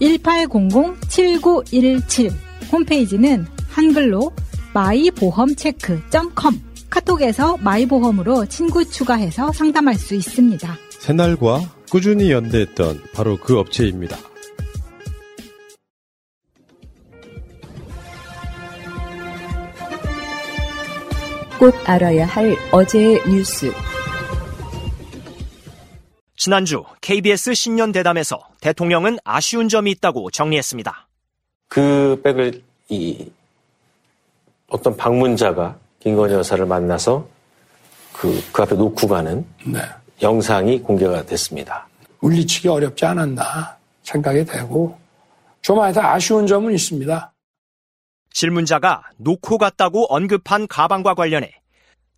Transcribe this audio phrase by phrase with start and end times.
[0.00, 2.32] 1800-7917.
[2.72, 4.32] 홈페이지는 한글로
[4.72, 6.60] 마이보험체크.com.
[6.88, 10.76] 카톡에서 마이보험으로 친구 추가해서 상담할 수 있습니다.
[10.98, 11.60] 새날과
[11.90, 14.16] 꾸준히 연대했던 바로 그 업체입니다.
[21.58, 23.70] 꼭 알아야 할 어제의 뉴스.
[26.36, 31.08] 지난주 KBS 신년 대담에서 대통령은 아쉬운 점이 있다고 정리했습니다.
[31.68, 33.30] 그 백을 이
[34.68, 37.26] 어떤 방문자가 김건희 여사를 만나서
[38.12, 39.80] 그, 그 앞에 놓고 가는 네.
[40.22, 41.88] 영상이 공개가 됐습니다.
[42.20, 44.98] 물리치기 어렵지 않았나 생각이 되고
[45.62, 47.32] 좀 아니다 아쉬운 점은 있습니다.
[48.32, 51.52] 질문자가 놓고 갔다고 언급한 가방과 관련해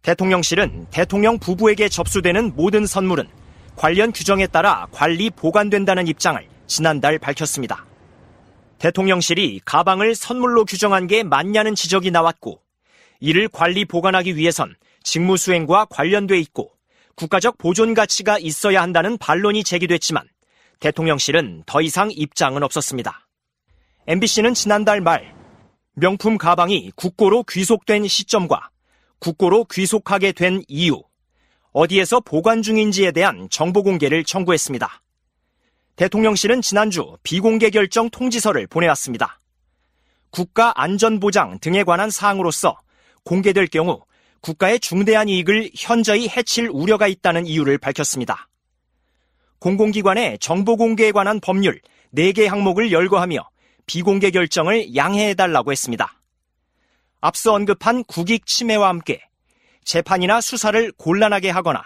[0.03, 3.29] 대통령실은 대통령 부부에게 접수되는 모든 선물은
[3.83, 7.85] 관련 규정에 따라 관리 보관된다는 입장을 지난달 밝혔습니다.
[8.79, 12.63] 대통령실이 가방을 선물로 규정한 게 맞냐는 지적이 나왔고
[13.19, 16.71] 이를 관리 보관하기 위해선 직무 수행과 관련돼 있고
[17.17, 20.29] 국가적 보존 가치가 있어야 한다는 반론이 제기됐지만
[20.79, 23.27] 대통령실은 더 이상 입장은 없었습니다.
[24.07, 25.35] MBC는 지난달 말
[25.95, 28.71] 명품 가방이 국고로 귀속된 시점과
[29.19, 31.03] 국고로 귀속하게 된 이유,
[31.73, 35.03] 어디에서 보관 중인지에 대한 정보 공개를 청구했습니다.
[35.97, 39.41] 대통령실은 지난주 비공개 결정 통지서를 보내왔습니다.
[40.31, 42.79] 국가 안전보장 등에 관한 사항으로서
[43.25, 44.03] 공개될 경우
[44.41, 48.49] 국가의 중대한 이익을 현저히 해칠 우려가 있다는 이유를 밝혔습니다.
[49.61, 51.81] 공공기관의 정보 공개에 관한 법률
[52.15, 53.49] 4개 항목을 열거하며
[53.87, 56.21] 비공개 결정을 양해해달라고 했습니다.
[57.21, 59.23] 앞서 언급한 국익 침해와 함께
[59.85, 61.83] 재판이나 수사를 곤란하게 하거나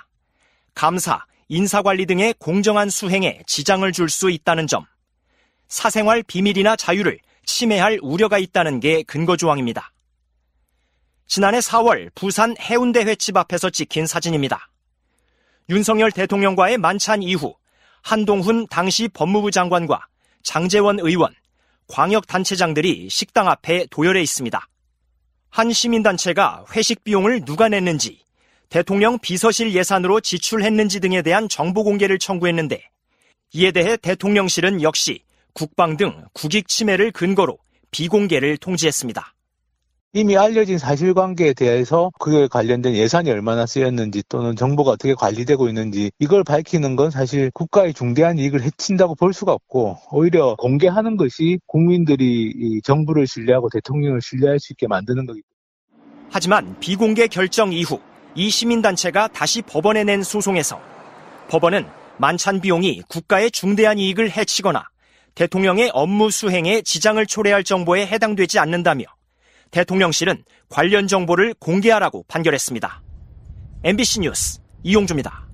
[0.74, 4.84] 감사, 인사관리 등의 공정한 수행에 지장을 줄 수 있다는 점,
[5.68, 9.92] 사생활 비밀이나 자유를 침해할 우려가 있다는 게 근거 조항입니다.
[11.26, 14.70] 지난해 4월 부산 해운대 횟집 앞에서 찍힌 사진입니다.
[15.68, 17.54] 윤석열 대통령과의 만찬 이후
[18.02, 20.06] 한동훈 당시 법무부 장관과
[20.42, 21.34] 장재원 의원,
[21.88, 24.68] 광역단체장들이 식당 앞에 도열해 있습니다.
[25.56, 28.20] 한 시민단체가 회식 비용을 누가 냈는지,
[28.68, 32.86] 대통령 비서실 예산으로 지출했는지 등에 대한 정보 공개를 청구했는데,
[33.54, 35.22] 이에 대해 대통령실은 역시
[35.54, 37.56] 국방 등 국익 침해를 근거로
[37.90, 39.32] 비공개를 통지했습니다.
[40.16, 46.42] 이미 알려진 사실관계에 대해서 그에 관련된 예산이 얼마나 쓰였는지 또는 정보가 어떻게 관리되고 있는지 이걸
[46.42, 53.26] 밝히는 건 사실 국가의 중대한 이익을 해친다고 볼 수가 없고 오히려 공개하는 것이 국민들이 정부를
[53.26, 56.30] 신뢰하고 대통령을 신뢰할 수 있게 만드는 거기 때문에.
[56.30, 58.00] 하지만 비공개 결정 이후
[58.34, 60.80] 이 시민단체가 다시 법원에 낸 소송에서
[61.50, 61.84] 법원은
[62.16, 64.82] 만찬 비용이 국가의 중대한 이익을 해치거나
[65.34, 69.04] 대통령의 업무 수행에 지장을 초래할 정보에 해당되지 않는다며
[69.70, 73.02] 대통령실은 관련 정보를 공개하라고 판결했습니다.
[73.84, 75.46] MBC 뉴스 이용주입니다.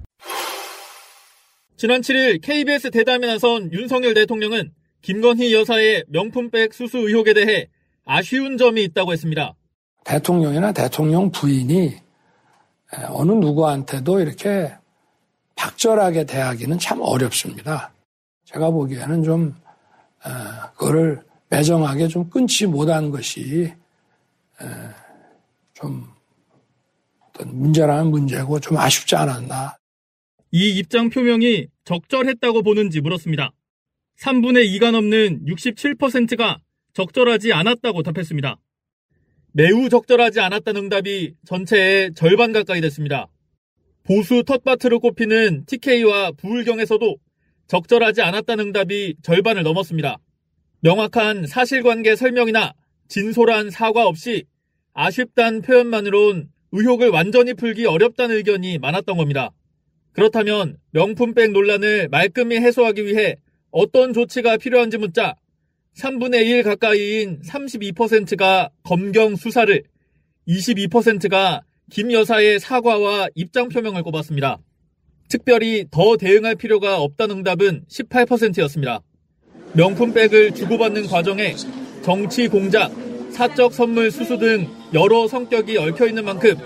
[1.76, 7.68] 지난 7일 KBS 대담에 나선 윤석열 대통령은 김건희 여사의 명품백 수수 의혹에 대해
[8.04, 9.54] 아쉬운 점이 있다고 했습니다.
[10.04, 11.96] 대통령이나 대통령 부인이
[13.08, 14.72] 어느 누구한테도 이렇게
[15.56, 17.92] 박절하게 대하기는 참 어렵습니다.
[18.44, 19.54] 제가 보기에는 좀
[20.76, 23.72] 그거를 매정하게 좀 끊지 못한 것이
[25.74, 26.06] 좀
[27.44, 29.76] 문제라는 문제고 좀 아쉽지 않았나.
[30.50, 33.52] 이 입장 표명이 적절했다고 보는지 물었습니다.
[34.18, 36.58] 3분의 2가 넘는 67%가
[36.92, 38.58] 적절하지 않았다고 답했습니다.
[39.52, 43.28] 매우 적절하지 않았다는 응답이 전체의 절반 가까이 됐습니다.
[44.04, 47.16] 보수 텃밭으로 꼽히는 TK와 부울경에서도
[47.68, 50.18] 적절하지 않았다는 응답이 절반을 넘었습니다.
[50.80, 52.74] 명확한 사실관계 설명이나
[53.08, 54.44] 진솔한 사과 없이
[54.94, 59.50] 아쉽단 표현만으론 의혹을 완전히 풀기 어렵다는 의견이 많았던 겁니다.
[60.12, 63.36] 그렇다면 명품백 논란을 말끔히 해소하기 위해
[63.70, 65.34] 어떤 조치가 필요한지 묻자
[65.96, 69.82] 3분의 1 가까이인 32%가 검경 수사를,
[70.48, 74.58] 22%가 김 여사의 사과와 입장 표명을 꼽았습니다.
[75.28, 79.00] 특별히 더 대응할 필요가 없다는 응답은 18%였습니다.
[79.74, 81.54] 명품백을 주고받는 과정에
[82.02, 82.90] 정치 공작,
[83.32, 86.56] 사적 선물 수수 등 여러 성격이 얽혀 있는 만큼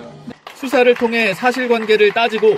[0.55, 2.57] 수사를 통해 사실관계를 따지고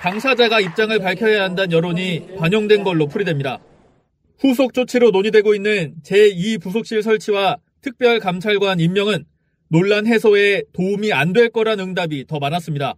[0.00, 3.58] 당사자가 입장을 밝혀야 한다는 여론이 반영된 걸로 풀이됩니다.
[4.40, 9.24] 후속 조치로 논의되고 있는 제2부속실 설치와 특별감찰관 임명은
[9.70, 12.94] 논란 해소에 도움이 안 될 거란 응답이 더 많았습니다.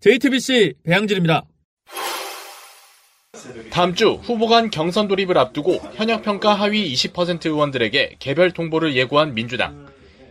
[0.00, 1.44] JTBC 배양진입니다.
[3.70, 9.34] 다음 주 후보 간 경선 돌입을 앞두고 현역 평가 하위 20% 의원들에게 개별 통보를 예고한
[9.34, 9.86] 민주당.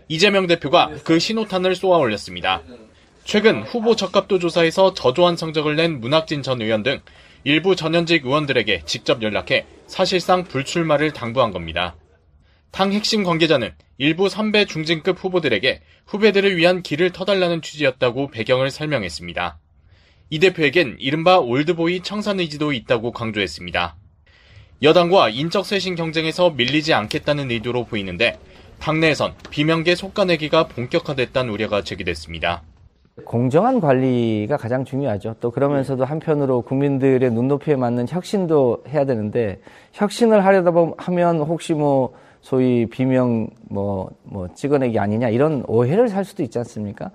[0.08, 2.62] 이재명 대표가 그 신호탄을 쏘아 올렸습니다.
[3.24, 7.02] 최근 후보 적합도 조사에서 저조한 성적을 낸 문학진 전 의원 등
[7.44, 11.96] 일부 전현직 의원들에게 직접 연락해 사실상 불출마를 당부한 겁니다.
[12.72, 19.58] 당 핵심 관계자는 일부 선배 중진급 후보들에게 후배들을 위한 길을 터달라는 취지였다고 배경을 설명했습니다.
[20.30, 23.96] 이 대표에겐 이른바 올드보이 청산 의지도 있다고 강조했습니다.
[24.82, 28.38] 여당과 인적 쇄신 경쟁에서 밀리지 않겠다는 의도로 보이는데
[28.86, 32.62] 당내에선 비명계 속가내기가 본격화됐다는 우려가 제기됐습니다.
[33.26, 35.38] 공정한 관리가 가장 중요하죠.
[35.40, 39.60] 또 그러면서도 한편으로 국민들의 눈높이에 맞는 혁신도 해야 되는데
[39.94, 46.44] 혁신을 하려다 하면 혹시 뭐 소위 비명 뭐, 뭐 찍어내기 아니냐 이런 오해를 살 수도
[46.44, 47.10] 있지 않습니까?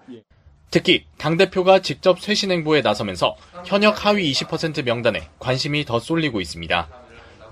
[0.72, 6.88] 특히 당대표가 직접 쇄신 행보에 나서면서 현역 하위 20% 명단에 관심이 더 쏠리고 있습니다.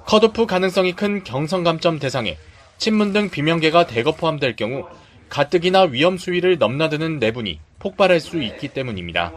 [0.07, 2.37] 컷오프 가능성이 큰 경선 감점 대상에
[2.79, 4.87] 친문 등 비명계가 대거 포함될 경우
[5.29, 9.33] 가뜩이나 위험 수위를 넘나드는 내분이 폭발할 수 있기 때문입니다.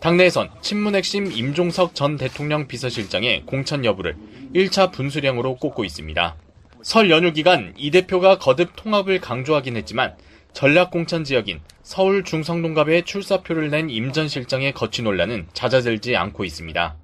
[0.00, 4.16] 당내에선 친문 핵심 임종석 전 대통령 비서실장의 공천 여부를
[4.54, 6.36] 1차 분수령으로 꼽고 있습니다.
[6.82, 10.14] 설 연휴 기간 이 대표가 거듭 통합을 강조하긴 했지만
[10.52, 16.96] 전략 공천 지역인 서울 중성동갑에 출사표를 낸 임 전 실장의 거취 논란은 잦아들지 않고 있습니다.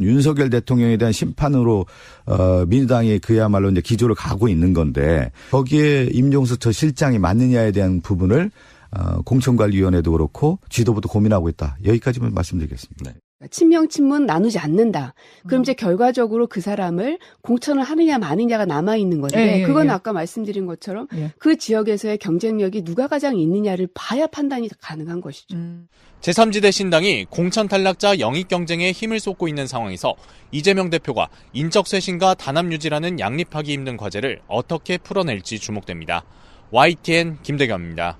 [0.00, 1.86] 윤석열 대통령에 대한 심판으로
[2.26, 8.50] 어, 민주당이 그야말로 이제 기조를 가고 있는 건데 거기에 임종수 저 실장이 맞느냐에 대한 부분을
[8.90, 11.76] 어, 공천관리위원회도 그렇고 지도부도 고민하고 있다.
[11.84, 13.10] 여기까지만 말씀드리겠습니다.
[13.10, 13.16] 네.
[13.50, 15.14] 친명 친문 나누지 않는다.
[15.46, 19.90] 그럼 이제 결과적으로 그 사람을 공천을 하느냐 마느냐가 남아 있는 건데 예, 예, 그건 예.
[19.90, 21.32] 아까 말씀드린 것처럼 예.
[21.38, 25.56] 그 지역에서의 경쟁력이 누가 가장 있느냐를 봐야 판단이 가능한 것이죠.
[25.56, 25.86] 음.
[26.20, 30.16] 제3지대 신당이 공천 탈락자 영입 경쟁에 힘을 쏟고 있는 상황에서
[30.50, 36.24] 이재명 대표가 인적 쇄신과 단합 유지라는 양립하기 힘든 과제를 어떻게 풀어낼지 주목됩니다.
[36.72, 38.18] YTN 김대겸입니다.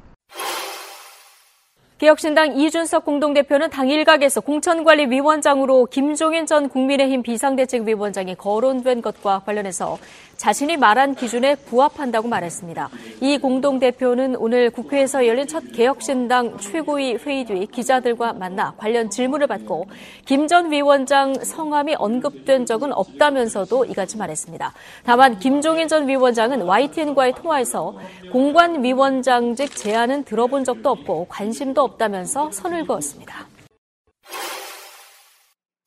[1.99, 9.99] 개혁신당 이준석 공동대표는 당 일각에서 공천관리위원장으로 김종인 전 국민의힘 비상대책위원장이 거론된 것과 관련해서
[10.37, 12.89] 자신이 말한 기준에 부합한다고 말했습니다.
[13.21, 19.87] 이 공동대표는 오늘 국회에서 열린 첫 개혁신당 최고위 회의 뒤 기자들과 만나 관련 질문을 받고
[20.25, 24.73] 김 전 위원장 성함이 언급된 적은 없다면서도 이같이 말했습니다.
[25.05, 27.97] 다만 김종인 전 위원장은 YTN과의 통화에서
[28.33, 33.46] 공관위원장직 제안은 들어본 적도 없고 관심도 없다면서 선을 그었습니다.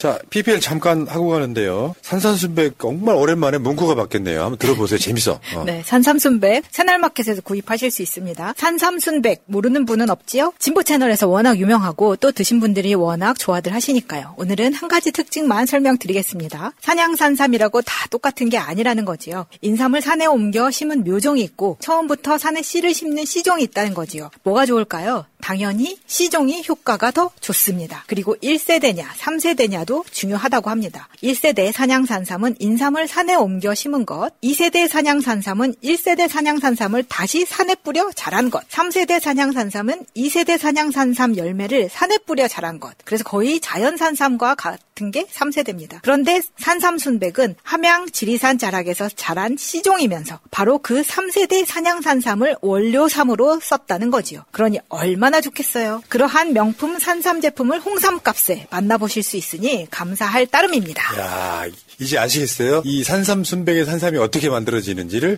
[0.01, 1.93] 자, PPL 잠깐 하고 가는데요.
[2.01, 4.41] 산삼순백 정말 오랜만에 문구가 바뀌었네요.
[4.41, 4.97] 한번 들어보세요.
[4.97, 5.39] 재밌어.
[5.55, 5.63] 어.
[5.63, 8.55] 네, 산삼순백 새날마켓에서 구입하실 수 있습니다.
[8.57, 10.53] 산삼순백 모르는 분은 없지요?
[10.57, 14.33] 진보 채널에서 워낙 유명하고 또 드신 분들이 워낙 좋아들 하시니까요.
[14.37, 16.71] 오늘은 한 가지 특징만 설명드리겠습니다.
[16.79, 19.45] 산양산삼이라고 다 똑같은 게 아니라는 거지요.
[19.61, 24.31] 인삼을 산에 옮겨 심은 묘종이 있고 처음부터 산에 씨를 심는 씨종이 있다는 거지요.
[24.41, 25.25] 뭐가 좋을까요?
[25.41, 28.03] 당연히 시종이 효과가 더 좋습니다.
[28.07, 31.07] 그리고 1세대냐 3세대냐도 중요하다고 합니다.
[31.23, 38.49] 1세대 산양산삼은 인삼을 산에 옮겨 심은 것, 2세대 산양산삼은 1세대 산양산삼을 다시 산에 뿌려 자란
[38.49, 42.93] 것, 3세대 산양산삼은 2세대 산양산삼 열매를 산에 뿌려 자란 것.
[43.05, 45.99] 그래서 거의 자연산삼과 같은 게 3세대입니다.
[46.03, 54.43] 그런데 산삼순백은 함양 지리산 자락에서 자란 시종이면서 바로 그 3세대 산양산삼을 원료삼으로 썼다는 거지요.
[54.51, 56.03] 그러니 얼마나 좋겠어요.
[56.09, 61.19] 그러한 명품 산삼 제품을 홍삼값에 만나보실 수 있으니 감사할 따름입니다.
[61.19, 61.65] 야
[62.01, 62.81] 이제 아시겠어요?
[62.83, 65.37] 이 산삼 순백의 산삼이 어떻게 만들어지는지를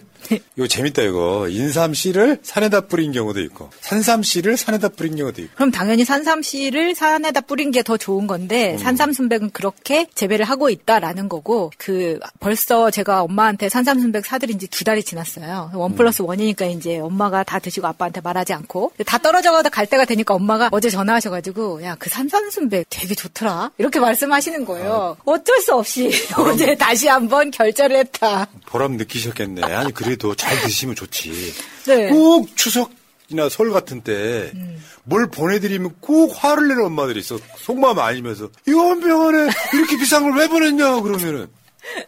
[0.55, 5.53] 이거 재밌다 이거 인삼 씨를 산에다 뿌린 경우도 있고 산삼 씨를 산에다 뿌린 경우도 있고
[5.55, 8.77] 그럼 당연히 산삼 씨를 산에다 뿌린 게 더 좋은 건데 음.
[8.77, 14.67] 산삼 순백은 그렇게 재배를 하고 있다라는 거고 그 벌써 제가 엄마한테 산삼 순백 사드린 지
[14.67, 15.72] 두 달이 지났어요.
[15.74, 16.27] 원 플러스 음.
[16.27, 20.89] 원이니까 이제 엄마가 다 드시고 아빠한테 말하지 않고 다 떨어져가다 갈 때가 되니까 엄마가 어제
[20.89, 25.17] 전화하셔가지고 야 그 산삼 순백 되게 좋더라 이렇게 말씀하시는 거예요.
[25.20, 25.22] 아.
[25.25, 26.10] 어쩔 수 없이
[26.53, 28.48] 어제 다시 한번 결제를 했다.
[28.65, 29.63] 보람 느끼셨겠네.
[29.63, 31.53] 아니 그래도 잘 드시면 좋지.
[31.88, 32.10] 네.
[32.10, 35.31] 꼭 추석이나 설 같은 때뭘 음.
[35.31, 37.39] 보내드리면 꼭 화를 내는 엄마들이 있어.
[37.57, 41.48] 속마음 아니면서 이원 병원에 이렇게 비싼 걸 왜 보냈냐 그러면은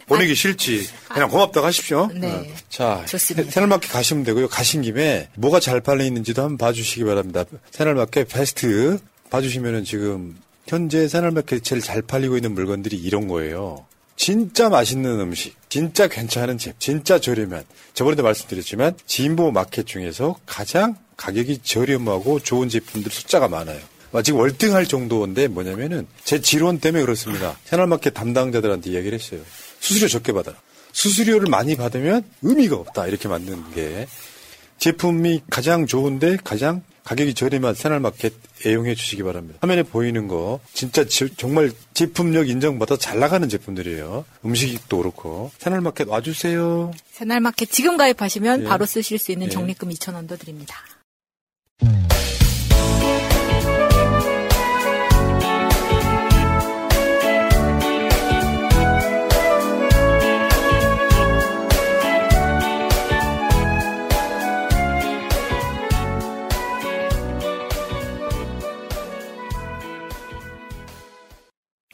[0.06, 0.88] 보내기 싫지.
[1.08, 2.08] 그냥 고맙다고 하십시오.
[2.14, 2.28] 네.
[2.32, 2.44] 어.
[2.70, 3.50] 자, 좋습니다.
[3.50, 4.48] 새날마켓 가시면 되고요.
[4.48, 7.44] 가신 김에 뭐가 잘 팔려 있는지도 한번 봐주시기 바랍니다.
[7.72, 8.98] 새날마켓 베스트
[9.30, 10.36] 봐주시면은 지금
[10.66, 13.84] 현재 새날마켓 제일 잘 팔리고 있는 물건들이 이런 거예요.
[14.16, 17.64] 진짜 맛있는 음식, 진짜 괜찮은 집, 진짜 저렴한.
[17.94, 23.78] 저번에도 말씀드렸지만 진보 마켓 중에서 가장 가격이 저렴하고 좋은 제품들 숫자가 많아요.
[24.24, 27.58] 지금 월등할 정도인데 뭐냐면은 제 지론 때문에 그렇습니다.
[27.66, 29.40] 채널마켓 담당자들한테 이야기를 했어요.
[29.80, 30.56] 수수료 적게 받아라.
[30.92, 33.06] 수수료를 많이 받으면 의미가 없다.
[33.08, 34.06] 이렇게 만드는 게
[34.78, 38.34] 제품이 가장 좋은데 가장 가격이 저렴한 새날마켓
[38.66, 39.60] 애용해 주시기 바랍니다.
[39.62, 44.24] 화면에 보이는 거 진짜 지, 정말 제품력 인정받아 잘 나가는 제품들이에요.
[44.44, 46.92] 음식도 그렇고 새날마켓 와주세요.
[47.12, 48.64] 새날마켓 지금 가입하시면 예.
[48.64, 49.50] 바로 쓰실 수 있는 예.
[49.50, 50.74] 적립금 2,000원도 드립니다.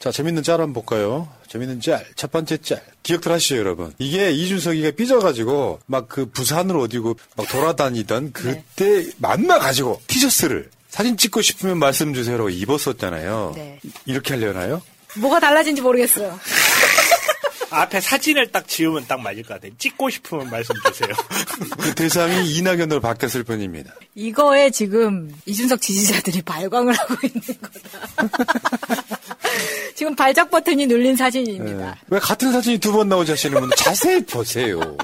[0.03, 1.29] 자, 재밌는 짤 한번 볼까요?
[1.47, 2.05] 재밌는 짤.
[2.17, 2.83] 첫 번째 짤.
[3.03, 3.93] 기억들 하시죠, 여러분?
[3.99, 11.79] 이게 이준석이가 삐져가지고, 막 그 부산으로 어디고 막 돌아다니던 그때 만나가지고 티셔츠를 사진 찍고 싶으면
[11.79, 13.53] 말씀 주세요라고 입었었잖아요.
[13.55, 13.79] 네.
[14.05, 14.81] 이렇게 하려나요?
[15.19, 16.37] 뭐가 달라진지 모르겠어요.
[17.73, 19.71] 앞에 사진을 딱 지우면 딱 맞을 것 같아요.
[19.77, 21.09] 찍고 싶으면 말씀 주세요.
[21.79, 23.93] 그 대상이 이낙연으로 바뀌었을 뿐입니다.
[24.15, 28.29] 이거에 지금 이준석 지지자들이 발광을 하고 있는 거다.
[29.95, 31.85] 지금 발작 버튼이 눌린 사진입니다.
[31.91, 31.93] 네.
[32.07, 34.79] 왜 같은 사진이 두 번 나오지 하시는 분들 자세히 보세요.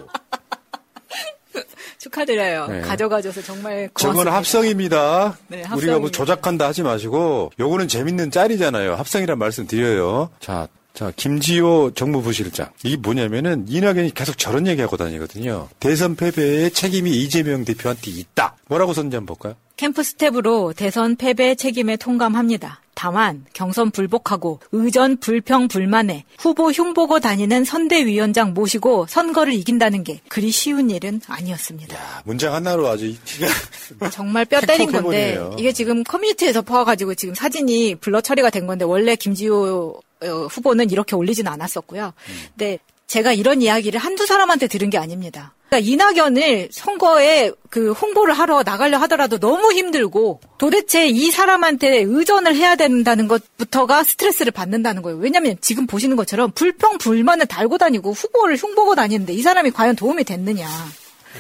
[2.00, 2.68] 축하드려요.
[2.68, 2.82] 네.
[2.82, 4.00] 가져가줘서 정말 고맙습니다.
[4.00, 5.38] 저건 합성입니다.
[5.48, 6.00] 네, 우리가 합성입니다.
[6.00, 8.96] 뭐 조작한다 하지 마시고 요거는 재밌는 짤이잖아요.
[8.96, 10.30] 합성이란 말씀 드려요.
[10.40, 10.68] 자,
[11.00, 15.70] 자 김지호 정무부실장 이게 뭐냐면은 이낙연이 계속 저런 얘기하고 다니거든요.
[15.79, 18.58] 대선 패배의 책임이 이재명 대표한테 있다.
[18.68, 19.56] 뭐라고 썼는지 한번 볼까요?
[19.77, 22.82] 캠프 스텝으로 대선 패배 책임에 통감합니다.
[22.96, 30.51] 다만 경선 불복하고 의전 불평 불만에 후보 흉보고 다니는 선대위원장 모시고 선거를 이긴다는 게 그리
[30.51, 31.98] 쉬운 일은 아니었습니다.
[32.25, 33.18] 문장 하나로 아주 이-
[34.12, 35.39] 정말 뼈 때린 건데.
[35.58, 41.16] 이게 지금 커뮤니티에서 퍼와가지고 지금 사진이 blur 처리가 된 건데 원래 김지호 어, 후보는 이렇게
[41.16, 42.14] 올리지는 않았었고요.
[42.56, 45.54] 근데 제가 이런 이야기를 한두 사람한테 들은 게 아닙니다.
[45.70, 52.76] 그러니까 이낙연을 선거에 그 홍보를 하러 나가려 하더라도 너무 힘들고 도대체 이 사람한테 의존을 해야
[52.76, 55.20] 된다는 것부터가 스트레스를 받는다는 거예요.
[55.20, 60.24] 왜냐하면 지금 보시는 것처럼 불평 불만을 달고 다니고 후보를 흉보고 다니는데 이 사람이 과연 도움이
[60.24, 60.68] 됐느냐.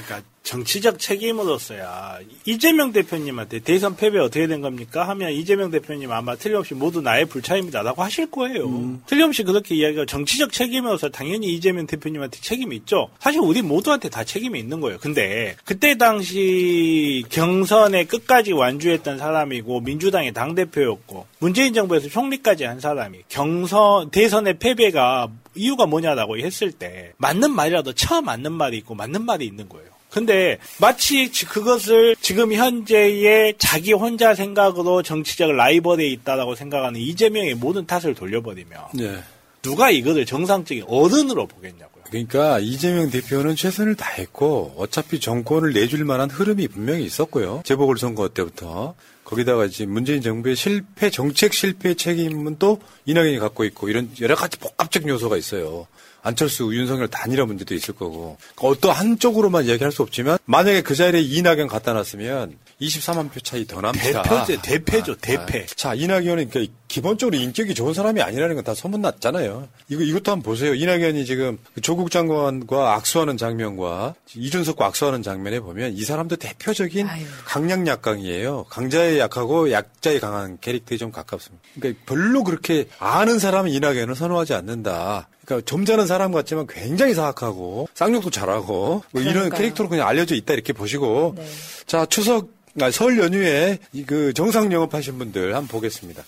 [0.03, 5.07] 그러니까 정치적 책임으로서야 이재명 대표님한테 대선 패배 어떻게 된 겁니까?
[5.09, 8.99] 하면 이재명 대표님 아마 틀림없이 모두 나의 불차입니다라고 하실 거예요.
[9.05, 13.09] 틀림없이 그렇게 이야기가 정치적 책임으로서 당연히 이재명 대표님한테 책임이 있죠.
[13.19, 14.97] 사실 우리 모두한테 다 책임이 있는 거예요.
[14.99, 23.19] 근데 그때 당시 경선에 끝까지 완주했던 사람이고 민주당의 당 대표였고 문재인 정부에서 총리까지 한 사람이
[23.29, 25.27] 경선 대선의 패배가
[25.59, 29.87] 이유가 뭐냐라고 했을 때 맞는 말이라도 처음 맞는 말이 있고 맞는 말이 있는 거예요.
[30.09, 37.85] 근데 마치 지- 그것을 지금 현재의 자기 혼자 생각으로 정치적 라이벌에 있다라고 생각하는 이재명의 모든
[37.85, 39.19] 탓을 돌려버리면 네.
[39.61, 42.03] 누가 이거를 정상적인 어른으로 보겠냐고요.
[42.09, 47.61] 그러니까 이재명 대표는 최선을 다했고 어차피 정권을 내줄 만한 흐름이 분명히 있었고요.
[47.65, 48.95] 재보궐선거 때부터
[49.29, 54.57] 거기다가 이제 문재인 정부의 실패 정책 실패 책임은 또 이낙연이 갖고 있고 이런 여러 가지
[54.57, 55.85] 복합적 요소가 있어요.
[56.21, 61.21] 안철수, 윤석열 단일화 문제도 있을 거고 그러니까 어떤 한쪽으로만 얘기할 수 없지만 만약에 그 자리에
[61.21, 64.21] 이낙연 갖다 놨으면 24만 표 차이 더 납니다.
[64.23, 65.65] 대표죠, 대패죠, 대패.
[65.75, 69.67] 자, 이낙연은 그러니까 기본적으로 인격이 좋은 사람이 아니라는 건 다 소문났잖아요.
[69.89, 70.73] 이거, 이것도 한번 보세요.
[70.75, 77.07] 이낙연이 지금 그 조국 장관과 악수하는 장면과 이준석과 악수하는 장면에 보면 이 사람도 대표적인
[77.45, 78.65] 강약 약강이에요.
[78.69, 81.63] 강자에 약하고 약자에 강한 캐릭터에 좀 가깝습니다.
[81.79, 85.27] 그러니까 별로 그렇게 아는 사람은 이낙연을 선호하지 않는다.
[85.49, 89.59] 그러니까 점잖은 사람 같지만 굉장히 사악하고 쌍욕도 잘하고 뭐 이런 그러니까요.
[89.59, 91.45] 캐릭터로 그냥 알려져 있다 이렇게 보시고 네.
[91.87, 96.23] 자 추석 아, 설 연휴에 이그 정상 영업하신 분들 한번 보겠습니다.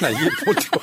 [0.00, 0.80] 나 이게 어디고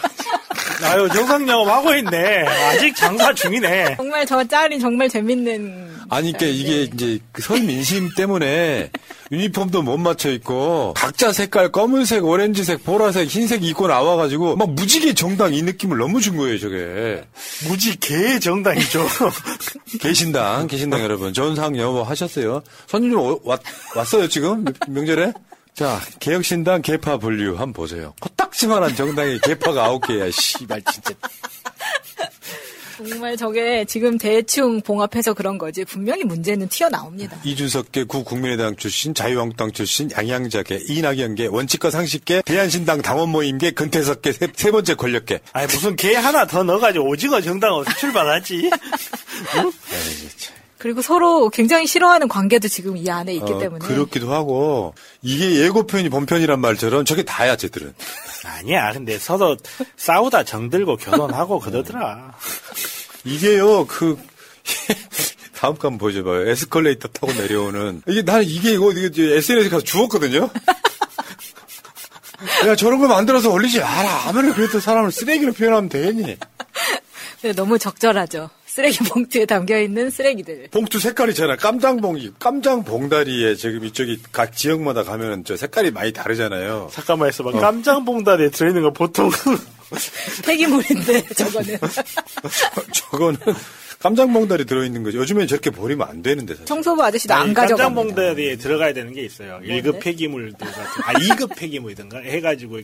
[0.83, 2.48] 아유 정상 영업 하고 있네.
[2.48, 3.98] 아직 장사 중이네.
[3.98, 5.90] 정말 저 짤이 정말 재밌는.
[6.12, 8.91] 아니, 그러니까 이게 이제 그설 민심 때문에
[9.32, 15.53] 유니폼도 못 맞춰 입고 각자 색깔 검은색, 오렌지색, 보라색, 흰색 입고 나와가지고 막 무지개 정당
[15.53, 17.24] 이 느낌을 너무 준 거예요, 저게.
[17.70, 19.08] 무지개 정당이죠.
[20.01, 22.62] 개신당, 개신당 여러분, 전상 영어 하셨어요?
[22.88, 23.62] 손님 좀 왔,
[23.96, 24.65] 왔어요, 지금?
[24.89, 25.32] 명절에?
[25.74, 28.13] 자, 개혁신당 개파 분류 한번 보세요.
[28.20, 31.13] 코딱지만한 정당에 개파가 아홉 개야, 씨발, 진짜.
[33.08, 37.38] 정말 저게 지금 대충 봉합해서 그런 거지 분명히 문제는 튀어나옵니다.
[37.43, 44.48] 이준석계 구 국민의당 출신, 자유한국당 출신, 양양자계, 이낙연계, 원칙과 상식계, 대한신당 당원 모임계, 근태석계 세,
[44.53, 45.39] 세 번째 권력계.
[45.53, 48.70] 아니 무슨 개 하나 더 넣어가지고 오징어 정당 어디 출발하지?
[49.58, 49.72] 응?
[50.82, 56.10] 그리고 서로 굉장히 싫어하는 관계도 지금 이 안에 있기 어, 때문에 그렇기도 하고 이게 예고편이
[56.10, 57.94] 본편이란 말처럼 저게 다야 쟤들은.
[58.46, 58.92] 아니야.
[58.92, 59.56] 근데 서로
[59.98, 62.34] 싸우다 정들고 결혼하고 그러더라.
[63.24, 64.18] 이게요 그
[65.54, 66.50] 다음 거 한번 보여줘봐요.
[66.50, 70.50] 에스컬레이터 타고 내려오는 이게 나는 이게 이거 이게 SNS에 가서 주웠거든요.
[72.66, 74.30] 야 저런 거 만들어서 올리지 마라.
[74.30, 76.38] 아무리 그래도 사람을 쓰레기로 표현하면 되니.
[77.44, 78.50] 네, 너무 적절하죠.
[78.74, 80.70] 쓰레기 봉투에 담겨 있는 쓰레기들.
[80.72, 81.58] 봉투 색깔이 잖아.
[81.58, 86.90] 깜장 봉이 깜장 봉다리에 지금 이쪽이 각 지역마다 가면은 저 색깔이 많이 다르잖아요.
[86.94, 87.51] 잠깐만 있어봐.
[87.60, 89.30] 깜장 봉다리에 들어있는 거 보통
[90.46, 91.78] 폐기물인데 저거는.
[92.94, 93.38] 저거는
[94.01, 95.20] 깜장 봉다리 들어있는 거죠.
[95.20, 96.65] 요즘엔 저렇게 버리면 안 되는데 사실.
[96.65, 97.84] 청소부 아저씨도 안 아니, 가져가.
[97.84, 99.60] 깜장 봉다리에 들어가야 되는 게 있어요.
[99.63, 102.79] 1급 폐기물들 같은, 아 2급 폐기물이든가 해가지고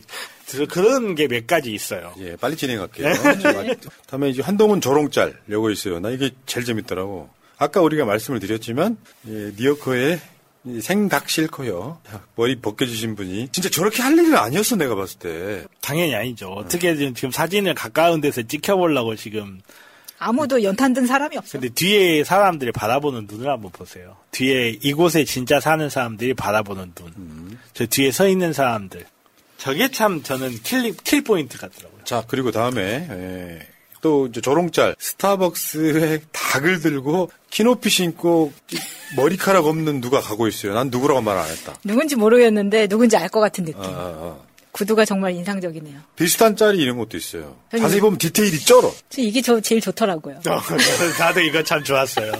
[0.70, 2.14] 그런 게 몇 가지 있어요.
[2.20, 3.12] 예, 빨리 진행할게요.
[4.06, 6.00] 다음에 이제 한동훈 조롱짤 요거 있어요.
[6.00, 7.28] 나 이게 제일 재밌더라고.
[7.58, 8.96] 아까 우리가 말씀을 드렸지만
[9.28, 10.20] 예, 니어커의
[11.26, 12.00] 싫고요.
[12.36, 15.64] 머리 벗겨주신 분이 진짜 저렇게 할 일은 아니었어 내가 봤을 때.
[15.80, 16.48] 당연히 아니죠.
[16.50, 19.60] 어떻게 지금 사진을 가까운 데서 찍혀보려고 지금.
[20.18, 21.58] 아무도 연탄 든 사람이 없어.
[21.58, 24.16] 근데 뒤에 사람들이 바라보는 눈을 한번 보세요.
[24.32, 27.58] 뒤에 이곳에 진짜 사는 사람들이 바라보는 눈.
[27.74, 29.04] 저 뒤에 서 있는 사람들.
[29.58, 32.04] 저게 참 저는 kill, kill point 같더라고요.
[32.04, 33.68] 자 그리고 다음에 예,
[34.00, 38.52] 또 이제 조롱짤 스타벅스에 닭을 들고 키높이 신고
[39.16, 40.74] 머리카락 없는 누가 가고 있어요.
[40.74, 41.74] 난 누구라고 말 안 했다.
[41.84, 43.82] 누군지 모르겠는데 누군지 알 것 같은 느낌.
[43.82, 44.47] 아, 아, 아.
[44.78, 45.98] 구두가 정말 인상적이네요.
[46.14, 47.56] 비슷한 짤이 이런 것도 있어요.
[47.76, 48.94] 자세히 보면 디테일이 쩔어.
[49.10, 50.40] 저 이게 저 제일 좋더라고요.
[51.18, 52.30] 다들 이거 참 좋았어요.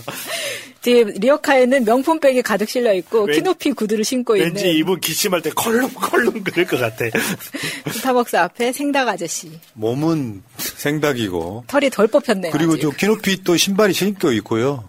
[0.85, 6.45] 리어카에는 명품백이 가득 실려 있고 왠- 키높이 구두를 신고 있는 왠지 이분 기침할 때 컬lum컬lum
[6.45, 7.07] 그럴 것 같아.
[7.93, 9.51] 스타벅스 앞에 생닭 아저씨.
[9.75, 12.53] 몸은 생닭이고 털이 덜 뽑혔네요.
[12.53, 12.83] 그리고 아직.
[12.83, 14.89] 저 키높이 또 신발이 신겨 있고요.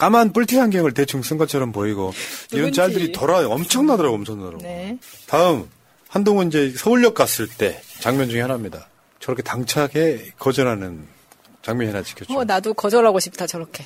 [0.00, 2.12] 까만 뿔테 안경을 대충 쓴 것처럼 보이고
[2.52, 2.72] 이런.
[2.72, 4.62] 짤들이 돌아 엄청나더라고 엄청나더라고.
[4.62, 4.98] 네.
[5.28, 5.68] 다음
[6.08, 8.88] 한동훈 이제 서울역 갔을 때 장면 중에 하나입니다.
[9.20, 11.06] 저렇게 당차게 거절하는
[11.62, 12.32] 장면이 하나 찍혔죠.
[12.34, 13.84] 어, 나도 거절하고 싶다 저렇게.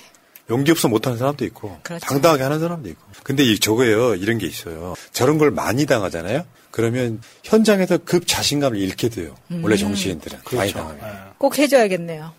[0.51, 2.05] 용기 없어 못하는 사람도 있고 그렇죠.
[2.07, 3.03] 당당하게 하는 사람도 있고.
[3.23, 4.95] 근데 이 저거예요 이런 게 있어요.
[5.13, 6.45] 저런 걸 많이 당하잖아요.
[6.71, 9.35] 그러면 현장에서 급 자신감을 잃게 돼요.
[9.63, 9.79] 원래 음.
[9.79, 10.79] 정치인들은 많이 그렇죠.
[10.79, 11.33] 당하면.
[11.39, 12.33] 꼭 해줘야겠네요.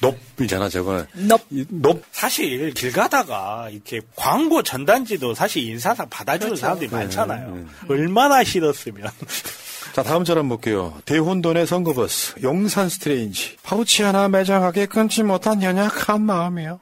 [0.00, 1.06] 높이잖아 저거는.
[1.28, 1.40] 높.
[1.50, 2.02] 이 높.
[2.12, 6.60] 사실 길 가다가 이렇게 광고 전단지도 사실 인사상 받아주는 그렇죠.
[6.60, 7.54] 사람들이 네, 많잖아요.
[7.56, 7.64] 네.
[7.88, 9.10] 얼마나 싫었으면.
[9.94, 10.94] 자, 다음 짤 한번 볼게요.
[11.06, 13.56] 대혼돈의 선거버스, 용산 스트레인지.
[13.64, 16.78] 파우치 하나 매정하게 끊지 못한 연약한 마음이요.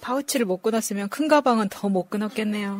[0.00, 2.78] 파우치를 못 끊었으면 큰 가방은 더 못 끊었겠네요.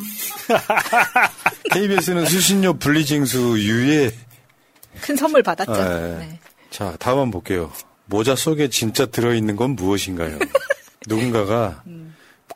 [1.72, 4.10] KBS는 수신료 분리징수 유예.
[5.02, 5.72] 큰 선물 받았죠.
[5.72, 6.16] 네.
[6.18, 6.40] 네.
[6.70, 7.70] 자, 다음 한번 볼게요.
[8.08, 10.38] 모자 속에 진짜 들어있는 건 무엇인가요?
[11.06, 11.82] 누군가가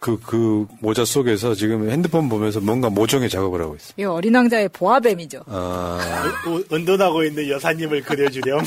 [0.01, 3.93] 그, 그 모자 속에서 지금 핸드폰 보면서 뭔가 모종의 작업을 하고 있어요.
[3.97, 5.45] 이거 어린 왕자의 보아뱀이죠.
[5.47, 8.65] 아, 어, 은둔하고 있는 여사님을 그려주렴.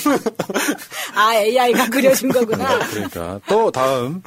[1.13, 2.79] 아 AI가 그려준 거구나.
[2.87, 3.41] 그러니까.
[3.49, 4.21] 또 다음.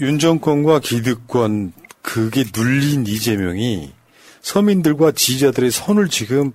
[0.00, 3.92] 윤 정권과 기득권, 그게 눌린 이재명이
[4.42, 6.52] 서민들과 지지자들의 손을 지금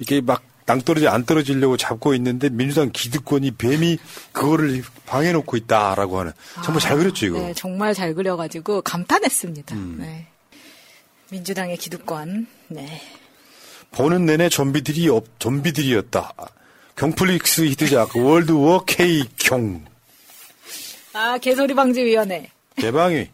[0.00, 3.98] 이게 막 낭떠러지 안 떨어지려고 잡고 있는데 민주당 기득권이 뱀이
[4.32, 6.32] 그거를 방해놓고 있다라고 하는
[6.64, 7.38] 정말 잘 그렸죠 이거.
[7.38, 9.74] 네, 정말 잘 그려가지고 감탄했습니다.
[9.74, 9.96] 음.
[10.00, 10.26] 네.
[11.30, 12.46] 민주당의 기득권.
[12.68, 13.00] 네.
[13.92, 16.32] 보는 내내 좀비들이 없, 좀비들이었다.
[16.96, 19.84] 경플릭스 히트작 월드워 K 경
[21.12, 22.50] 아 개소리 방지위원회.
[22.76, 23.28] 개방위.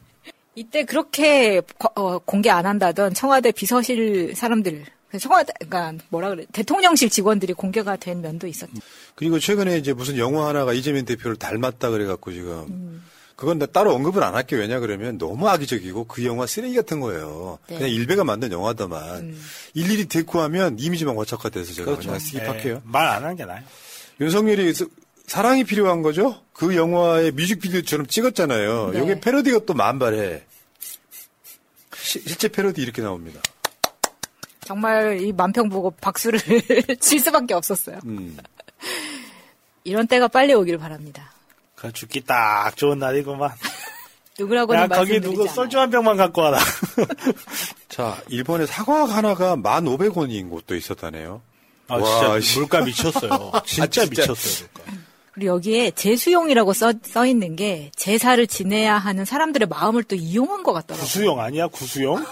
[0.54, 4.84] 이때 그렇게 거- 어, 공개 안 한다던 청와대 비서실 사람들,
[5.18, 8.72] 청와대, 그러니까 뭐라 그래, 대통령실 직원들이 공개가 된 면도 있었죠.
[9.14, 13.04] 그리고 최근에 이제 무슨 영화 하나가 이재명 대표를 닮았다 그래갖고 지금 음.
[13.36, 17.58] 그건 나 따로 언급을 안 할게 왜냐 그러면 너무 악의적이고 그 영화 쓰레기 같은 거예요.
[17.68, 17.76] 네.
[17.78, 19.34] 그냥 일베가 만든 영화다만
[19.72, 22.74] 일일이 대꾸하면 이미지만 와착화돼서 제가 그냥 스킵할게요.
[22.74, 23.62] 네, 말안 하는 게 나아요.
[24.20, 24.88] 윤석열이 스-
[25.26, 26.42] 사랑이 필요한 거죠?
[26.52, 28.90] 그 영화의 뮤직비디오처럼 찍었잖아요.
[28.92, 29.02] 네.
[29.04, 30.42] 이게 패러디가 또 만발해.
[31.96, 33.40] 시- 실제 패러디 이렇게 나옵니다.
[34.70, 36.38] 정말 이 만평 보고 박수를
[37.00, 37.98] 칠 수밖에 없었어요.
[38.04, 38.38] 음.
[39.82, 41.32] 이런 때가 빨리 오길 바랍니다.
[41.74, 43.50] 그 죽기 딱 좋은 날이구만.
[44.38, 45.48] 누구라고는 야, 거기 누구.
[45.48, 46.60] 소주 한 병만 갖고 와라.
[47.88, 51.42] 자, 일본에 사과 하나가 1,500원인 곳도 있었다네요.
[51.88, 52.58] 아, 와, 진짜 씨.
[52.60, 53.50] 물가 미쳤어요.
[53.66, 54.06] 진짜 아, 진짜.
[54.06, 54.92] 미쳤어요, 물가.
[55.32, 60.72] 그리고 여기에 재수용이라고 써, 써 있는 게 제사를 지내야 하는 사람들의 마음을 또 이용한 것
[60.72, 61.04] 같더라고요.
[61.04, 61.66] 구수용 아니야?
[61.66, 62.24] 구수용?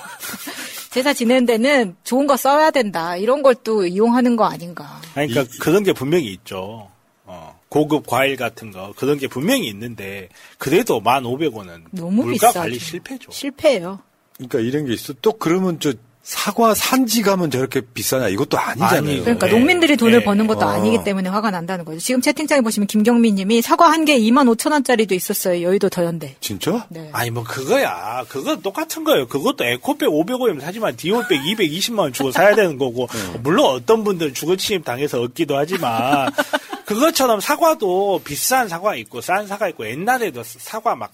[0.90, 3.16] 제사 지내는 데는 좋은 거 써야 된다.
[3.16, 5.01] 이런 걸 또 이용하는 거 아닌가.
[5.14, 6.88] 아니, 그러니까 이, 그런 게 분명히 있죠.
[7.24, 12.61] 어, 고급 과일 같은 거 그런 게 분명히 있는데 그래도 1,500원은 너무 물가 비싸죠.
[12.61, 13.31] 관리 실패죠.
[13.31, 14.01] 실패예요.
[14.37, 15.12] 그러니까 이런 게 있어.
[15.20, 15.92] 또 그러면 저
[16.29, 18.29] 사과 산지 가면 저렇게 비싸냐?
[18.29, 18.99] 이것도 아니잖아요.
[18.99, 19.23] 아니에요.
[19.23, 19.53] 그러니까 네.
[19.53, 20.25] 농민들이 돈을 네.
[20.27, 20.69] 버는 것도 어.
[20.69, 21.99] 아니기 때문에 화가 난다는 거죠.
[22.01, 25.62] 지금 채팅창에 보시면 김경민 님이 사과 한 개 2만 5천 원짜리도 있었어요.
[25.62, 26.37] 여의도 더현대.
[26.41, 26.87] 진짜?
[26.91, 27.09] 네.
[27.12, 28.25] 아니 뭐 그거야.
[28.29, 29.27] 그거 똑같은 거예요.
[29.27, 33.09] 그것도 에코백 500원이면 사지만 디올백 220만 원 주고 사야 되는 거고
[33.43, 36.31] 물론 어떤 분들은 주거침입 당해서 얻기도 하지만
[36.85, 41.11] 그것처럼 사과도 비싼 사과 있고 싼 사과 있고 옛날에도 사과 막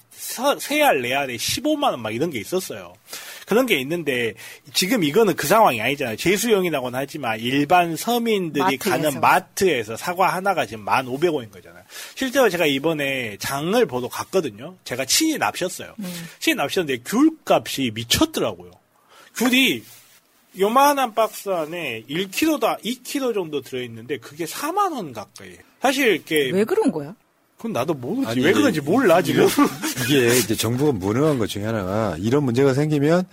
[0.59, 2.93] 세 알 네 알에 15만 원 막 이런 게 있었어요.
[3.45, 4.33] 그런 게 있는데
[4.73, 6.15] 지금 이거는 그 상황이 아니잖아요.
[6.17, 8.89] 재수용이라고는 하지만 일반 서민들이 마트에서.
[8.89, 11.83] 가는 마트에서 사과 하나가 지금 1,500원인 거잖아요.
[12.15, 14.75] 실제로 제가 이번에 장을 보러 갔거든요.
[14.83, 15.95] 제가 친히 납셨어요.
[16.39, 18.71] 친히 납셨는데 귤 값이 미쳤더라고요.
[19.35, 19.83] 귤이
[20.59, 25.57] 요만한 박스 안에 1kg다 2kg 정도 들어있는데 그게 4만 원 가까이.
[25.81, 27.13] 사실 이렇게 왜 그런 거야?
[27.57, 28.27] 그건 나도 모르지.
[28.27, 29.47] 아니, 왜 그런지 몰라 지금.
[30.03, 33.23] 이게 이제 정부가 무능한 것 중에 하나가 이런 문제가 생기면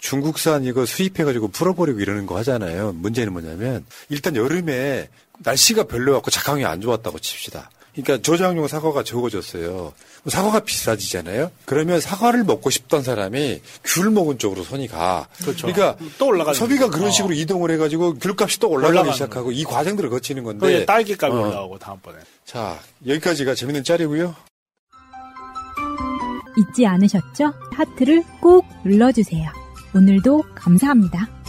[0.00, 2.92] 중국산 이거 수입해가지고 풀어버리고 이러는 거 하잖아요.
[2.92, 7.70] 문제는 뭐냐면 일단 여름에 날씨가 별로갖고 작황이 안 좋았다고 칩시다.
[7.94, 9.92] 그러니까 저장용 사과가 적어졌어요.
[10.26, 11.50] 사과가 비싸지잖아요.
[11.66, 15.28] 그러면 사과를 먹고 싶던 사람이 귤 먹은 쪽으로 손이 가.
[15.42, 15.66] 그렇죠.
[15.66, 16.88] 러니까 또 올라가는 소비가.
[16.88, 17.10] 그런 어.
[17.10, 20.60] 식으로 이동을 해가지고 귤값이 또 올라가기 올라가는 시작하고 이 과정들을 거치는 건데.
[20.66, 21.48] 거기에 딸기 값이 어.
[21.48, 22.18] 올라오고 다음번에.
[22.46, 24.34] 자 여기까지가 재밌는 짤이고요.
[26.56, 27.52] 잊지 않으셨죠?
[27.72, 29.50] 하트를 꼭 눌러주세요.
[29.94, 31.41] 오늘도 감사합니다.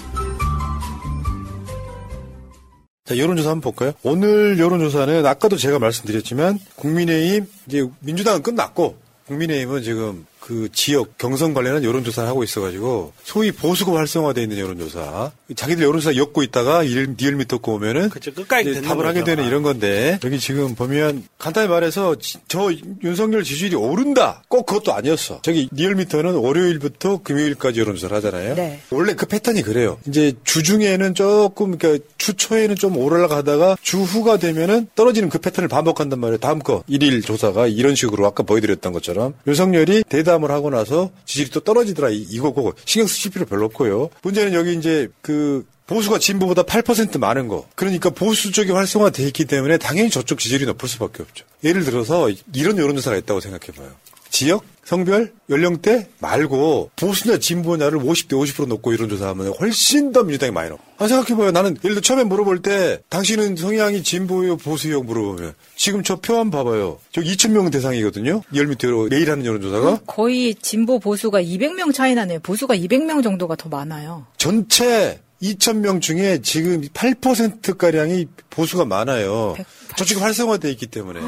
[3.06, 3.92] 자, 여론조사 한번 볼까요?
[4.04, 8.96] 오늘 여론조사는 아까도 제가 말씀드렸지만 국민의힘 이제 민주당은 끝났고
[9.28, 15.32] 국민의힘은 지금 그 지역 경선 관련한 여론조사를 하고 있어가지고 소위 보수가 활성화되어 있는 여론조사.
[15.56, 19.24] 자기들 여론조사 엮고 있다가 일- 리얼미터 거 오면은 그쵸, 끝까지 답을 하게.
[19.24, 20.20] 되는 이런 건데.
[20.22, 22.70] 여기 지금 보면 간단히 말해서 지- 저
[23.06, 24.44] 윤석열 지지율이 오른다.
[24.50, 25.40] 꼭 그것도 아니었어.
[25.44, 28.56] 저기 리얼미터는 월요일부터 금요일까지 여론조사를 하잖아요.
[28.56, 28.82] 네.
[28.90, 29.98] 원래 그 패턴이 그래요.
[30.10, 36.38] 이제 주중에는 조금 그러니까 주초에는 좀 오르락하다가 주후가 되면은 떨어지는 그 패턴을 반복한단 말이에요.
[36.40, 39.36] 다음 거 일일 조사가 이런 식으로 아까 보여드렸던 것처럼.
[39.48, 44.10] 윤석열이 대 담을 하고 나서 지지율이 또 떨어지더라 이- 이거고 신경 쓰실 필요 별로 없고요
[44.24, 47.68] 문제는 여기 이제 그 보수가 진보보다 8% 많은 거.
[47.76, 51.44] 그러니까 보수 쪽이 활성화돼 있기 때문에 당연히 저쪽 지지율이 높을 수밖에 없죠.
[51.64, 53.92] 예를 들어서 이런 여론조사가 있다고 생각해봐요.
[54.34, 60.70] 지역, 성별, 연령대 말고 보수냐 진보냐를 50대 50% 놓고 이런 조사하면 훨씬 더 민주당이 많이
[60.70, 60.80] 나와.
[60.98, 61.52] 아, 생각해봐요.
[61.52, 67.00] 나는 예를 들어 처음에 물어볼 때 당신은 성향이 진보요 보수요 물어보면 지금 저 표한 봐봐요.
[67.12, 68.42] 저 2,000명 대상이거든요.
[68.56, 70.00] 열밑으로 매일 하는 여론조사가.
[70.08, 72.40] 거의 진보 보수가 200명 차이 나네요.
[72.40, 74.26] 보수가 200명 정도가 더 많아요.
[74.38, 79.56] 전체 2,000명 중에 지금 8%가량이 보수가 많아요.
[79.98, 81.20] 저쪽이 활성화되어 있기 때문에.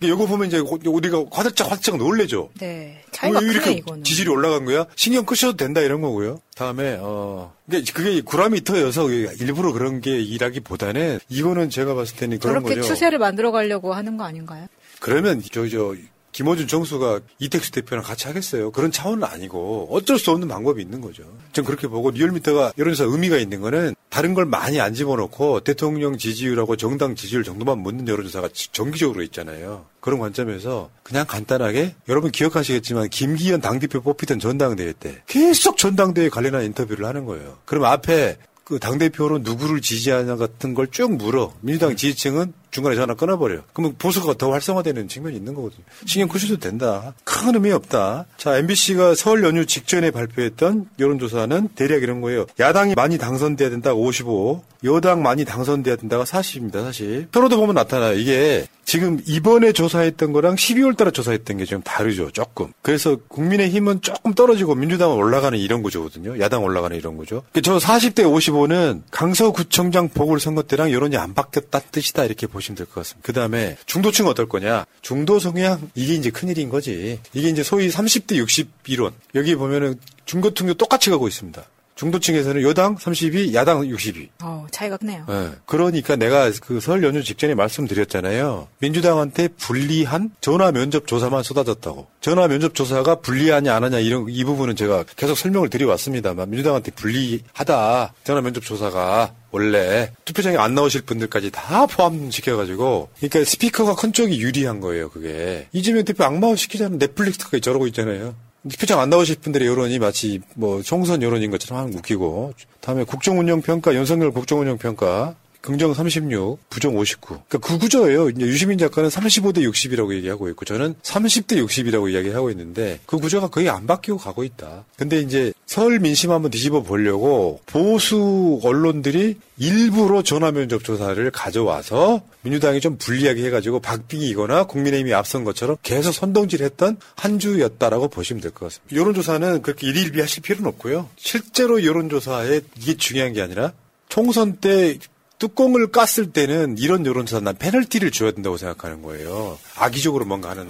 [0.00, 2.50] 이거 보면 이제 우리가 화들짝 화들짝 놀래죠.
[2.60, 3.02] 네.
[3.10, 4.04] 차이가 왜 크네, 이렇게 이거는.
[4.04, 4.86] 지지율이 올라간 거야?
[4.96, 6.40] 신경 끄셔도 된다 이런 거고요.
[6.54, 12.82] 다음에 어 그게 그게 구라미터여서 일부러 그런 게 일하기보다는 이거는 제가 봤을 때는 그런 거죠.
[12.82, 14.66] 추세를 만들어 가려고 하는 거 아닌가요?
[15.00, 15.94] 그러면 저저
[16.32, 18.70] 김어준 정수가 이택수 대표랑 같이 하겠어요.
[18.70, 21.24] 그런 차원은 아니고 어쩔 수 없는 방법이 있는 거죠.
[21.52, 26.76] 전 그렇게 보고 리얼미터가 이런서 의미가 있는 거는 다른 걸 많이 안 집어넣고 대통령 지지율하고
[26.76, 29.86] 정당 지지율 정도만 묻는 여론조사가 정기적으로 있잖아요.
[30.00, 37.04] 그런 관점에서 그냥 간단하게 여러분 기억하시겠지만 김기현 당대표 뽑히던 전당대회 때 계속 전당대회 관련한 인터뷰를
[37.06, 37.58] 하는 거예요.
[37.64, 41.54] 그럼 앞에 그 당대표로 누구를 지지하냐 같은 걸 쭉 물어.
[41.62, 43.60] 민주당 지지층은 중간에 전화 끊어버려.
[43.72, 45.82] 그러면 보수가 더 활성화되는 측면이 있는 거거든요.
[46.06, 47.14] 신경 끄셔도 된다.
[47.24, 48.26] 큰 의미 없다.
[48.36, 52.46] 자, MBC가 설 연휴 직전에 발표했던 여론조사는 대략 이런 거예요.
[52.58, 56.82] 야당이 많이 당선돼야 된다 55, 여당 많이 당선돼야 된다가 40입니다.
[56.84, 57.28] 사실.
[57.32, 58.14] 표로도 보면 나타나요.
[58.14, 62.30] 이게 지금 이번에 조사했던 거랑 12월 달에 조사했던 게좀 다르죠.
[62.30, 62.72] 조금.
[62.80, 66.40] 그래서 국민의힘은 조금 떨어지고 민주당은 올라가는 이런 구조거든요.
[66.40, 67.42] 야당 올라가는 이런 구조.
[67.52, 72.94] 그저 40대 55는 강서구청장 보궐선거 때랑 여론이 안 바뀌었다 뜻이다 이렇게 보 시면 될 것
[72.96, 73.24] 같습니다.
[73.26, 74.84] 그 다음에 중도층은 어떨 거냐.
[75.02, 77.18] 중도 성향 이게 이제 큰일인 거지.
[77.32, 79.12] 이게 이제 소위 30대 60 이론.
[79.34, 81.62] 여기 보면은 중도층도 똑같이 가고 있습니다.
[81.98, 84.30] 중도층에서는 여당 32, 야당 62.
[84.40, 85.24] 어, 차이가 크네요.
[85.28, 85.50] 네.
[85.66, 88.68] 그러니까 내가 그 설 연휴 직전에 말씀드렸잖아요.
[88.78, 92.06] 민주당한테 불리한 전화 면접 조사만 쏟아졌다고.
[92.20, 98.14] 전화 면접 조사가 불리하냐 안 하냐 이런 이 부분은 제가 계속 설명을 드려왔습니다만 민주당한테 불리하다.
[98.22, 104.78] 전화 면접 조사가 원래 투표장에 안 나오실 분들까지 다 포함시켜가지고 그러니까 스피커가 큰 쪽이 유리한
[104.80, 105.10] 거예요.
[105.10, 108.34] 그게 이재명 대표 악마화 시키자는 넷플릭스가 저러고 있잖아요.
[108.78, 115.36] 표정 안 나오실 분들의 여론이 마치 뭐 총선 여론인 것처럼 웃기고 다음에 국정운영평가 윤석열 국정운영평가
[115.60, 117.40] 긍정 36, 부정 59.
[117.48, 118.30] 그러니까 그 구조예요.
[118.30, 123.68] 이제 유시민 작가는 35대 60이라고 얘기하고 있고 저는 30대 60이라고 이야기하고 있는데 그 구조가 거의
[123.68, 124.84] 안 바뀌고 가고 있다.
[124.96, 132.80] 근데 이제 설 민심 한번 뒤집어 보려고 보수 언론들이 일부러 전화 면접 조사를 가져와서 민주당이
[132.80, 138.96] 좀 불리하게 해가지고 박빙이거나 국민의힘이 앞선 것처럼 계속 선동질했던 한 주였다라고 보시면 될 것 같습니다.
[138.96, 141.08] 여론조사는 그렇게 일일비 하실 필요는 없고요.
[141.16, 143.72] 실제로 여론조사에 이게 중요한 게 아니라
[144.08, 144.96] 총선 때
[145.38, 149.58] 뚜껑을 깠을 때는 이런 여론조사 난 페널티를 줘야 된다고 생각하는 거예요.
[149.76, 150.68] 악의적으로 뭔가 하는.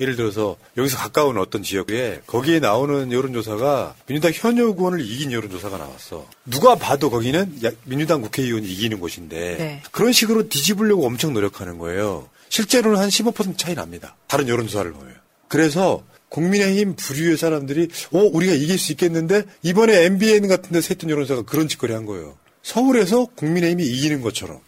[0.00, 6.26] 예를 들어서 여기서 가까운 어떤 지역에 거기에 나오는 여론조사가 민주당 현역 의원을 이긴 여론조사가 나왔어.
[6.46, 9.82] 누가 봐도 거기는 민주당 국회의원이 이기는 곳인데 네.
[9.90, 12.28] 그런 식으로 뒤집으려고 엄청 노력하는 거예요.
[12.48, 14.16] 실제로는 한 15% 차이 납니다.
[14.26, 15.14] 다른 여론조사를 보면.
[15.48, 21.42] 그래서 국민의힘 부류의 사람들이 어 우리가 이길 수 있겠는데 이번에 MBN 같은 데서 했던 여론조사가
[21.42, 22.36] 그런 짓거리 한 거예요.
[22.62, 24.60] 서울에서 국민의힘이 이기는 것처럼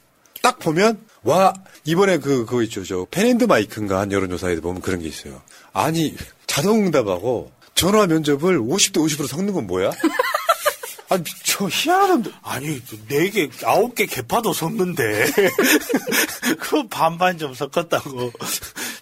[0.43, 1.53] 딱 보면 와
[1.85, 2.85] 이번에 그 그거 있죠.
[2.85, 5.41] 저 펜앤드 마이크인가 한 여론조사에 보면 그런 게 있어요.
[5.73, 9.93] 아니 자동응답하고 전화 면접을 50대 50으로 섞는 건 뭐야?
[11.09, 15.27] 아니 저 희한한 아니 네 개 아홉 개 개파도 섞는데.
[16.59, 18.33] 그 반반 좀 섞었다고.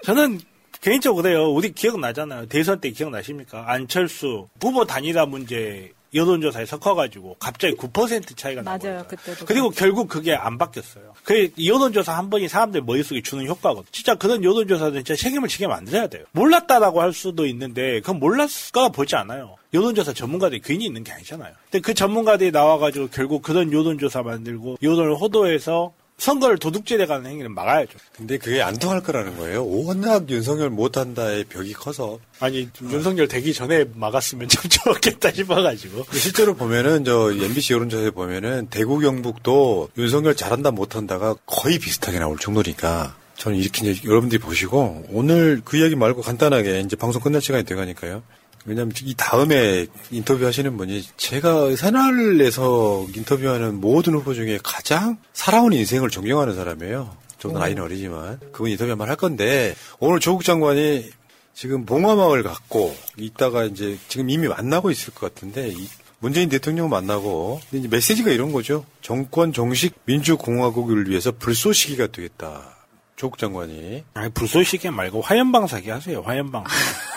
[0.05, 0.41] 저는
[0.81, 1.51] 개인적으로요.
[1.53, 2.47] 우리 기억나잖아요.
[2.47, 3.65] 대선 때 기억나십니까?
[3.71, 9.05] 안철수 후보 단일화 문제 여론조사에 섞어가지고 갑자기 9% 차이가 맞아요.
[9.07, 9.47] 그때도.
[9.47, 11.15] 그리고 결국 그게 안 바뀌었어요.
[11.25, 13.89] 그 여론조사 한 번이 사람들 머릿속에 주는 효과거든.
[13.93, 16.25] 진짜 그런 여론조사는 진짜 책임을 지게 만들어야 돼요.
[16.33, 19.57] 몰랐다라고 할 수도 있는데 그건 몰랐을까 보지 않아요.
[19.73, 21.53] 여론조사 전문가들이 괜히 있는 게 아니잖아요.
[21.71, 27.99] 근데 그 전문가들이 나와가지고 결국 그런 여론조사 만들고 여론을 호도해서 선거를 도둑질해 가는 행위는 막아야죠.
[28.15, 29.67] 근데 그게 안 통할 거라는 거예요.
[29.67, 32.19] 워낙 윤석열 못한다의 벽이 커서.
[32.41, 36.05] 아니, 윤석열 되기 전에 막았으면 참 좋았겠다 싶어가지고.
[36.13, 43.17] 실제로 보면은, 저, MBC 여론조사에 보면은, 대구 경북도 윤석열 잘한다 못한다가 거의 비슷하게 나올 정도니까.
[43.37, 48.23] 저는 이렇게 이제 여러분들이 보시고, 오늘 그 이야기 말고 간단하게 이제 방송 끝날 시간이 돼가니까요.
[48.67, 56.11] 왜냐하면 이 다음에 인터뷰 하시는 분이 제가 새날에서 인터뷰하는 모든 후보 중에 가장 살아온 인생을
[56.11, 57.17] 존경하는 사람이에요.
[57.39, 61.11] 저도 나이는 어리지만 그분 인터뷰 한번 할 건데 오늘 조국 장관이
[61.55, 65.73] 지금 봉화마을 갔고 이따가 이제 지금 이미 만나고 있을 것 같은데
[66.19, 68.85] 문재인 대통령 만나고 이제 메시지가 이런 거죠.
[69.01, 72.80] 정권 정식 민주공화국을 위해서 불쏘시기가 되겠다.
[73.21, 74.03] 조국 장관이.
[74.15, 76.71] 아니, 불쏘시개 말고 화염방사기 하세요, 화염방사.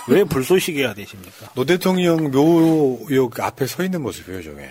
[0.09, 1.53] 왜 불쏘시개가 되십니까?
[1.55, 4.69] 노 대통령 묘역 앞에 서 있는 모습이에요, 저게.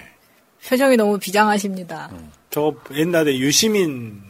[0.68, 2.10] 표정이 너무 비장하십니다.
[2.12, 2.30] 음.
[2.50, 4.20] 저 옛날에 유시민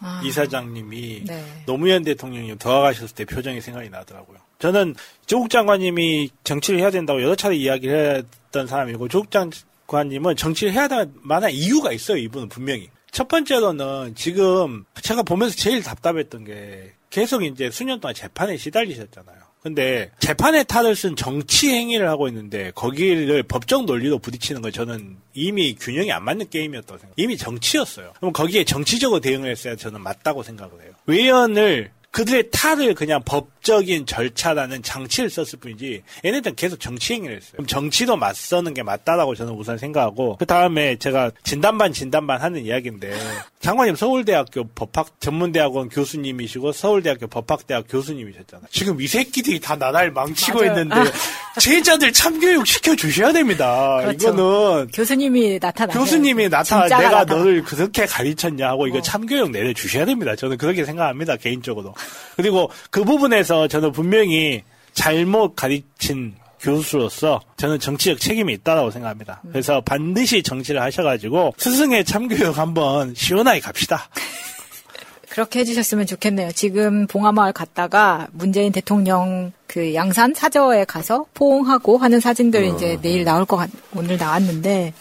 [0.00, 1.44] 아, 이사장님이 네.
[1.64, 4.38] 노무현 대통령이 돌아가셨을 때 표정이 생각이 나더라고요.
[4.58, 10.88] 저는 조국 장관님이 정치를 해야 된다고 여러 차례 이야기를 했던 사람이고 조국 장관님은 정치를 해야
[10.88, 12.16] 될 만한 이유가 있어요.
[12.16, 12.90] 이분은 분명히.
[13.12, 19.36] 첫 번째로는 지금 제가 보면서 제일 답답했던 게 계속 이제 수년 동안 재판에 시달리셨잖아요.
[19.62, 25.74] 근데 재판의 탈을 쓴 정치 행위를 하고 있는데 거기를 법적 논리로 부딪히는 건 저는 이미
[25.76, 27.14] 균형이 안 맞는 게임이었다고 생각해요.
[27.16, 28.14] 이미 정치였어요.
[28.16, 30.92] 그럼 거기에 정치적으로 대응을 했어야 저는 맞다고 생각을 해요.
[31.06, 37.52] 외연을 그들의 탈을 그냥 법 적인 절차라는 장치를 썼을 뿐이지 얘네들은 계속 정치 행위를 했어요.
[37.52, 43.12] 그럼 정치도 맞서는 게 맞다라고 저는 우선 생각하고 그 다음에 제가 진단반 진단반 하는 이야기인데
[43.60, 48.66] 장관님 서울대학교 법학 전문대학원 교수님이시고 서울대학교 법학대학 교수님이셨잖아요.
[48.70, 50.70] 지금 이 새끼들이 다 나라를 망치고 맞아요.
[50.72, 51.04] 있는데 아.
[51.60, 53.98] 제자들 참교육 시켜 주셔야 됩니다.
[54.00, 54.30] 그렇죠.
[54.30, 57.38] 이거는 교수님이 나타나 교수님이 나타나 내가 나타나.
[57.38, 59.02] 너를 그렇게 가르쳤냐 하고 이거 어.
[59.02, 60.34] 참교육 내려 주셔야 됩니다.
[60.34, 61.94] 저는 그렇게 생각합니다 개인적으로.
[62.36, 64.62] 그리고 그 부분에서 저는 분명히
[64.92, 69.40] 잘못 가르친 교수로서 저는 정치적 책임이 있다고 생각합니다.
[69.44, 69.50] 음.
[69.52, 74.08] 그래서 반드시 정치를 하셔가지고 스승의 참교육 한번 시원하게 갑시다.
[75.28, 76.52] 그렇게 해주셨으면 좋겠네요.
[76.52, 82.66] 지금 봉화마을 갔다가 문재인 대통령 그 양산 사저에 가서 포옹하고 하는 사진들 어.
[82.66, 84.92] 이제 내일 나올 것 같, 오늘 나왔는데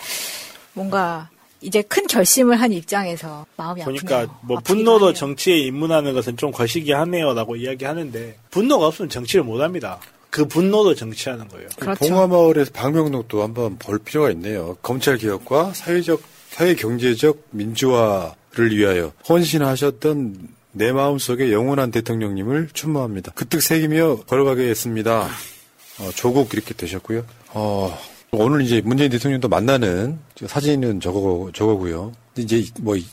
[0.74, 1.30] 뭔가
[1.62, 4.40] 이제 큰 결심을 한 입장에서 마음이 보니까 아프네요.
[4.42, 5.14] 뭐 분노도 하네요.
[5.14, 10.00] 정치에 입문하는 것은 좀 거시기하네요라고 이야기하는데 분노가 없으면 정치를 못합니다.
[10.32, 11.68] 그 분노도 정치하는 거예요.
[11.78, 12.00] 그렇죠.
[12.00, 14.78] 봉화마을에서 방명록도 한번 볼 필요가 있네요.
[14.82, 23.34] 검찰 개혁과 사회적 사회 경제적 민주화를 위하여 헌신하셨던 내 마음속에 영원한 대통령님을 추모합니다.
[23.36, 25.30] 그뜻 새기며 걸어가겠습니다.
[26.00, 27.26] 어, 조국 이렇게 되셨고요.
[27.50, 27.98] 어,
[28.34, 30.18] 오늘 이제 문재인 대통령도 만나는
[30.48, 32.14] 사진은 저거 저거고요.
[32.38, 33.04] 이제 뭐이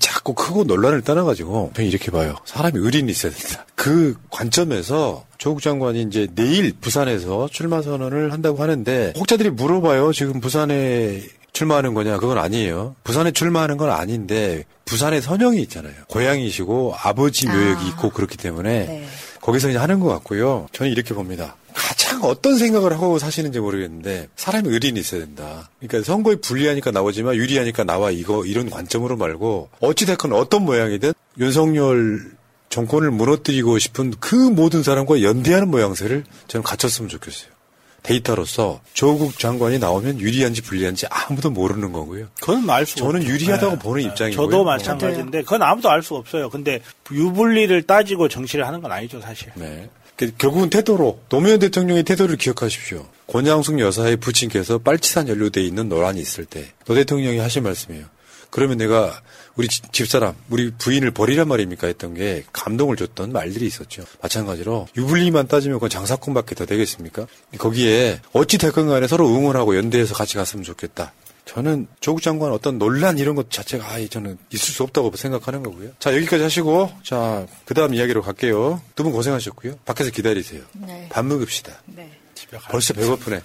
[0.00, 2.34] 작고 크고 논란을 떠나가지고 그냥 이렇게 봐요.
[2.44, 3.64] 사람이 의리는 있어야 된다.
[3.76, 10.12] 그 관점에서 조국 장관이 이제 내일 부산에서 출마 선언을 한다고 하는데 혹자들이 물어봐요.
[10.12, 12.18] 지금 부산에 출마하는 거냐?
[12.18, 12.96] 그건 아니에요.
[13.04, 15.94] 부산에 출마하는 건 아닌데 부산에 선영이 있잖아요.
[16.08, 19.06] 고향이시고 아버지 묘역이 아, 있고 그렇기 때문에 네.
[19.40, 20.66] 거기서 이제 하는 것 같고요.
[20.72, 21.54] 저는 이렇게 봅니다.
[21.74, 25.68] 가장 어떤 생각을 하고 사시는지 모르겠는데 사람이 의리는 있어야 된다.
[25.80, 32.32] 그러니까 선거에 불리하니까 나오지만 유리하니까 나와 이거 이런 관점으로 말고 어찌됐건 어떤 모양이든 윤석열
[32.70, 37.52] 정권을 무너뜨리고 싶은 그 모든 사람과 연대하는 모양새를 저는 갖췄으면 좋겠어요.
[38.02, 42.26] 데이터로서 조국 장관이 나오면 유리한지 불리한지 아무도 모르는 거고요.
[42.40, 42.96] 그건 알 수.
[42.96, 43.78] 저는 유리하다고 네.
[43.78, 44.46] 보는 입장이고요.
[44.46, 46.50] 저도 마찬가지인데 그건 아무도 알 수 없어요.
[46.50, 49.50] 근데 유불리를 따지고 정치를 하는 건 아니죠, 사실.
[49.54, 49.88] 네.
[50.16, 53.06] 그 결국은 태도로 노무현 대통령의 태도를 기억하십시오.
[53.26, 58.04] 권양숙 여사의 부친께서 빨치산 연루돼 있는 논란이 있을 때 노 대통령이 하신 말씀이에요.
[58.50, 59.20] 그러면 내가
[59.56, 61.88] 우리 집사람, 우리 부인을 버리란 말입니까?
[61.88, 64.04] 했던 게 감동을 줬던 말들이 있었죠.
[64.22, 67.26] 마찬가지로 유불리만 따지면 그건 장사꾼밖에 더 되겠습니까?
[67.58, 71.12] 거기에 어찌 됐건 간에 서로 응원하고 연대해서 같이 갔으면 좋겠다.
[71.54, 75.90] 저는 조국 장관 어떤 논란 이런 것 자체가 아, 저는 있을 수 없다고 생각하는 거고요.
[76.00, 78.80] 자 여기까지 하시고 자 그다음 이야기로 갈게요.
[78.96, 79.76] 두 분 고생하셨고요.
[79.84, 80.62] 밖에서 기다리세요.
[80.72, 81.08] 네.
[81.10, 81.72] 밥 먹읍시다.
[81.86, 82.10] 네.
[82.70, 83.40] 벌써 배고프네.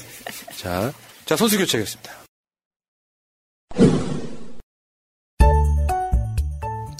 [0.58, 0.92] 자,
[1.24, 2.23] 자 선수 교체하겠습니다.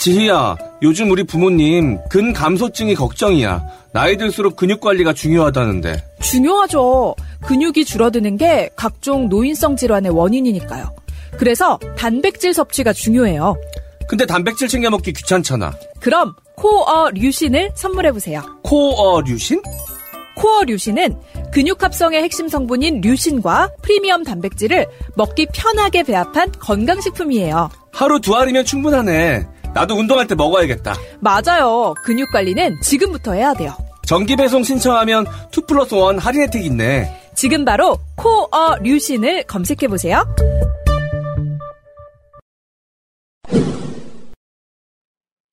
[0.05, 3.65] 지희야, 요즘 우리 부모님 근감소증이 걱정이야.
[3.95, 6.05] 나이 들수록 근육 관리가 중요하다는데.
[6.21, 7.15] 중요하죠.
[7.41, 10.95] 근육이 줄어드는 게 각종 노인성 질환의 원인이니까요.
[11.39, 13.57] 그래서 단백질 섭취가 중요해요.
[14.07, 15.73] 근데 단백질 챙겨 먹기 귀찮잖아.
[16.01, 18.43] 그럼 코어 류신을 선물해 보세요.
[18.63, 19.63] 코어 류신?
[20.37, 21.17] 코어 류신은
[21.51, 24.87] 근육 합성의 핵심 성분인 류신과 프리미엄 단백질을
[25.17, 27.71] 먹기 편하게 배합한 건강식품이에요.
[27.91, 29.54] 하루 두 알이면 충분하네.
[29.75, 30.95] 나도 운동할 때 먹어야겠다.
[31.21, 31.95] 맞아요.
[32.05, 33.77] 근육 관리는 지금부터 해야 돼요.
[34.07, 37.33] 정기 배송 신청하면 2 플러스 1 할인 혜택 있네.
[37.35, 40.25] 지금 바로 코어 류신을 검색해 보세요.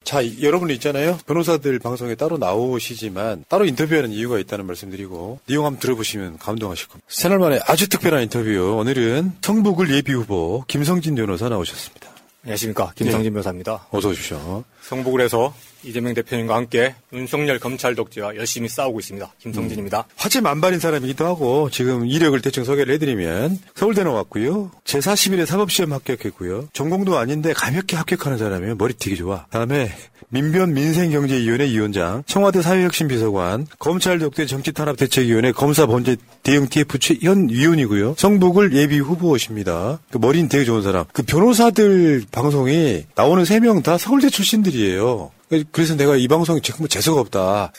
[0.03, 1.17] 자, 여러분 있잖아요.
[1.25, 7.07] 변호사들 방송에 따로 나오시지만 따로 인터뷰하는 이유가 있다는 말씀드리고 내용 한번 들어보시면 감동하실 겁니다.
[7.07, 8.75] 새날 만에 아주 특별한 인터뷰.
[8.77, 12.10] 오늘은 성북을 예비 후보 김성진 변호사 나오셨습니다.
[12.43, 12.91] 안녕하십니까.
[12.95, 13.29] 김성진 네.
[13.29, 13.87] 변호사입니다.
[13.91, 14.63] 어서 오십시오.
[14.81, 19.33] 성북을 해서 이재명 대표님과 함께 윤석열 검찰 독재와 열심히 싸우고 있습니다.
[19.39, 19.99] 김성진입니다.
[19.99, 20.03] 음.
[20.15, 24.71] 화제 만발인 사람이기도 하고 지금 이력을 대충 소개를 해드리면 서울대 나왔고요.
[24.85, 26.69] 제41회 사법시험 합격했고요.
[26.73, 28.75] 전공도 아닌데 가볍게 합격하는 사람이에요.
[28.75, 29.45] 머리 되게 좋아.
[29.49, 29.91] 다음에
[30.33, 38.15] 민변 민생경제위원회 위원장, 청와대 사회혁신비서관, 검찰 독대 정치탄압대책위원회 검사 번제 대응 TF 현 위원이고요.
[38.17, 39.99] 성북을 예비 후보십니다.
[40.09, 41.03] 그 머리는 되게 좋은 사람.
[41.11, 45.31] 그 변호사들 방송이 나오는 세 명 다 서울대 출신들이에요.
[45.71, 47.71] 그래서 내가 이 방송이 정말 재수가 없다.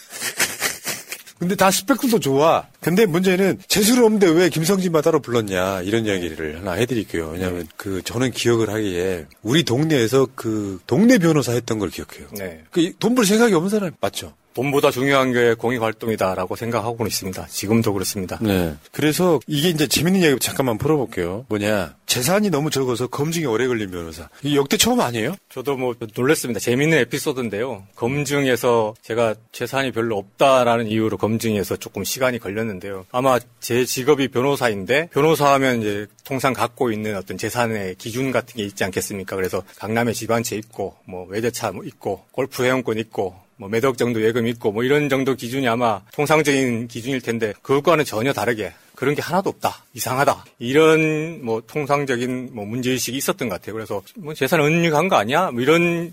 [1.42, 2.68] 근데 다 스펙들도 좋아.
[2.80, 7.30] 근데 문제는 재수를 없는데 왜 김성진만 따로 불렀냐 이런 이야기를 하나 해드릴게요.
[7.32, 7.68] 왜냐하면 네.
[7.76, 12.28] 그 저는 기억을 하기에 우리 동네에서 그 동네 변호사 했던 걸 기억해요.
[12.38, 12.62] 네.
[12.70, 14.34] 그돈 벌 생각이 없는 사람 맞죠?
[14.54, 17.46] 돈보다 중요한 게 공익 활동이다라고 생각하고는 있습니다.
[17.46, 18.38] 지금도 그렇습니다.
[18.40, 18.74] 네.
[18.92, 21.46] 그래서 이게 이제 재밌는 이야기 잠깐만 풀어볼게요.
[21.48, 21.94] 뭐냐.
[22.06, 24.28] 재산이 너무 적어서 검증이 오래 걸린 변호사.
[24.42, 25.34] 이 역대 처음 아니에요?
[25.48, 26.60] 저도 뭐 놀랐습니다.
[26.60, 27.84] 재밌는 에피소드인데요.
[27.96, 33.06] 검증에서 제가 재산이 별로 없다라는 이유로 검증해서 조금 시간이 걸렸는데요.
[33.12, 38.64] 아마 제 직업이 변호사인데 변호사 하면 이제 통상 갖고 있는 어떤 재산의 기준 같은 게
[38.64, 39.34] 있지 않겠습니까?
[39.36, 44.46] 그래서 강남에 집한채 있고 뭐 외제차 뭐 있고 골프 회원권 있고 뭐 매덕 정도 예금
[44.48, 49.50] 있고 뭐 이런 정도 기준이 아마 통상적인 기준일 텐데 그것과는 전혀 다르게 그런 게 하나도
[49.50, 49.84] 없다.
[49.94, 50.44] 이상하다.
[50.58, 53.74] 이런 뭐 통상적인 뭐 문제의식이 있었던 것 같아요.
[53.74, 55.50] 그래서 뭐 재산 은닉한 거 아니야?
[55.50, 56.12] 뭐 이런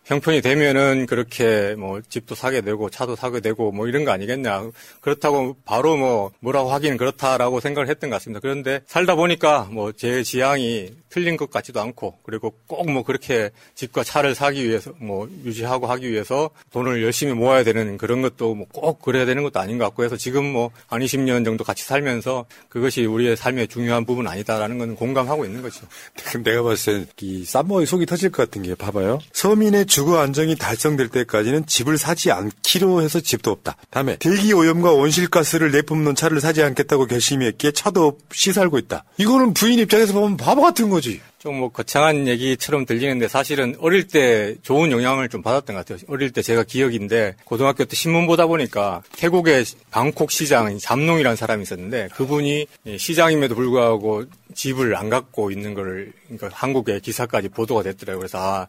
[0.06, 4.72] 형편이 되면은 그렇게 뭐 집도 사게 되고 차도 사게 되고 뭐 이런 거 아니겠냐.
[5.02, 8.40] 그렇다고 바로 뭐 뭐라고 하기는 그렇다라고 생각을 했던 것 같습니다.
[8.40, 14.04] 그런데 살다 보니까 뭐 제 지향이 틀린 것 같지도 않고 그리고 꼭 뭐 그렇게 집과
[14.04, 19.02] 차를 사기 위해서 뭐 유지하고 하기 위해서 돈을 열심히 모아야 되는 그런 것도 뭐 꼭
[19.02, 23.06] 그래야 되는 것도 아닌 것 같고 해서 지금 뭐 한 20년 정도 같이 살면서 그것이
[23.06, 25.86] 우리의 삶의 중요한 부분 아니다라는 건 공감하고 있는 거죠.
[26.44, 29.20] 내가 봤을 때 이 쌈머의 속이 터질 것 같은 게 봐봐요.
[29.34, 33.76] 서민의 주거 안정이 달성될 때까지는 집을 사지 않기로 해서 집도 없다.
[33.90, 39.04] 다음에 대기 오염과 온실가스를 내뿜는 차를 사지 않겠다고 결심했기에 차도 없이 살고 있다.
[39.18, 41.20] 이거는 부인 입장에서 보면 바보 같은 거지.
[41.40, 46.06] 좀뭐 거창한 얘기처럼 들리는데 사실은 어릴 때 좋은 영향을 좀 받았던 것 같아요.
[46.10, 52.10] 어릴 때 제가 기억인데 고등학교 때 신문 보다 보니까 태국의 방콕 시장 잠농이라는 사람이 있었는데
[52.14, 52.68] 그분이
[52.98, 58.20] 시장임에도 불구하고 집을 안 갖고 있는 거를 그러니까 한국의 기사까지 보도가 됐더라고요.
[58.20, 58.68] 그래서 아,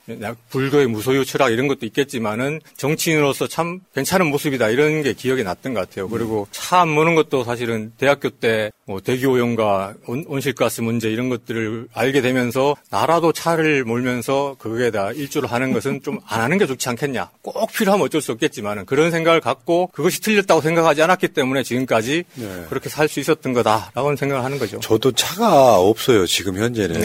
[0.51, 5.89] 불교의 무소유 철학 이런 것도 있겠지만은 정치인으로서 참 괜찮은 모습이다 이런 게 기억에 났던 것
[5.89, 6.09] 같아요.
[6.09, 11.29] 그리고 차 안 모는 것도 사실은 대학교 때 뭐 대기 오염과 온 실가스 문제 이런
[11.29, 16.89] 것들을 알게 되면서 나라도 차를 몰면서 그거에다 일조를 하는 것은 좀 안 하는 게 좋지
[16.89, 17.31] 않겠냐.
[17.43, 22.65] 꼭 필요하면 어쩔 수 없겠지만은 그런 생각을 갖고 그것이 틀렸다고 생각하지 않았기 때문에 지금까지 네.
[22.69, 24.79] 그렇게 살 수 있었던 거다라고 생각을 하는 거죠.
[24.81, 27.01] 저도 차가 없어요 지금 현재는.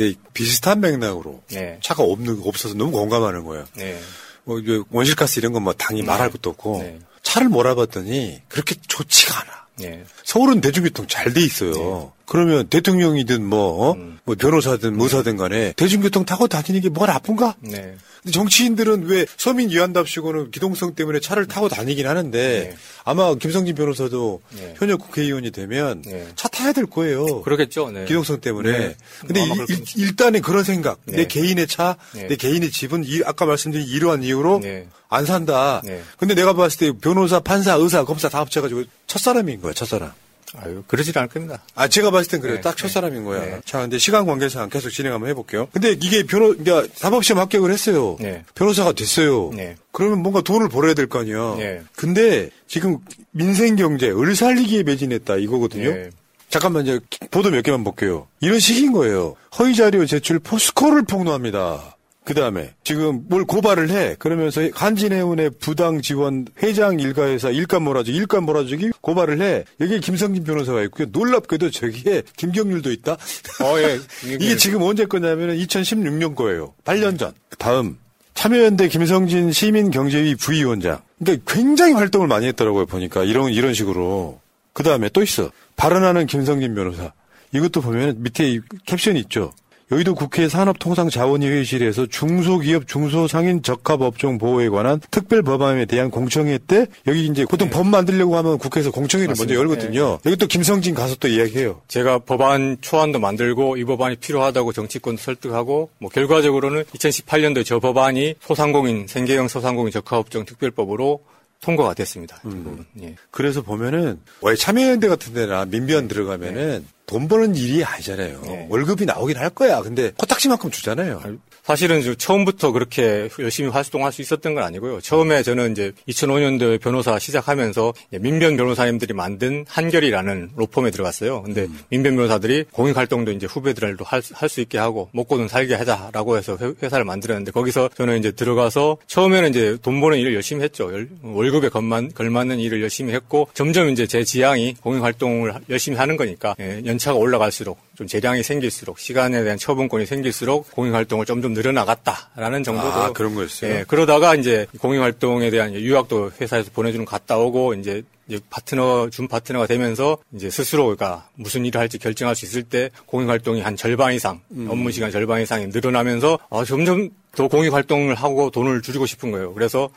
[0.00, 0.14] 네, 네.
[0.14, 1.78] 근데 비슷한 맥락으로 네.
[1.82, 3.66] 차가 없는 없어서 너무 공감하는 거예요.
[3.74, 3.98] 네.
[4.44, 6.06] 뭐 원실가스 이런 건 뭐 당이 네.
[6.06, 6.98] 말할 것도 없고 네.
[7.22, 9.66] 차를 몰아봤더니 그렇게 좋지가 않아.
[9.76, 10.04] 네.
[10.24, 12.12] 서울은 대중교통 잘 돼 있어요.
[12.30, 13.92] 그러면 대통령이든 뭐, 어?
[13.94, 14.20] 음.
[14.22, 17.56] 뭐 변호사든 뭐사든 간에 대중교통 타고 다니는 게뭐 나쁜가?
[17.58, 17.96] 네.
[18.22, 22.76] 근데 정치인들은 왜 서민 위한답시고는 기동성 때문에 차를 타고 다니긴 하는데 네.
[23.02, 24.74] 아마 김성진 변호사도 네.
[24.78, 26.28] 현역 국회의원이 되면 네.
[26.36, 27.42] 차 타야 될 거예요.
[27.42, 27.90] 그러겠죠.
[27.90, 28.04] 네.
[28.04, 28.78] 기동성 때문에.
[28.78, 28.96] 네.
[29.26, 31.00] 근데 일, 일단은 그런 생각.
[31.06, 34.62] 내 개인의 차, 내 개인의 집은 이, 아까 말씀드린 이러한 이유로
[35.08, 35.82] 안 산다.
[36.16, 40.12] 근데 내가 봤을 때 변호사, 판사, 의사, 검사 다 합쳐가지고 첫사람인 거야, 첫사람.
[40.56, 41.62] 아유, 그러질 않을 겁니다.
[41.74, 42.56] 아, 제가 봤을 땐 그래요.
[42.56, 42.82] 네, 딱 네.
[42.82, 43.40] 첫사람인 거야.
[43.44, 43.60] 네.
[43.64, 45.68] 자, 근데 시간 관계상 계속 진행 한번 해볼게요.
[45.72, 48.16] 근데 이게 변호, 그러니까 사법시험 합격을 했어요.
[48.20, 48.44] 네.
[48.54, 49.50] 변호사가 됐어요.
[49.54, 49.76] 네.
[49.92, 51.54] 그러면 뭔가 돈을 벌어야 될 거 아니야.
[51.56, 51.82] 네.
[51.96, 52.98] 근데 지금
[53.32, 55.90] 민생경제, 을 살리기에 매진했다 이거거든요.
[55.92, 56.10] 네.
[56.48, 56.98] 잠깐만 이제
[57.30, 58.26] 보도 몇 개만 볼게요.
[58.40, 59.36] 이런 식인 거예요.
[59.58, 61.96] 허위 자료 제출 포스코를 폭로합니다.
[62.30, 64.14] 그 다음에 지금 뭘 고발을 해.
[64.16, 69.64] 그러면서 한진해운의 부당 지원 회장 일가회사 일감 몰아주기, 일감 몰아주기 고발을 해.
[69.80, 71.08] 여기에 김성진 변호사가 있고요.
[71.10, 73.14] 놀랍게도 저기에 김경률도 있다.
[73.14, 73.98] 어, 예.
[74.38, 76.72] 이게 지금 언제 거냐면 2016년 거예요.
[76.84, 77.32] 8년 전.
[77.58, 77.98] 다음.
[78.34, 81.00] 참여연대 김성진 시민경제위 부위원장.
[81.18, 82.86] 그러니까 굉장히 활동을 많이 했더라고요.
[82.86, 84.38] 보니까 이런 이런 식으로.
[84.72, 85.50] 그 다음에 또 있어.
[85.74, 87.12] 발언하는 김성진 변호사.
[87.52, 89.52] 이것도 보면 밑에 캡션이 있죠.
[89.92, 97.44] 여의도 국회 산업통상자원위회실에서 중소기업 중소상인 적합업종 보호에 관한 특별 법안에 대한 공청회 때 여기 이제
[97.44, 97.76] 보통 네.
[97.76, 99.54] 법 만들려고 하면 국회에서 공청회를 맞습니다.
[99.54, 100.18] 먼저 열거든요.
[100.22, 100.30] 네.
[100.30, 101.82] 여기 또 김성진 가서 또 이야기해요.
[101.88, 109.06] 제가 법안 초안도 만들고 이 법안이 필요하다고 정치권도 설득하고 뭐 결과적으로는 2018년도에 저 법안이 소상공인
[109.08, 111.20] 생계형 소상공인 적합업종 특별법으로
[111.60, 112.40] 통과가 됐습니다.
[112.46, 112.84] 음.
[113.02, 113.16] 예.
[113.30, 116.99] 그래서 보면은 왜 참여연대 같은 데나 민변 들어가면은 네.
[117.10, 118.40] 돈 버는 일이 아니잖아요.
[118.44, 118.66] 네.
[118.70, 119.82] 월급이 나오긴 할 거야.
[119.82, 121.20] 근데 코딱지만큼 주잖아요.
[121.64, 125.00] 사실은 처음부터 그렇게 열심히 활동할 수 있었던 건 아니고요.
[125.00, 131.42] 처음에 저는 이제 2005년도에 변호사 시작하면서 민변 변호사님들이 만든 한결이라는 로펌에 들어갔어요.
[131.42, 131.78] 근데 음.
[131.88, 137.50] 민변 변호사들이 공익 활동도 이제 후배들도 할수 있게 하고 먹고는 살게 하자라고 해서 회사를 만들었는데
[137.50, 140.90] 거기서 저는 이제 들어가서 처음에는 이제 돈 버는 일을 열심히 했죠.
[141.22, 146.82] 월급에 걸맞는 일을 열심히 했고 점점 이제 제 지향이 공익 활동을 열심히 하는 거니까 예,
[146.86, 152.88] 연 차가 올라갈수록 좀 재량이 생길수록 시간에 대한 처분권이 생길수록 공익 활동을 점점 늘어나갔다라는 정도도
[152.88, 153.72] 아, 그런 거였어요.
[153.72, 159.26] 예, 그러다가 이제 공익 활동에 대한 유학도 회사에서 보내주는 갔다 오고 이제 이제 파트너 준
[159.26, 164.14] 파트너가 되면서 이제 스스로가 무슨 일을 할지 결정할 수 있을 때 공익 활동이 한 절반
[164.14, 164.68] 이상 음.
[164.70, 169.54] 업무 시간 절반 이상이 늘어나면서 아, 점점 더 공익 활동을 하고 돈을 줄이고 싶은 거예요.
[169.54, 169.88] 그래서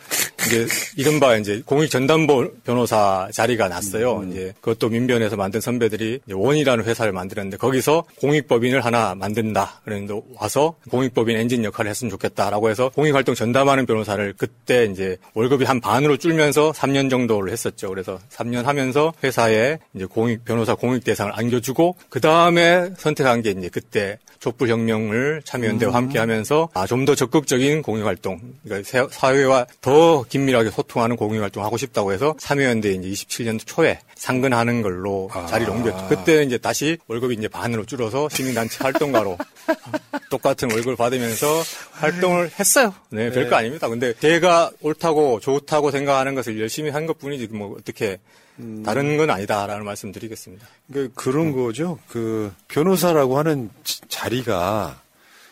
[0.48, 0.68] 이제
[0.98, 4.18] 이른바 이제 공익 전담보 변호사 자리가 났어요.
[4.18, 4.32] 음.
[4.32, 9.82] 이제 그것도 민변에서 만든 선배들이 원이라는 회사를 만들었는데 거기서 공익법인을 하나 만든다.
[9.84, 15.66] 그런데 와서 공익법인 엔진 역할을 했으면 좋겠다라고 해서 공익 활동 전담하는 변호사를 그때 이제 월급이
[15.66, 17.90] 한 반으로 줄면서 3년 정도를 했었죠.
[17.90, 23.70] 그래서 3년 하면서 회사에 이제 공익 변호사 공익 대상을 안겨주고 그 다음에 선택한 게 이제
[23.70, 25.96] 그때 촛불혁명을 참여연대와 음.
[25.96, 32.34] 함께하면서 아, 좀 더 적극적인 공익활동, 그러니까 사회와 더 긴밀하게 소통하는 공익활동 하고 싶다고 해서
[32.40, 35.46] 참여연대 이제 27년도 초에 상근하는 걸로 아.
[35.48, 36.08] 자리를 옮겼죠.
[36.08, 39.38] 그때 이제 다시 월급이 이제 반으로 줄어서 시민단체 활동가로
[40.32, 42.94] 똑같은 월급을 받으면서 활동을 했어요.
[43.10, 43.56] 네, 별거 네.
[43.58, 43.90] 아닙니다.
[43.90, 48.18] 근데 제가 옳다고 좋다고 생각하는 것을 열심히 한 것 뿐이지 뭐 어떻게
[48.60, 48.84] 음.
[48.86, 50.68] 다른 건 아니다라는 말씀드리겠습니다.
[50.92, 51.56] 그 그런 음.
[51.56, 52.00] 거죠.
[52.08, 53.70] 그 변호사라고 하는
[54.08, 55.02] 자리가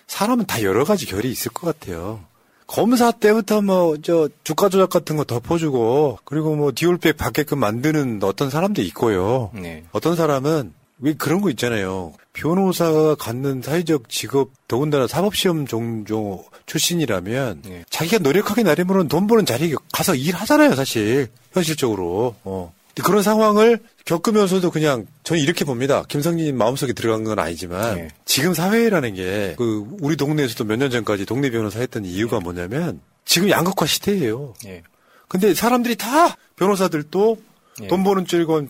[0.07, 2.23] 사람은 다 여러 가지 결이 있을 것 같아요.
[2.67, 8.49] 검사 때부터 뭐 저 주가 조작 같은 거 덮어주고 그리고 뭐 디올백 받게끔 만드는 어떤
[8.49, 9.51] 사람도 있고요.
[9.53, 9.83] 네.
[9.91, 12.13] 어떤 사람은 왜 그런 거 있잖아요.
[12.33, 17.83] 변호사가 갖는 사회적 직업 더군다나 사법시험 종종 출신이라면 네.
[17.89, 22.35] 자기가 노력하게 나름으로는 돈 버는 자리에 가서 일하잖아요, 사실 현실적으로.
[22.43, 22.73] 어.
[23.03, 26.03] 그런 상황을 겪으면서도 그냥 저는 이렇게 봅니다.
[26.07, 28.07] 김성진 마음속에 들어간 건 아니지만 네.
[28.25, 32.43] 지금 사회라는 게 그 우리 동네에서도 몇 년 전까지 동네 변호사 했던 이유가 네.
[32.43, 34.53] 뭐냐면 지금 양극화 시대예요.
[34.65, 34.83] 네.
[35.27, 37.37] 근데 사람들이 다 변호사들도
[37.79, 37.87] 네.
[37.87, 38.69] 돈 버는 줄건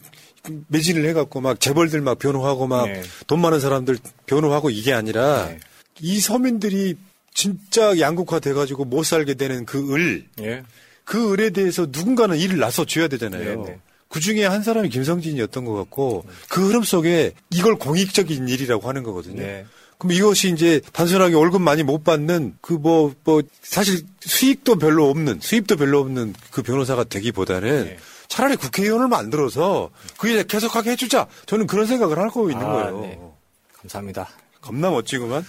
[0.67, 3.35] 매진을 해갖고 막 재벌들 막 변호하고 막돈 네.
[3.35, 3.97] 많은 사람들
[4.27, 5.59] 변호하고 이게 아니라 네.
[5.99, 6.95] 이 서민들이
[7.33, 10.63] 진짜 양극화 돼가지고 못 살게 되는 그 을, 예.
[11.05, 13.65] 그 을에 대해서 누군가는 일을 나서 줘야 되잖아요.
[14.11, 19.03] 네, 그 중에 한 사람이 김성진이었던 것 같고 그 흐름 속에 이걸 공익적인 일이라고 하는
[19.03, 19.41] 거거든요.
[19.41, 19.65] 네.
[19.97, 25.39] 그럼 이것이 이제 단순하게 월급 많이 못 받는 그 뭐뭐 뭐 사실 수익도 별로 없는
[25.41, 27.97] 수입도 별로 없는 그 변호사가 되기보다는 네.
[28.27, 31.27] 차라리 국회의원을 만들어서 그게 계속하게 해주자.
[31.45, 33.01] 저는 그런 생각을 하고 있는 아, 거예요.
[33.01, 33.19] 네.
[33.79, 34.29] 감사합니다.
[34.61, 35.45] 겁나 멋지구만.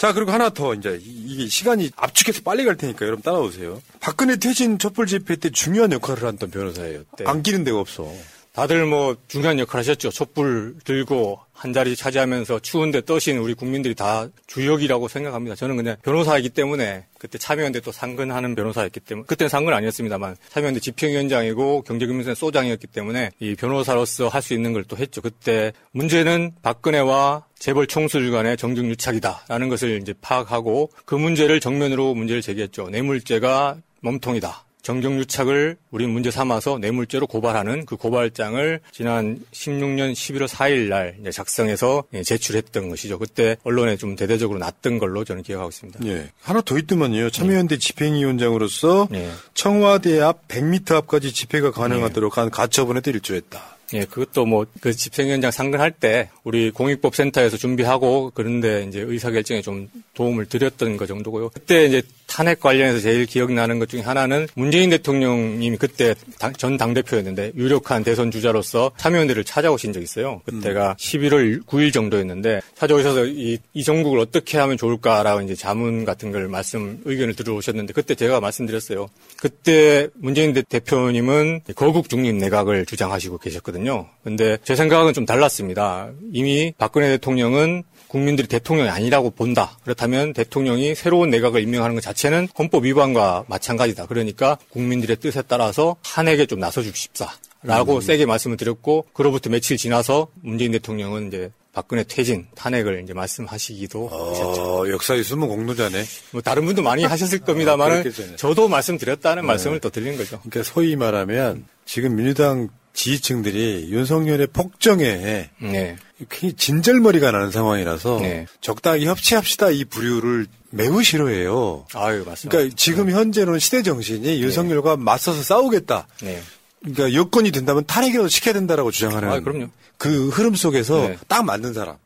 [0.00, 3.82] 자, 그리고 하나 더 이제 이게 시간이 압축해서 빨리 갈 테니까 여러분 따라오세요.
[4.00, 7.02] 박근혜 퇴진 촛불 집회 때 중요한 역할을 했던 변호사예요.
[7.18, 7.24] 네.
[7.26, 8.10] 안 끼는 데가 없어.
[8.52, 10.10] 다들 뭐 중요한 역할 하셨죠.
[10.10, 15.54] 촛불 들고 한 자리 차지하면서 추운데 떠신 우리 국민들이 다 주역이라고 생각합니다.
[15.54, 21.82] 저는 그냥 변호사이기 때문에 그때 참여연대 또 상근하는 변호사였기 때문에 그때는 상근 아니었습니다만 참여연대 집행위원장이고
[21.82, 25.20] 경제금융센 소장이었기 때문에 이 변호사로서 할 수 있는 걸 또 했죠.
[25.20, 32.40] 그때 문제는 박근혜와 재벌 총수들 간의 정중 유착이다라는 것을 이제 파악하고 그 문제를 정면으로 문제를
[32.42, 32.88] 제기했죠.
[32.88, 34.64] 뇌물죄가 몸통이다.
[34.82, 42.22] 정경유착을 우리 문제 삼아서 뇌물죄로 고발하는 그 고발장을 지난 16년 11월 4일 날 작성해서 예,
[42.22, 43.18] 제출했던 것이죠.
[43.18, 46.00] 그때 언론에 좀 대대적으로 났던 걸로 저는 기억하고 있습니다.
[46.06, 46.30] 예.
[46.40, 47.30] 하나 더 있더만요.
[47.30, 47.78] 참여연대 네.
[47.78, 49.30] 집행위원장으로서 네.
[49.54, 52.40] 청와대 앞 100m 앞까지 집회가 가능하도록 네.
[52.40, 53.76] 한 가처분에도 일조했다.
[53.92, 60.46] 예, 그것도 뭐 그 집행위원장 상근할 때 우리 공익법센터에서 준비하고 그런데 이제 의사결정에 좀 도움을
[60.46, 61.50] 드렸던 것 정도고요.
[61.50, 66.14] 그때 이제 탄핵 관련해서 제일 기억나는 것 중에 하나는 문재인 대통령님이 그때
[66.56, 70.40] 전 당대표였는데 유력한 대선 주자로서 참여연대를 찾아오신 적이 있어요.
[70.46, 70.94] 그때가 음.
[70.94, 77.00] 11월 9일 정도였는데 찾아오셔서 이, 이 전국을 어떻게 하면 좋을까라고 이제 자문 같은 걸 말씀,
[77.04, 79.08] 의견을 들어오셨는데 그때 제가 말씀드렸어요.
[79.36, 84.06] 그때 문재인 대표님은 거국 중립 내각을 주장하시고 계셨거든요.
[84.22, 86.10] 근데 제 생각은 좀 달랐습니다.
[86.32, 89.78] 이미 박근혜 대통령은 국민들이 대통령이 아니라고 본다.
[89.84, 94.06] 그렇다면 대통령이 새로운 내각을 임명하는 것 자체는 헌법 위반과 마찬가지다.
[94.06, 97.30] 그러니까 국민들의 뜻에 따라서 탄핵에 좀 나서 주십사.
[97.62, 98.00] 라고 음.
[98.00, 104.30] 세게 말씀을 드렸고, 그로부터 며칠 지나서 문재인 대통령은 이제 박근혜 퇴진, 탄핵을 이제 말씀하시기도 어,
[104.30, 104.90] 하셨죠.
[104.90, 106.02] 역사의 숨은 공로자네.
[106.32, 109.46] 뭐 다른 분도 많이 하셨을 겁니다만, 어, 저도 말씀드렸다는 네.
[109.46, 110.40] 말씀을 또 드리는 거죠.
[110.40, 115.96] 그러니까 소위 말하면 지금 민주당 지지층들이 윤석열의 폭정에 네.
[116.28, 118.46] 굉장히 진절머리가 나는 상황이라서 네.
[118.60, 121.86] 적당히 협치합시다 이 부류를 매우 싫어해요.
[121.94, 122.50] 아유 맞습니다.
[122.50, 123.12] 그러니까 지금 네.
[123.12, 124.38] 현재는 시대 정신이 네.
[124.40, 126.06] 윤석열과 맞서서 싸우겠다.
[126.22, 126.42] 네.
[126.80, 129.68] 그러니까 여건이 된다면 탄핵이라도 시켜야 된다라고 주장하는 아, 그럼요.
[129.98, 131.18] 그 흐름 속에서 네.
[131.28, 131.96] 딱 맞는 사람.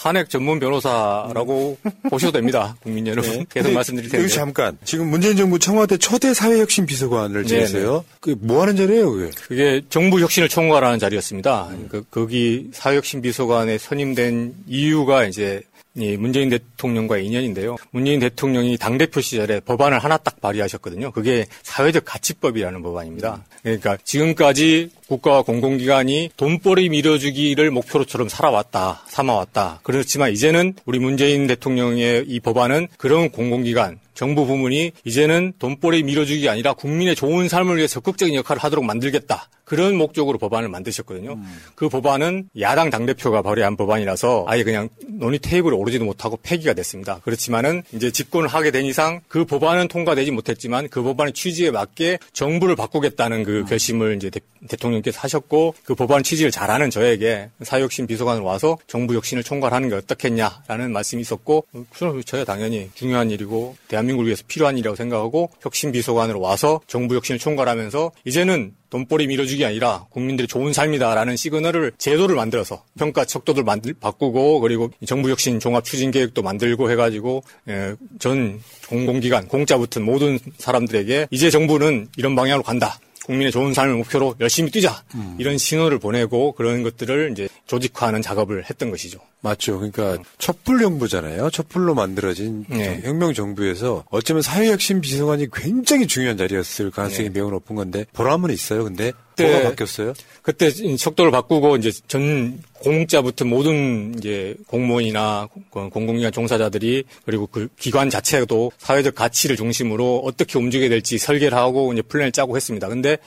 [0.00, 1.76] 탄핵 전문 변호사라고
[2.08, 2.74] 보셔도 됩니다.
[2.82, 3.30] 국민 여러분.
[3.30, 3.44] 네.
[3.50, 4.24] 계속 말씀드릴 텐데.
[4.24, 4.78] 여기 잠깐.
[4.84, 8.04] 지금 문재인 정부 청와대 초대 사회혁신 비서관을 지냈어요.
[8.20, 9.30] 그 뭐 하는 자리예요, 그게?
[9.46, 11.68] 그게 정부 혁신을 총괄하는 자리였습니다.
[11.72, 11.88] 음.
[11.90, 15.60] 그, 거기 사회혁신 비서관에 선임된 이유가 이제
[15.96, 17.76] 이 문재인 대통령과의 인연인데요.
[17.90, 21.10] 문재인 대통령이 당대표 시절에 법안을 하나 딱 발의하셨거든요.
[21.10, 23.44] 그게 사회적 가치법이라는 법안입니다.
[23.62, 29.80] 그러니까 지금까지 국가와 공공기관이 돈벌이 밀어주기를 목표로처럼 살아왔다, 삼아왔다.
[29.82, 36.74] 그렇지만 이제는 우리 문재인 대통령의 이 법안은 그런 공공기관, 정부 부문이 이제는 돈벌이 밀어주기 아니라
[36.74, 39.48] 국민의 좋은 삶을 위해 적극적인 역할을 하도록 만들겠다.
[39.70, 41.34] 그런 목적으로 법안을 만드셨거든요.
[41.34, 41.58] 음.
[41.76, 47.20] 그 법안은 야당 당대표가 발의한 법안이라서 아예 그냥 논의 테이블에 오르지도 못하고 폐기가 됐습니다.
[47.24, 52.74] 그렇지만은 이제 집권을 하게 된 이상 그 법안은 통과되지 못했지만 그 법안의 취지에 맞게 정부를
[52.74, 53.64] 바꾸겠다는 그 음.
[53.66, 54.40] 결심을 이제 대,
[54.76, 59.94] 통령께서 하셨고 그 법안 취지를 잘 아는 저에게 사회혁신 비서관을 와서 정부 혁신을 총괄하는 게
[59.94, 61.64] 어떻겠냐라는 말씀이 있었고
[61.94, 67.14] 그럼 저야 당연히 중요한 일이고 대한민국 을 위해서 필요한 일이라고 생각하고 혁신 비서관으로 와서 정부
[67.14, 73.94] 혁신을 총괄하면서 이제는 돈벌이 밀어주기 아니라 국민들의 좋은 삶이다라는 시그널을 제도를 만들어서 평가 척도를 만들
[73.94, 80.38] 바꾸고 그리고 정부 혁신 종합 추진 계획도 만들고 해가지고 예, 전 공공기관 공짜 붙은 모든
[80.58, 82.98] 사람들에게 이제 정부는 이런 방향으로 간다.
[83.30, 85.36] 국민의 좋은 삶을 목표로 열심히 뛰자 음.
[85.38, 89.20] 이런 신호를 보내고 그런 것들을 이제 조직화하는 작업을 했던 것이죠.
[89.40, 89.76] 맞죠.
[89.76, 90.24] 그러니까 음.
[90.38, 91.50] 촛불 정부잖아요.
[91.50, 93.00] 촛불로 만들어진 네.
[93.04, 97.34] 혁명 정부에서 어쩌면 사회혁신 비서관이 굉장히 중요한 자리였을 가능성이 네.
[97.34, 98.84] 매우 높은 건데 보람은 있어요.
[98.84, 100.14] 근데 뭐가 바뀌었어요?
[100.42, 108.10] 그때 척도를 바꾸고 이제 전 공짜 붙은 모든 이제 공무원이나 공공기관 종사자들이 그리고 그 기관
[108.10, 112.88] 자체도 사회적 가치를 중심으로 어떻게 움직여야 될지 설계를 하고 이제 플랜을 짜고 했습니다.
[112.88, 113.18] 근데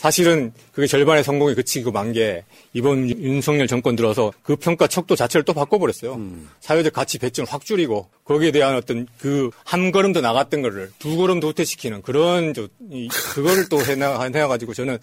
[0.00, 2.42] 사실은 그게 절반의 성공에 그치고 만 게
[2.72, 6.14] 이번 윤석열 정권 들어서 그 평가 척도 자체를 또 바꿔버렸어요.
[6.14, 6.48] 음.
[6.60, 11.16] 사회적 가치 배점을 확 줄이고 거기에 대한 어떤 그 한 걸음 더 나갔던 거를 두
[11.16, 14.98] 걸음 더 후퇴시키는 그런 저, 이, 그거를 또 해나, 해가지고 저는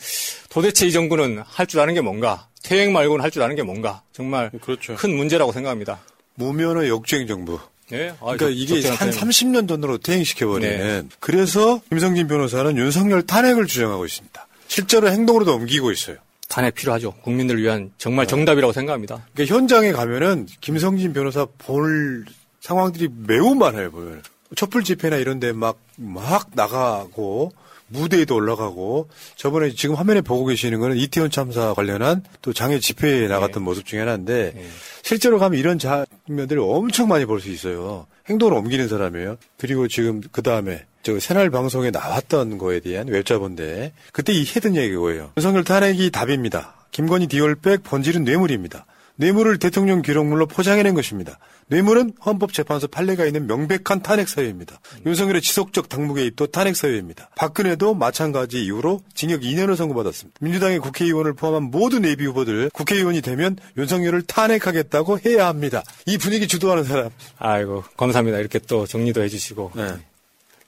[0.50, 4.02] 도대체 이 정부는 할 줄 아는 게 뭔가 퇴행 말고는 할 줄 아는 게 뭔가
[4.14, 4.95] 정말 그렇죠.
[4.95, 6.00] 큰 문제라고 생각합니다.
[6.36, 7.60] 무면허 역주행 정부.
[7.89, 8.10] 네?
[8.20, 10.78] 아, 그러니까 이게 한 30년 전으로 퇴행시켜버리는.
[10.78, 11.08] 네.
[11.20, 14.47] 그래서 김성진 변호사는 윤석열 탄핵을 주장하고 있습니다.
[14.68, 16.18] 실제로 행동으로도 옮기고 있어요.
[16.49, 17.13] 탄핵 필요하죠.
[17.24, 18.32] 국민들을 위한 정말 네.
[18.32, 19.26] 정답이라고 생각합니다.
[19.34, 22.26] 그러니까 현장에 가면은 김성진 변호사 볼
[22.61, 24.22] 상황들이 매우 많아요, 보면.
[24.55, 27.51] 촛불 집회나 이런 데 막, 막 나가고,
[27.89, 33.61] 무대에도 올라가고, 저번에 지금 화면에 보고 계시는 거는 이태원 참사 관련한 또 장애 집회에 나갔던
[33.61, 33.65] 네.
[33.65, 34.68] 모습 중에 하나인데, 네.
[35.03, 38.07] 실제로 가면 이런 장면들을 엄청 많이 볼 수 있어요.
[38.30, 39.38] 행동을 옮기는 사람이에요.
[39.57, 45.00] 그리고 지금 그 다음에 저 새날 방송에 나왔던 거에 대한 웹자본데 그때 이 했던 얘기가
[45.00, 45.32] 뭐예요.
[45.38, 46.76] 윤석열 탄핵이 답입니다.
[46.91, 48.86] 김건희 디올백 본질은 뇌물입니다.
[49.18, 51.39] 뇌물을 대통령 기록물로 포장해낸 것입니다.
[51.70, 54.80] 뇌물은 헌법재판소 판례가 있는 명백한 탄핵 사유입니다.
[55.06, 57.30] 윤석열의 지속적 당무 개입도 탄핵 사유입니다.
[57.36, 60.38] 박근혜도 마찬가지 이유로 징역 2년을 선고받았습니다.
[60.39, 65.84] 민주당의 국회의원을 포함한 모든 예비 후보들 국회의원이 되면 윤석열을 탄핵하겠다고 해야 합니다.
[66.06, 67.10] 이 분위기 주도하는 사람.
[67.38, 68.39] 아이고 감사합니다.
[68.39, 69.95] 이렇게 또 정리도 해주시고 네.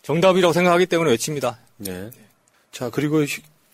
[0.01, 1.59] 정답이라고 생각하기 때문에 외칩니다.
[1.77, 2.09] 네.
[2.71, 3.25] 자 그리고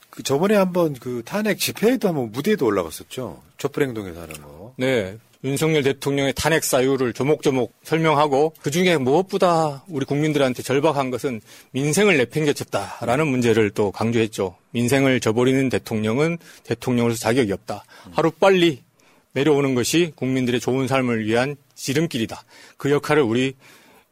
[0.09, 3.41] 그 저번에 한번 그 탄핵 집회에도 한번 무대에도 올라갔었죠.
[3.57, 4.73] 촛불행동에서 하는 거.
[4.78, 5.17] 네.
[5.43, 11.39] 윤석열 대통령의 탄핵 사유를 조목조목 설명하고 그중에 무엇보다 우리 국민들한테 절박한 것은
[11.71, 14.55] 민생을 내팽개쳤다라는 문제를 또 강조했죠.
[14.71, 17.86] 민생을 저버리는 대통령은 대통령으로서 자격이 없다.
[18.13, 18.82] 하루빨리
[19.34, 22.43] 내려오는 것이 국민들의 좋은 삶을 위한 지름길이다.
[22.78, 23.53] 그 역할을 우리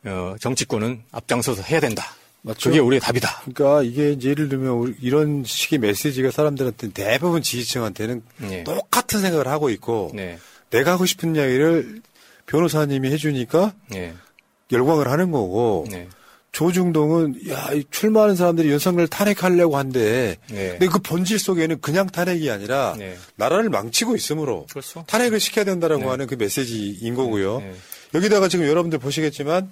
[0.05, 2.03] 어, 정치권은 앞장서서 해야 된다.
[2.43, 2.69] 맞죠?
[2.69, 3.43] 그게 우리의 답이다.
[3.45, 8.63] 그러니까 이게 예를 들면 이런 식의 메시지가 사람들한테 대부분 지지층한테는 네.
[8.65, 10.37] 똑같은 생각을 하고 있고 네.
[10.69, 12.01] 내가 하고 싶은 이야기를
[12.45, 14.13] 변호사님이 해주니까 네.
[14.71, 16.09] 열광을 하는 거고 네.
[16.51, 20.71] 조중동은 야 출마하는 사람들이 윤석열 탄핵하려고 한데 네.
[20.71, 23.17] 근데 그 본질 속에는 그냥 탄핵이 아니라 네.
[23.37, 25.05] 나라를 망치고 있으므로 그렇죠.
[25.07, 27.63] 탄핵을 시켜야 된다라고 하는 그 메시지인 거고요.
[28.13, 29.71] 여기다가 지금 여러분들 보시겠지만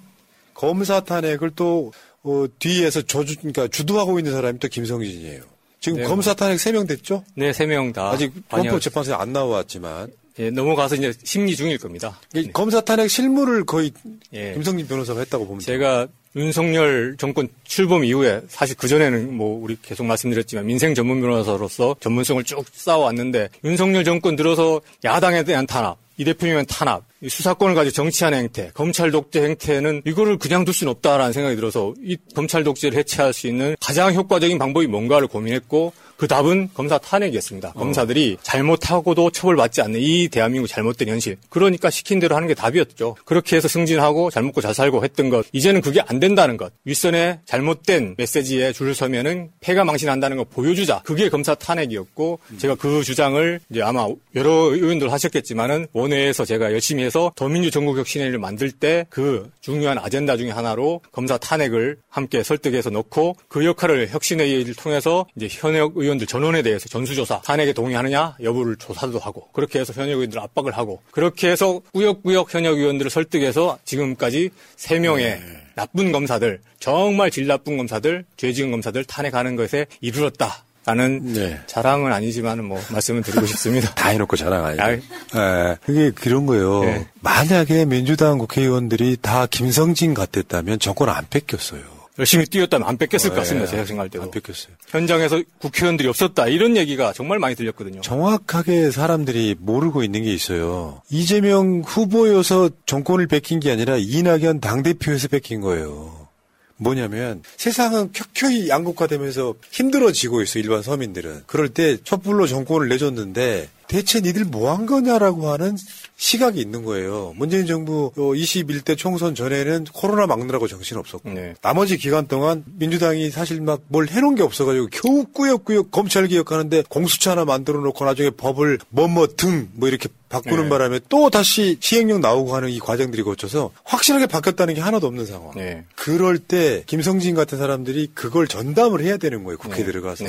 [0.54, 1.92] 검사 탄핵을 또
[2.22, 5.42] 어, 뒤에서 저주, 그러니까 주도하고 있는 사람이 또 김성진이에요.
[5.80, 7.24] 지금 네, 검사 탄핵 3명 됐죠?
[7.34, 8.10] 네, 3명 다.
[8.10, 10.12] 아직 헌법 재판소에 안 나왔지만.
[10.38, 12.18] 예, 넘어가서 이제 심리 중일 겁니다.
[12.32, 12.50] 네.
[12.52, 13.90] 검사 탄핵 실무를 거의
[14.32, 14.54] 예.
[14.54, 15.66] 김성진 변호사가 했다고 봅니다.
[15.66, 22.42] 제가 윤석열 정권 출범 이후에 사실 그전에는 뭐 우리 계속 말씀드렸지만 민생 전문 변호사로서 전문성을
[22.44, 28.70] 쭉 쌓아왔는데 윤석열 정권 들어서 야당에 대한 탄압, 이 대표님은 탄압, 수사권을 가지고 정치하는 행태,
[28.74, 33.48] 검찰 독재 행태는 이거를 그냥 둘 수는 없다라는 생각이 들어서 이 검찰 독재를 해체할 수
[33.48, 35.92] 있는 가장 효과적인 방법이 뭔가를 고민했고
[36.22, 37.70] 그 답은 검사 탄핵이었습니다.
[37.70, 37.72] 어.
[37.72, 41.36] 검사들이 잘못하고도 처벌받지 않는 이 대한민국 잘못된 현실.
[41.50, 43.16] 그러니까 시킨 대로 하는 게 답이었죠.
[43.24, 45.44] 그렇게 해서 승진하고 잘 먹고 잘 살고 했던 것.
[45.50, 46.72] 이제는 그게 안 된다는 것.
[46.84, 51.02] 윗선에 잘못된 메시지에 줄을 서면은 폐가 망신한다는 걸 보여주자.
[51.02, 52.58] 그게 검사 탄핵이었고 음.
[52.58, 54.06] 제가 그 주장을 이제 아마
[54.36, 60.52] 여러 의원들 하셨겠지만은 원회에서 제가 열심히 해서 더민주 전국혁신회를 만들 때 그 중요한 아젠다 중의
[60.52, 66.62] 하나로 검사 탄핵을 함께 설득해서 넣고 그 역할을 혁신회의를 통해서 이제 현역 의원 의원들 전원에
[66.62, 71.80] 대해서 전수조사, 탄핵에 동의하느냐 여부를 조사도 하고 그렇게 해서 현역 의원들 압박을 하고 그렇게 해서
[71.92, 75.40] 꾸역꾸역 현역 의원들을 설득해서 지금까지 3명의 네.
[75.74, 80.64] 나쁜 검사들, 정말 질 나쁜 검사들, 죄 지은 검사들 탄핵하는 것에 이르렀다.
[80.84, 81.60] 라는 네.
[81.66, 83.88] 자랑은 아니지만 뭐 말씀을 드리고 싶습니다.
[83.94, 85.00] 다 해놓고 자랑 아니에요.
[85.32, 86.82] 네, 그게 그런 거예요.
[86.82, 87.06] 네.
[87.20, 91.91] 만약에 민주당 국회의원들이 다 김성진 같았다면 정권 안 뺏겼어요.
[92.18, 93.66] 열심히 뛰었다면 안 뺏겼을 것 같습니다.
[93.66, 94.24] 예, 제가 생각할 때도.
[94.24, 94.74] 안 뺏겼어요.
[94.88, 96.48] 현장에서 국회의원들이 없었다.
[96.48, 98.02] 이런 얘기가 정말 많이 들렸거든요.
[98.02, 101.00] 정확하게 사람들이 모르고 있는 게 있어요.
[101.10, 106.28] 이재명 후보여서 정권을 뺏긴 게 아니라 이낙연 당대표에서 뺏긴 거예요.
[106.76, 111.44] 뭐냐면 세상은 켜켜이 양극화되면서 힘들어지고 있어 일반 서민들은.
[111.46, 115.76] 그럴 때 촛불로 정권을 내줬는데 대체 니들 뭐 한 거냐라고 하는
[116.16, 117.34] 시각이 있는 거예요.
[117.36, 121.54] 문재인 정부 21대 총선 전에는 코로나 막느라고 정신 없었고 네.
[121.60, 127.32] 나머지 기간 동안 민주당이 사실 막 뭘 해놓은 게 없어가지고 겨우 꾸역꾸역 검찰 개혁하는데 공수처
[127.32, 130.68] 하나 만들어 놓고 나중에 법을 뭐뭐 등 뭐 이렇게 바꾸는 네.
[130.70, 135.50] 바람에 또 다시 시행령 나오고 하는 이 과정들이 거쳐서 확실하게 바뀌었다는 게 하나도 없는 상황.
[135.54, 135.84] 네.
[135.96, 139.58] 그럴 때 김성진 같은 사람들이 그걸 전담을 해야 되는 거예요.
[139.58, 139.92] 국회에 네.
[139.92, 140.24] 들어가서.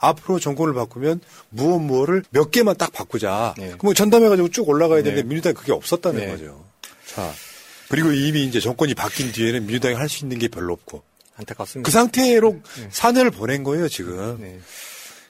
[0.00, 0.06] 네.
[0.08, 1.20] 앞으로 정권을 바꾸면
[1.50, 3.54] 무엇 무엇을 몇 개만 딱 바꾸자.
[3.58, 3.74] 네.
[3.78, 5.28] 그럼 전담해가지고 쭉 올라가야 되는데 네.
[5.28, 6.28] 민주당이 그게 없었다는 네.
[6.28, 6.64] 거죠.
[7.06, 7.32] 자.
[7.88, 11.02] 그리고 이미 이제 정권이 바뀐 뒤에는 민주당이 할 수 있는 게 별로 없고.
[11.36, 11.86] 안타깝습니다.
[11.86, 12.88] 그 상태로 네.
[12.90, 14.38] 4년을 보낸 거예요, 지금.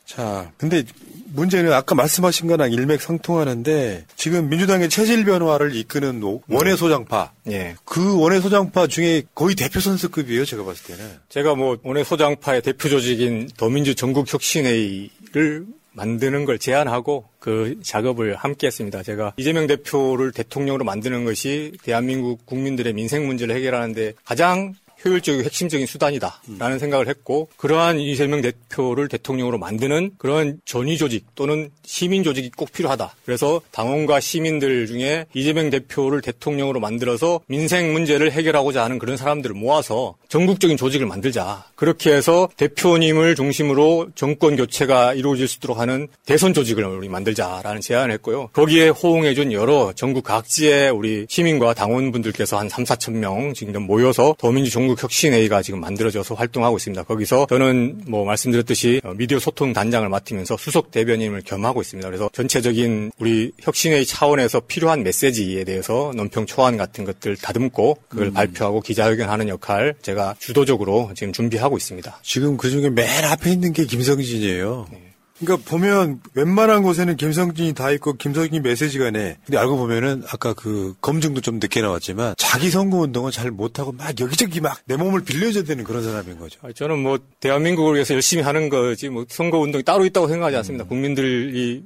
[0.06, 0.14] 네.
[0.14, 0.84] 자, 근데
[1.32, 7.32] 문제는 아까 말씀하신 거랑 일맥상통하는데 지금 민주당의 체질 변화를 이끄는 원외 소장파.
[7.50, 7.74] 예.
[7.84, 11.10] 그 원외 소장파 중에 거의 대표 선수급이에요, 제가 봤을 때는.
[11.28, 19.02] 제가 뭐 원외 소장파의 대표 조직인 더민주 전국혁신회의를 만드는 걸 제안하고 그 작업을 함께 했습니다.
[19.02, 26.76] 제가 이재명 대표를 대통령으로 만드는 것이 대한민국 국민들의 민생 문제를 해결하는데 가장 효율적이고 핵심적인 수단이다라는
[26.76, 26.78] 음.
[26.78, 33.14] 생각을 했고 그러한 이재명 대표를 대통령으로 만드는 그런 전위 조직 또는 시민 조직이 꼭 필요하다.
[33.24, 40.14] 그래서 당원과 시민들 중에 이재명 대표를 대통령으로 만들어서 민생 문제를 해결하고자 하는 그런 사람들을 모아서
[40.28, 41.66] 전국적인 조직을 만들자.
[41.74, 48.12] 그렇게 해서 대표님을 중심으로 정권 교체가 이루어질 수 있도록 하는 대선 조직을 우리 만들자라는 제안을
[48.14, 48.48] 했고요.
[48.52, 54.70] 거기에 호응해준 여러 전국 각지의 우리 시민과 당원분들께서 한 3, 4천 명 지금 모여서 더민주
[54.70, 57.02] 전국 전국혁신회의가 지금 만들어져서 활동하고 있습니다.
[57.04, 62.08] 거기서 저는 뭐 말씀드렸듯이 어, 미디어 소통 단장을 맡으면서 수석 대변인을 겸하고 있습니다.
[62.08, 68.32] 그래서 전체적인 우리 혁신회의 차원에서 필요한 메시지에 대해서 논평 초안 같은 것들 다듬고 그걸 음.
[68.32, 72.20] 발표하고 기자회견하는 역할 제가 주도적으로 지금 준비하고 있습니다.
[72.22, 74.86] 지금 그 중에 맨 앞에 있는 게 김성진이에요.
[74.92, 75.05] 네.
[75.38, 79.36] 그러니까 보면 웬만한 곳에는 김성진이 다 있고 김성진 메시지가 내.
[79.44, 84.18] 근데 알고 보면은 아까 그 검증도 좀 늦게 나왔지만 자기 선거 운동은 잘 못하고 막
[84.20, 86.60] 여기저기 막 내 몸을 빌려줘야 되는 그런 사람인 거죠.
[86.72, 90.84] 저는 뭐 대한민국을 위해서 열심히 하는 거지 뭐 선거 운동이 따로 있다고 생각하지 않습니다.
[90.84, 90.88] 음.
[90.88, 91.82] 국민들이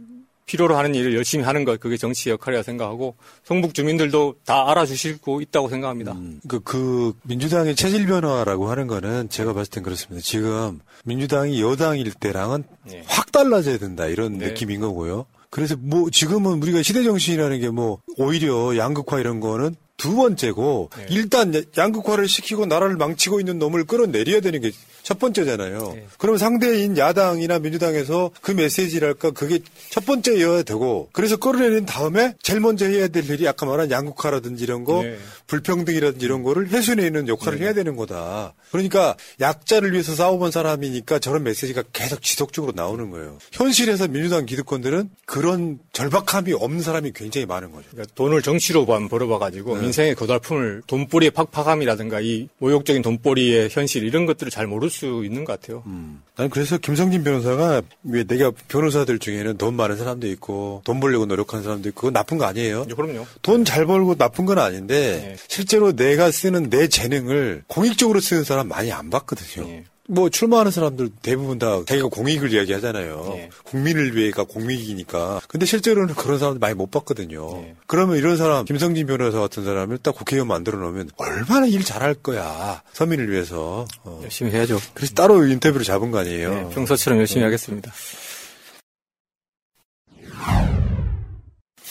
[0.50, 5.68] 필요로 하는 일을 열심히 하는 것 그게 정치 역할이라 생각하고 성북 주민들도 다 알아주시고 있다고
[5.68, 6.12] 생각합니다.
[6.12, 10.20] 음, 그, 그 민주당의 체질 변화라고 하는 거는 제가 봤을 땐 그렇습니다.
[10.20, 13.04] 지금 민주당이 여당일 때랑은 네.
[13.06, 14.48] 확 달라져야 된다 이런 네.
[14.48, 15.26] 느낌인 거고요.
[15.50, 21.06] 그래서 뭐 지금은 우리가 시대 정신이라는 게 뭐 오히려 양극화 이런 거는 두 번째고 네.
[21.10, 24.72] 일단 양극화를 시키고 나라를 망치고 있는 놈을 끌어내려야 되는 게
[25.02, 25.92] 첫 번째잖아요.
[25.94, 26.06] 네.
[26.18, 32.86] 그러면 상대인 야당이나 민주당에서 그 메시지랄까 그게 첫 번째여야 되고 그래서 끌어내린 다음에 제일 먼저
[32.86, 35.16] 해야 될 일이 아까 말한 양극화라든지 이런 거 네.
[35.46, 37.64] 불평등이라든지 이런 거를 해소내는 역할을 네.
[37.66, 38.54] 해야 되는 거다.
[38.70, 43.38] 그러니까 약자를 위해서 싸워본 사람이니까 저런 메시지가 계속 지속적으로 나오는 거예요.
[43.52, 47.86] 현실에서 민주당 기득권들은 그런 절박함이 없는 사람이 굉장히 많은 거죠.
[47.90, 49.86] 그러니까 돈을 정치로 벌어봐가지고 네.
[49.86, 55.58] 인생의 고달픔을 돈벌이의 팍팍함이라든가 이 모욕적인 돈벌이의 현실 이런 것들을 잘 모 를수 있는 것
[55.60, 55.82] 같아요.
[55.86, 56.22] 음.
[56.36, 61.62] 나는 그래서 김성진 변호사가 왜 내가 변호사들 중에는 돈 많은 사람도 있고 돈 벌려고 노력하는
[61.62, 62.84] 사람도 있고 그건 나쁜 거 아니에요.
[62.86, 63.26] 네, 그럼요.
[63.42, 65.36] 돈 잘 벌고 나쁜 건 아닌데 네.
[65.48, 69.66] 실제로 내가 쓰는 내 재능을 공익적으로 쓰는 사람 많이 안 봤거든요.
[69.66, 69.84] 네.
[70.10, 73.30] 뭐 출마하는 사람들 대부분 다 자기가 공익을 이야기하잖아요.
[73.32, 73.50] 네.
[73.64, 75.40] 국민을 위해가 공익이니까.
[75.46, 77.52] 근데 실제로는 그런 사람들 많이 못 봤거든요.
[77.62, 77.76] 네.
[77.86, 82.82] 그러면 이런 사람 김성진 변호사 같은 사람을 딱 국회의원 만들어 놓으면 얼마나 일 잘할 거야.
[82.92, 83.86] 서민을 위해서.
[84.02, 84.20] 어.
[84.24, 84.80] 열심히 해야죠.
[84.94, 86.54] 그래서 따로 인터뷰를 잡은 거 아니에요.
[86.54, 87.92] 네, 평소처럼 열심히 하겠습니다.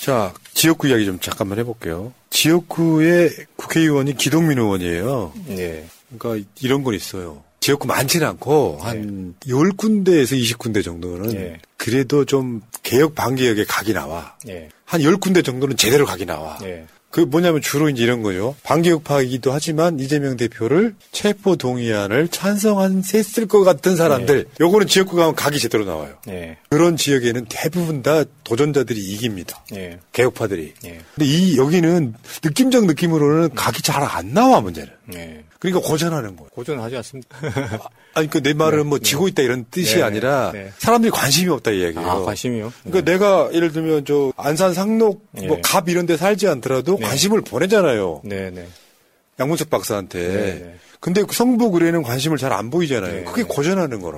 [0.01, 2.13] 자, 지역구 이야기 좀 잠깐만 해볼게요.
[2.32, 5.34] 지역구의 국회의원이 기동민 의원이에요.
[5.47, 5.88] 네.
[6.17, 7.43] 그러니까 이런 건 있어요.
[7.60, 9.51] 지역구 많지는 않고 한 네.
[9.53, 11.57] 10군데에서 20군데 정도는 네.
[11.78, 14.36] 그래도 좀 개혁 반개혁에 각이 나와.
[14.45, 14.70] 네.
[14.86, 16.57] 한 10군데 정도는 제대로 각이 나와.
[16.60, 16.86] 네.
[17.12, 18.55] 그 뭐냐면 주로 이제 이런 거죠.
[18.62, 24.43] 반개혁파이기도 하지만 이재명 대표를 체포 동의안을 찬성한 셌을 것 같은 사람들.
[24.43, 24.49] 네.
[24.62, 26.18] 요거는 지역구 가면 각이 제대로 나와요.
[26.28, 26.57] 네.
[26.70, 29.64] 그런 지역에는 대부분 다 도전자들이 이깁니다.
[29.72, 29.97] 네.
[30.14, 30.76] 개혁파들이.
[30.84, 30.99] 네.
[31.16, 34.91] 근데 이 여기는 느낌적 느낌으로는 각이 잘 안 나와 문제는.
[35.62, 35.72] 네.
[35.72, 36.49] 그러니까 고전하는 거예요.
[36.51, 37.38] 고전하지 않습니다.
[38.14, 40.72] 아니, 그 내 말은 네, 뭐 지고 있다 이런 뜻이 네, 아니라 네.
[40.78, 42.10] 사람들이 관심이 없다 이 얘기예요.
[42.10, 42.72] 아, 관심이요?
[42.84, 48.22] 그러니까 내가 예를 들면 저 안산 상록 뭐 갑 이런 데 살지 않더라도 관심을 보내잖아요.
[48.24, 48.68] 네, 네.
[49.39, 50.78] 양문석 박사한테.
[51.01, 53.26] 근데 성북 의뢰는 관심을 잘 안 보이잖아요.
[53.26, 54.18] 그게 고전하는 거라.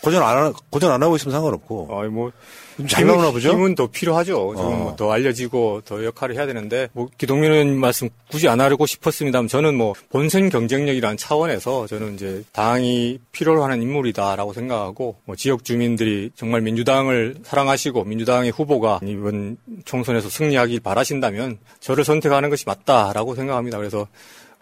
[0.00, 1.88] 고전 안, 고전 안 하고 있으면 상관없고.
[1.98, 2.30] 아니, 뭐.
[2.88, 3.52] 잘 나오나 보죠?
[3.52, 4.54] 힘은 더 필요하죠.
[4.56, 4.76] 지금 어.
[4.76, 9.76] 뭐더 알려지고 더 역할을 해야 되는데, 뭐, 기동민 의원 말씀 굳이 안 하려고 싶었습니다만, 저는
[9.76, 16.60] 뭐, 본선 경쟁력이라는 차원에서 저는 이제 당이 필요로 하는 인물이다라고 생각하고, 뭐, 지역 주민들이 정말
[16.62, 23.78] 민주당을 사랑하시고, 민주당의 후보가 이번 총선에서 승리하길 바라신다면, 저를 선택하는 것이 맞다라고 생각합니다.
[23.78, 24.06] 그래서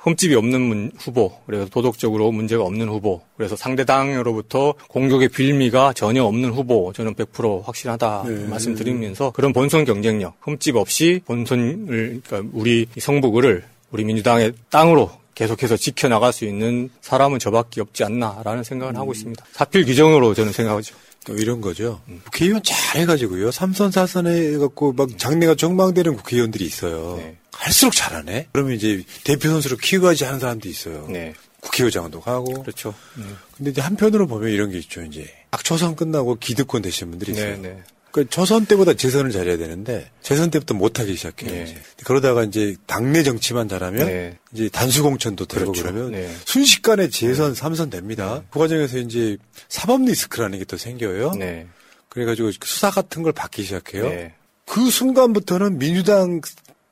[0.03, 6.51] 흠집이 없는 문, 후보, 그래서 도덕적으로 문제가 없는 후보, 그래서 상대당으로부터 공격의 빌미가 전혀 없는
[6.51, 8.47] 후보, 저는 100% 확실하다 네.
[8.47, 16.33] 말씀드리면서 그런 본선 경쟁력, 흠집 없이 본선을, 그러니까 우리 성북을 우리 민주당의 땅으로 계속해서 지켜나갈
[16.33, 18.97] 수 있는 사람은 저밖에 없지 않나라는 생각을 음.
[18.99, 19.45] 하고 있습니다.
[19.53, 20.95] 사필 규정으로 저는 생각하죠.
[21.29, 22.01] 이런 거죠.
[22.09, 22.21] 음.
[22.25, 23.51] 국회의원 잘 해가지고요.
[23.51, 27.17] 삼선 사선 해갖고 막 장래가 전망되는 국회의원들이 있어요.
[27.19, 27.37] 네.
[27.53, 28.49] 할수록 잘하네.
[28.53, 31.07] 그러면 이제 대표 선수로 키워가지 하는 사람도 있어요.
[31.09, 31.35] 네.
[31.61, 32.63] 국회의장도 가고.
[32.63, 32.95] 그렇죠.
[33.17, 33.25] 네.
[33.57, 35.03] 근데 이제 한편으로 보면 이런 게 있죠.
[35.03, 37.57] 이제 딱 초선 끝나고 기득권 되신 분들이 있어요.
[37.59, 37.83] 네, 네.
[38.13, 41.51] 그 초선 때보다 재선을 잘해야 되는데 재선 때부터 못하기 시작해요.
[41.51, 41.63] 네.
[41.63, 41.83] 이제.
[42.05, 44.39] 그러다가 이제 당내 정치만 잘하면 네.
[44.53, 45.83] 이제 단수 공천도 되고 그렇죠.
[45.83, 46.31] 그러면 네.
[46.45, 48.41] 순식간에 재선 삼선 됩니다.
[48.41, 48.47] 네.
[48.51, 49.39] 그 과정에서 이제
[49.69, 51.33] 사법 리스크라는 게 또 생겨요.
[51.33, 51.67] 네.
[52.09, 54.09] 그래가지고 수사 같은 걸 받기 시작해요.
[54.09, 54.35] 네.
[54.67, 56.41] 그 순간부터는 민주당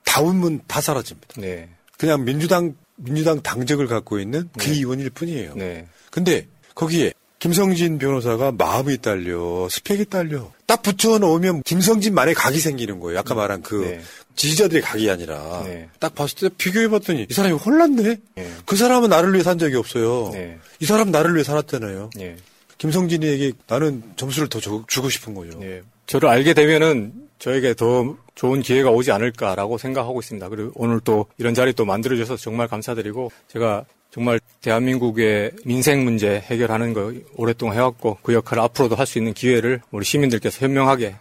[0.04, 1.40] 다운문 다 사라집니다.
[1.40, 1.68] 네.
[1.98, 4.72] 그냥 민주당 민주당 당적을 갖고 있는 그 네.
[4.72, 5.54] 의원일 뿐이에요.
[5.54, 5.86] 네.
[6.10, 13.18] 근데 거기에 김성진 변호사가 마음이 딸려 스펙이 딸려 딱 붙여 놓으면 김성진만의 각이 생기는 거예요.
[13.18, 13.40] 아까 네.
[13.40, 14.00] 말한 그 네.
[14.36, 15.88] 지지자들의 각이 아니라 네.
[15.98, 18.16] 딱 봤을 때 비교해 봤더니 이 사람이 혼났네.
[18.36, 18.52] 네.
[18.66, 20.30] 그 사람은 나를 위해 산 적이 없어요.
[20.32, 20.60] 네.
[20.78, 22.10] 이 사람 나를 위해 살았잖아요.
[22.14, 22.36] 네.
[22.78, 25.60] 김성진이에게 나는 점수를 더 주고 싶은 거죠.
[26.06, 30.48] 저를 알게 되면은 저에게 더 좋은 기회가 오지 않을까라고 생각하고 있습니다.
[30.50, 36.92] 그리고 오늘 또 이런 자리 또 만들어주셔서 정말 감사드리고 제가 정말 대한민국의 민생 문제 해결하는
[36.94, 41.14] 거 오랫동안 해왔고 그 역할을 앞으로도 할 수 있는 기회를 우리 시민들께서 현명하게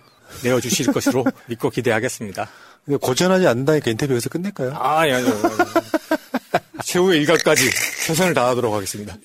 [0.44, 2.50] 내어주실 것으로 믿고 기대하겠습니다.
[2.86, 4.74] 근데 고전하지 않는다니까 인터뷰 에서 끝낼까요?
[4.76, 5.32] 아, 아니, 아니요.
[6.84, 7.70] 최후의 일각까지
[8.06, 9.16] 최선을 다하도록 하겠습니다.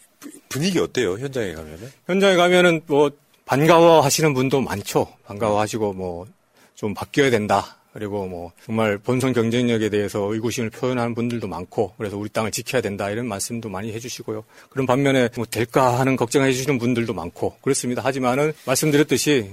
[0.48, 1.18] 분위기 어때요?
[1.18, 1.90] 현장에 가면은?
[2.06, 3.10] 현장에 가면은 뭐
[3.46, 5.08] 반가워하시는 분도 많죠.
[5.26, 6.26] 반가워하시고 뭐
[6.74, 7.78] 좀 바뀌어야 된다.
[7.94, 13.08] 그리고 뭐 정말 본선 경쟁력에 대해서 의구심을 표현하는 분들도 많고 그래서 우리 땅을 지켜야 된다
[13.08, 14.44] 이런 말씀도 많이 해주시고요.
[14.68, 18.02] 그런 반면에 뭐 될까 하는 걱정해 주시는 분들도 많고 그렇습니다.
[18.02, 19.48] 하지만은 말씀드렸듯이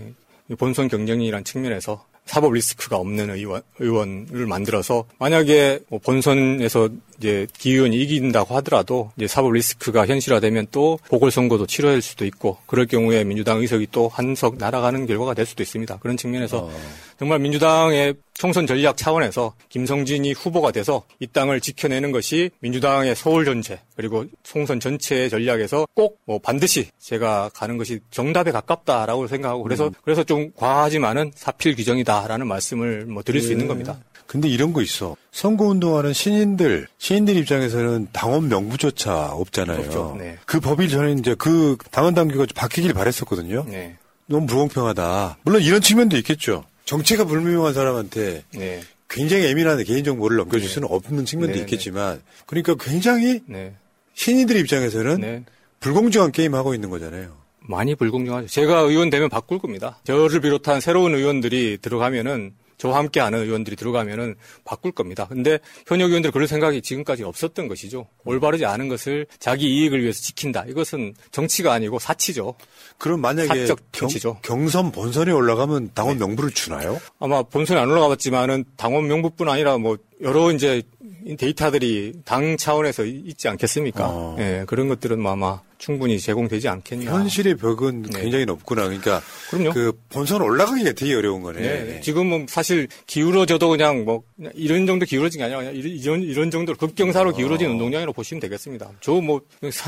[0.57, 6.89] 본선 경쟁이란 측면에서 사법 리스크가 없는 의원, 의원을 만들어서 만약에 뭐 본선에서
[7.21, 13.23] 이제 기의원이 이긴다고 하더라도 이제 사법 리스크가 현실화되면 또 보궐선거도 치러질 수도 있고 그럴 경우에
[13.23, 15.97] 민주당 의석이 또 한 석 날아가는 결과가 될 수도 있습니다.
[15.99, 16.71] 그런 측면에서 어.
[17.19, 23.79] 정말 민주당의 총선 전략 차원에서 김성진이 후보가 돼서 이 땅을 지켜내는 것이 민주당의 서울 전체
[23.95, 29.91] 그리고 총선 전체의 전략에서 꼭 뭐 반드시 제가 가는 것이 정답에 가깝다라고 생각하고 그래서 음.
[30.03, 33.47] 그래서 좀 과하지만은 사필 규정이다라는 말씀을 뭐 드릴 네.
[33.47, 33.99] 수 있는 겁니다.
[34.31, 35.17] 근데 이런 거 있어.
[35.33, 39.79] 선거운동하는 신인들, 신인들 입장에서는 당원 명부조차 없잖아요.
[39.79, 40.15] 없죠.
[40.17, 40.37] 네.
[40.45, 43.65] 그 법이 저는 이제 그 당원 당규가 바뀌길 바랬었거든요.
[43.67, 43.97] 네.
[44.27, 45.39] 너무 불공평하다.
[45.43, 46.63] 물론 이런 측면도 있겠죠.
[46.85, 48.79] 정체가 불명한 사람한테 네.
[49.09, 50.73] 굉장히 예민한 개인정보를 넘겨줄 네.
[50.75, 51.63] 수는 없는 측면도 네, 네.
[51.65, 53.41] 있겠지만, 그러니까 굉장히
[54.13, 55.45] 신인들 입장에서는
[55.81, 57.35] 불공정한 게임 하고 있는 거잖아요.
[57.59, 58.47] 많이 불공정하죠.
[58.47, 59.99] 제가 의원 되면 바꿀 겁니다.
[60.05, 65.27] 저를 비롯한 새로운 의원들이 들어가면은 저와 함께하는 의원들이 들어가면은 바꿀 겁니다.
[65.27, 68.07] 근데 현역 의원들 그럴 생각이 지금까지 없었던 것이죠.
[68.25, 70.65] 올바르지 않은 것을 자기 이익을 위해서 지킨다.
[70.67, 72.55] 이것은 정치가 아니고 사치죠.
[72.97, 74.09] 그럼 만약에 경,
[74.41, 76.25] 경선 본선에 올라가면 당원 네.
[76.25, 76.99] 명부를 주나요?
[77.19, 80.81] 아마 본선에 안 올라가봤지만은 당원 명부뿐 아니라 뭐 여러 이제
[81.37, 84.07] 데이터들이 당 차원에서 있지 않겠습니까?
[84.07, 84.35] 어.
[84.39, 87.11] 예, 그런 것들은 뭐 아마 충분히 제공되지 않겠냐.
[87.11, 88.21] 현실의 벽은 네.
[88.21, 88.83] 굉장히 높구나.
[88.83, 89.19] 그러니까
[89.49, 89.71] 그럼요.
[89.73, 91.59] 그 본선 올라가기가 되게 어려운 거네.
[91.59, 92.01] 네.
[92.01, 94.21] 지금은 사실 기울어져도 그냥 뭐
[94.53, 97.33] 이런 정도 기울어진 게 아니라 그냥 이런 이런 정도로 급경사로 어.
[97.33, 98.91] 기울어진 운동장이라고 보시면 되겠습니다.
[99.01, 99.41] 저 뭐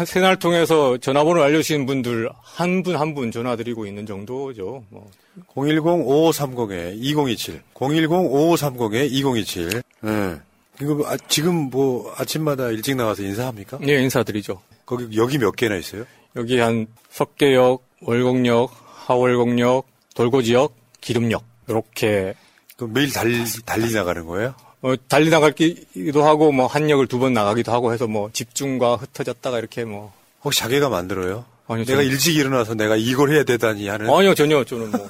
[0.06, 4.84] 새날 통해서 전화번호 알려주신 분들 한 분 한 분 전화드리고 있는 정도죠.
[4.90, 5.10] 뭐.
[5.56, 9.82] 010-5530에 2027, 010-5530에 2027.
[10.02, 10.36] 네.
[10.82, 13.78] 이거 아, 지금 뭐 아침마다 일찍 나와서 인사합니까?
[13.82, 14.62] 네, 인사드리죠.
[14.86, 16.06] 거기 여기 몇 개나 있어요?
[16.36, 18.72] 여기 한 석계역, 월곡역,
[19.08, 22.34] 하월곡역, 돌고지역, 기름역 이렇게.
[22.76, 24.56] 그럼 매일 달리 달리 나가는 거예요?
[24.82, 29.60] 어, 달리 나가기도 하고 뭐 한 역을 두 번 나가기도 하고 해서 뭐 집중과 흩어졌다가
[29.60, 30.12] 이렇게 뭐.
[30.44, 31.46] 혹시 자기가 만들어요?
[31.68, 32.02] 아니요, 내가.
[32.02, 34.10] 일찍 일어나서 내가 이걸 해야 되다니 하는.
[34.10, 35.10] 아니요, 전혀 저는 뭐.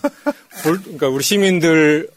[0.61, 2.07] 그러니까 우리 시민들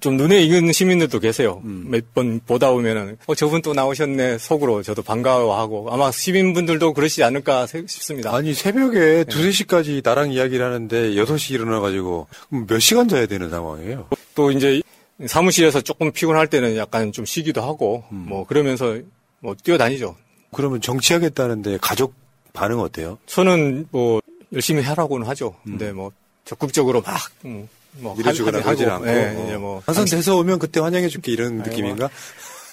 [0.00, 1.62] 좀 눈에 익은 시민들도 계세요.
[1.64, 1.86] 음.
[1.90, 8.34] 몇번 보다 보면은 어 저분 또 나오셨네 속으로 저도 반가워하고 아마 시민분들도 그러시지 않을까 싶습니다.
[8.34, 12.26] 아니 새벽에 두세 시까지 나랑 이야기를 하는데 여섯 시 일어나 가지고
[12.66, 14.08] 몇 시간 자야 되는 상황이에요.
[14.34, 14.82] 또 이제
[15.26, 18.26] 사무실에서 조금 피곤할 때는 약간 좀 쉬기도 하고 음.
[18.28, 18.98] 뭐 그러면서
[19.40, 20.14] 뭐 뛰어다니죠.
[20.52, 22.14] 그러면 정치하겠다는데 가족
[22.54, 23.18] 반응 어때요?
[23.26, 24.22] 저는 뭐
[24.54, 25.56] 열심히 하라고는 하죠.
[25.64, 26.12] 근데 뭐
[26.46, 29.44] 적극적으로 막 음, 뭐 밀어주거나 그러진 않고 네, 어.
[29.44, 32.08] 이제 뭐 항상 돼서 오면 그때 환영해줄게 이런 아니, 느낌인가?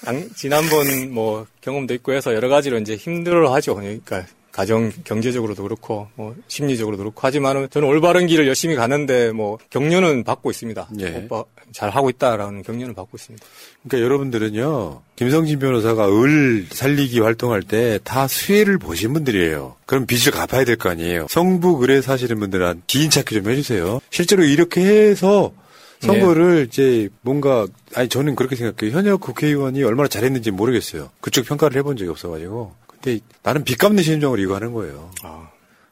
[0.06, 3.74] 뭐, 지난번 뭐 경험도 있고 해서 여러 가지로 이제 힘들어하죠.
[3.74, 10.24] 그러니까 가정 경제적으로도 그렇고 뭐 심리적으로도 그렇고 하지만은 저는 올바른 길을 열심히 가는데 뭐 격려는
[10.24, 10.88] 받고 있습니다.
[11.00, 11.24] 예.
[11.24, 13.44] 오빠 잘 하고 있다라는 격려는 받고 있습니다.
[13.82, 19.76] 그러니까 여러분들은요 김성진 변호사가 을 살리기 활동할 때 다 수혜를 보신 분들이에요.
[19.86, 21.26] 그럼 빚을 갚아야 될 거 아니에요.
[21.30, 24.00] 성북 의뢰 사시는 분들은 지인 찾기 좀 해주세요.
[24.10, 25.52] 실제로 이렇게 해서
[26.00, 26.62] 선거를 네.
[26.62, 28.94] 이제 뭔가 아니 저는 그렇게 생각해요.
[28.96, 31.10] 현역 국회의원이 얼마나 잘했는지 모르겠어요.
[31.20, 35.10] 그쪽 평가를 해본 적이 없어가지고 근데 나는 빚 갚는 심정으로 이거 하는 거예요.
[35.22, 35.48] 아.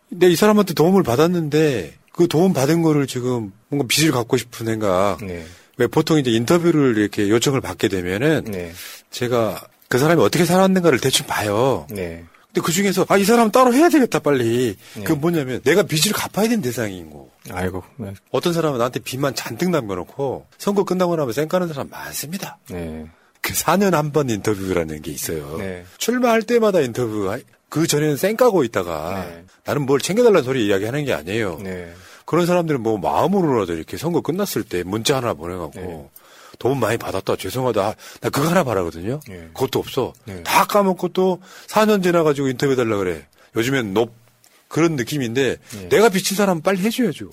[0.09, 5.19] 근데 이 사람한테 도움을 받았는데 그 도움 받은 거를 지금 뭔가 빚을 갚고 싶은 생각.
[5.23, 5.45] 네.
[5.77, 8.73] 왜 보통 이제 인터뷰를 이렇게 요청을 받게 되면은 네.
[9.11, 11.87] 제가 그 사람이 어떻게 살았는가를 대충 봐요.
[11.91, 12.25] 네.
[12.49, 14.77] 근데 그 중에서 아 이 사람 따로 해야 되겠다 빨리.
[14.97, 15.05] 네.
[15.05, 17.29] 그 뭐냐면 내가 빚을 갚아야 되는 대상인 거.
[17.51, 17.83] 아이고.
[17.97, 18.13] 네.
[18.33, 22.59] 어떤 사람은 나한테 빚만 잔뜩 남겨놓고 선거 끝나고 나면 쌩까는 사람 많습니다.
[22.69, 23.07] 네.
[23.41, 25.57] 그 4년 한 번 인터뷰라는 게 있어요.
[25.59, 25.84] 네.
[25.99, 27.30] 출마할 때마다 인터뷰,
[27.68, 29.45] 그 전에는 쌩 까고 있다가 네.
[29.64, 31.59] 나는 뭘 챙겨달라는 소리 이야기하는 게 아니에요.
[31.62, 31.93] 네.
[32.26, 36.11] 그런 사람들은 뭐 마음으로라도 이렇게 선거 끝났을 때 문자 하나 보내갖고 네.
[36.59, 37.36] 돈 많이 받았다.
[37.36, 37.95] 죄송하다.
[38.20, 39.20] 나 그거 하나 바라거든요.
[39.28, 39.49] 네.
[39.55, 40.12] 그것도 없어.
[40.26, 40.43] 네.
[40.43, 43.26] 다 까먹고 또 4년 지나가지고 인터뷰 해달라 그래.
[43.57, 44.12] 요즘엔 높
[44.68, 45.57] 그런 느낌인데
[45.88, 47.30] 내가 비친 사람 빨리 해줘야죠.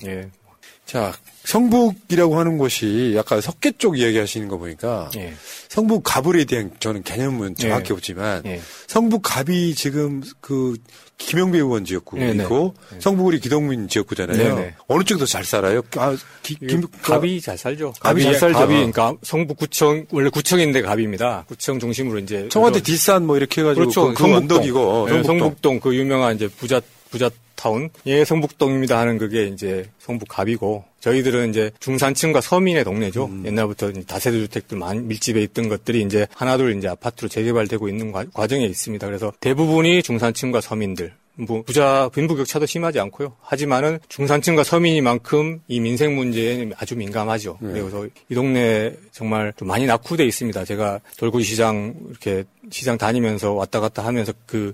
[0.86, 1.14] 자,
[1.48, 5.34] 성북이라고 하는 곳이 약간 석계 쪽 이야기하시는 거 보니까 예.
[5.70, 7.62] 성북 가불에 대한 저는 개념은 예.
[7.62, 7.94] 정확히 예.
[7.94, 8.60] 없지만 예.
[8.88, 10.76] 성북 갑이 지금 그
[11.18, 13.00] 김영배 의원 지역구이고 네, 네.
[13.00, 14.38] 성북이 기동민 지역구잖아요.
[14.38, 14.56] 네네.
[14.56, 14.76] 네.
[14.88, 15.82] 어느 쪽도 잘 살아요?
[15.96, 17.94] 아, 기, 김, 갑이 잘 살죠.
[18.02, 18.60] 갑이, 잘 살죠.
[18.60, 21.46] 갑이 그러니까 성북구청 원래 구청인데 갑입니다.
[21.48, 24.14] 구청 중심으로 이제 청와대 뒷산 뭐 이렇게 해가지고 그렇죠.
[24.14, 25.40] 그, 그 언덕이고 네, 성북동.
[25.40, 31.72] 성북동 그 유명한 이제 부자 부자 타운 예 성북동입니다 하는 그게 이제 성북갑이고 저희들은 이제
[31.80, 33.26] 중산층과 서민의 동네죠.
[33.26, 33.44] 음.
[33.46, 38.66] 옛날부터 다세대 주택들 많이 밀집해 있던 것들이 이제 하나둘 이제 아파트로 재개발되고 있는 과, 정에
[38.66, 39.08] 있습니다.
[39.08, 43.36] 그래서 대부분이 중산층과 서민들 뭐 부자 빈부격차도 심하지 않고요.
[43.42, 47.60] 하지만은 중산층과 서민이만큼 이 민생 문제에 아주 민감하죠.
[47.62, 47.74] 네.
[47.74, 50.66] 그래서 이 동네 정말 좀 많이 낙후돼 있습니다.
[50.66, 54.74] 제가 돌고 시장 이렇게 시장 다니면서 왔다 갔다 하면서 그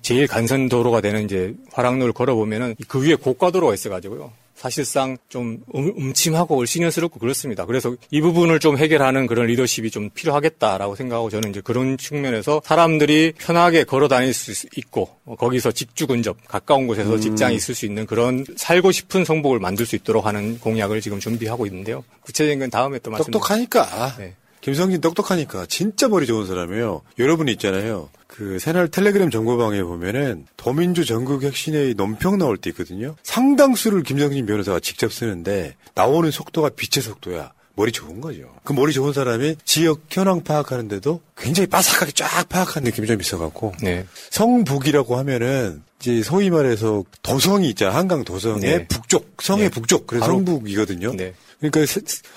[0.00, 4.32] 제일 간선 도로가 되는 이제 화랑로를 걸어 보면은 그 위에 고가도로가 있어 가지고요.
[4.58, 7.64] 사실상 좀 음, 음침하고 얼씬스럽고 그렇습니다.
[7.64, 13.34] 그래서 이 부분을 좀 해결하는 그런 리더십이 좀 필요하겠다라고 생각하고 저는 이제 그런 측면에서 사람들이
[13.38, 17.20] 편하게 걸어 다닐 수 있고 어, 거기서 직주 근접 가까운 곳에서 음.
[17.20, 21.66] 직장이 있을 수 있는 그런 살고 싶은 성복을 만들 수 있도록 하는 공약을 지금 준비하고
[21.66, 22.02] 있는데요.
[22.22, 23.30] 구체적인 건 다음에 또 말씀.
[23.30, 24.16] 똑똑하니까.
[24.18, 24.34] 네.
[24.60, 27.02] 김성진 똑똑하니까 진짜 머리 좋은 사람이에요.
[27.18, 28.08] 여러분이 있잖아요.
[28.26, 33.16] 그 새날 텔레그램 정보방에 보면은 더민주 전국 혁신회의 논평 나올 때 있거든요.
[33.22, 37.52] 상당수를 김성진 변호사가 직접 쓰는데 나오는 속도가 빛의 속도야.
[37.74, 38.42] 머리 좋은 거죠.
[38.64, 43.74] 그 머리 좋은 사람이 지역 현황 파악하는데도 굉장히 빠삭하게 쫙 파악한 느낌이 좀 있어갖고.
[43.80, 44.04] 네.
[44.30, 47.94] 성북이라고 하면은 이제 소위 말해서 도성이 있잖아.
[47.94, 48.86] 한강 도성의 네.
[48.88, 49.70] 북쪽, 성의 네.
[49.70, 50.08] 북쪽.
[50.08, 51.14] 그래서 성북이거든요.
[51.14, 51.34] 네.
[51.60, 51.80] 그러니까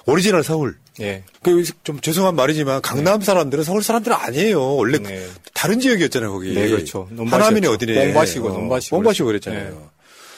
[0.06, 0.78] 오리지널 서울.
[1.00, 1.24] 예.
[1.42, 3.26] 그 좀 죄송한 말이지만 강남 네.
[3.26, 4.76] 사람들은 서울 사람들 은 아니에요.
[4.76, 5.28] 원래 네.
[5.54, 6.54] 다른 지역이었잖아요 거기.
[6.54, 7.08] 네, 그렇죠.
[7.18, 8.06] 하남이네 어디네.
[8.08, 8.96] 몽바시고 어, 논밭이고.
[8.98, 9.70] 몽바시고 그랬잖아요.
[9.70, 9.78] 네.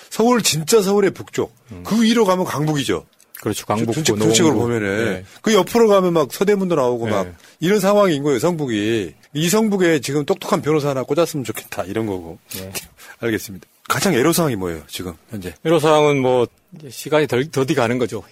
[0.09, 1.55] 서울 진짜 서울의 북쪽.
[1.71, 1.83] 음.
[1.83, 3.05] 그 위로 가면 강북이죠.
[3.41, 3.65] 그렇죠.
[3.65, 5.25] 강북 중칙, 중칙으로 보면은 네.
[5.41, 7.33] 그 옆으로 가면 막 서대문도 나오고 막 네.
[7.59, 8.39] 이런 상황인 거예요.
[8.39, 12.37] 성북이 이 성북에 지금 똑똑한 변호사 하나 꽂았으면 좋겠다 이런 거고.
[12.55, 12.71] 네.
[13.19, 13.67] 알겠습니다.
[13.89, 15.53] 가장 애로사항이 뭐예요 지금 현재?
[15.65, 16.47] 애로사항은 뭐
[16.89, 18.23] 시간이 덜, 더디 가는 거죠.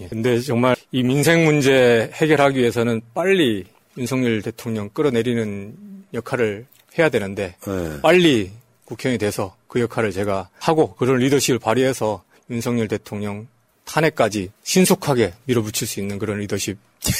[0.00, 0.08] 예.
[0.08, 3.64] 근데 정말 이 민생 문제 해결하기 위해서는 빨리
[3.96, 5.74] 윤석열 대통령 끌어내리는
[6.14, 6.66] 역할을
[6.98, 8.00] 해야 되는데 네.
[8.02, 8.50] 빨리
[8.84, 13.46] 국회의원이 돼서 그 역할을 제가 하고 그런 리더십을 발휘해서 윤석열 대통령
[13.84, 16.76] 탄핵까지 신속하게 밀어붙일 수 있는 그런 리더십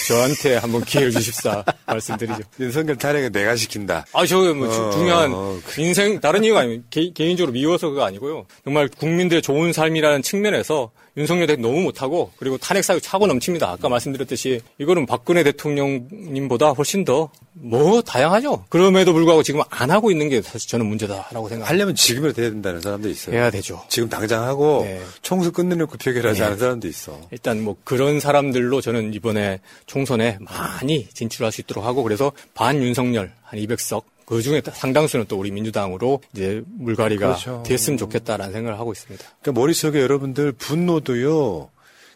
[0.08, 2.40] 저한테 한번 기회를 주십사 말씀드리죠.
[2.58, 4.04] 윤석열 탄핵은 내가 시킨다.
[4.12, 5.80] 아, 저뭐 어, 중요한 어, 그...
[5.80, 8.46] 인생 다른 이유가 아니고 개, 인적으로 미워서가 아니고요.
[8.64, 13.70] 정말 국민들의 좋은 삶이라는 측면에서 윤석열 대통령 너무 못하고 그리고 탄핵 사유 차고 넘칩니다.
[13.70, 18.64] 아까 말씀드렸듯이 이거는 박근혜 대통령님보다 훨씬 더 뭐 다양하죠.
[18.68, 21.66] 그럼에도 불구하고 지금 안 하고 있는 게 사실 저는 문제다라고 생각합니다.
[21.68, 23.34] 하려면 지금이라도 해야 된다는 사람도 있어요.
[23.34, 23.82] 해야 되죠.
[23.88, 25.02] 지금 당장 하고 네.
[25.22, 26.46] 총수 끝내놓고 표결하지 네.
[26.46, 27.18] 않은 사람도 있어.
[27.30, 33.32] 일단 뭐 그런 사람들로 저는 이번에 총선에 많이 진출할 수 있도록 하고 그래서 반 윤석열
[33.42, 37.62] 한 200석 그 중에 상당수는 또 우리 민주당으로 이제 물갈이가 그렇죠.
[37.64, 39.24] 됐으면 좋겠다라는 생각을 하고 있습니다.
[39.40, 41.70] 그러니까 머릿속에 여러분들 분노도요,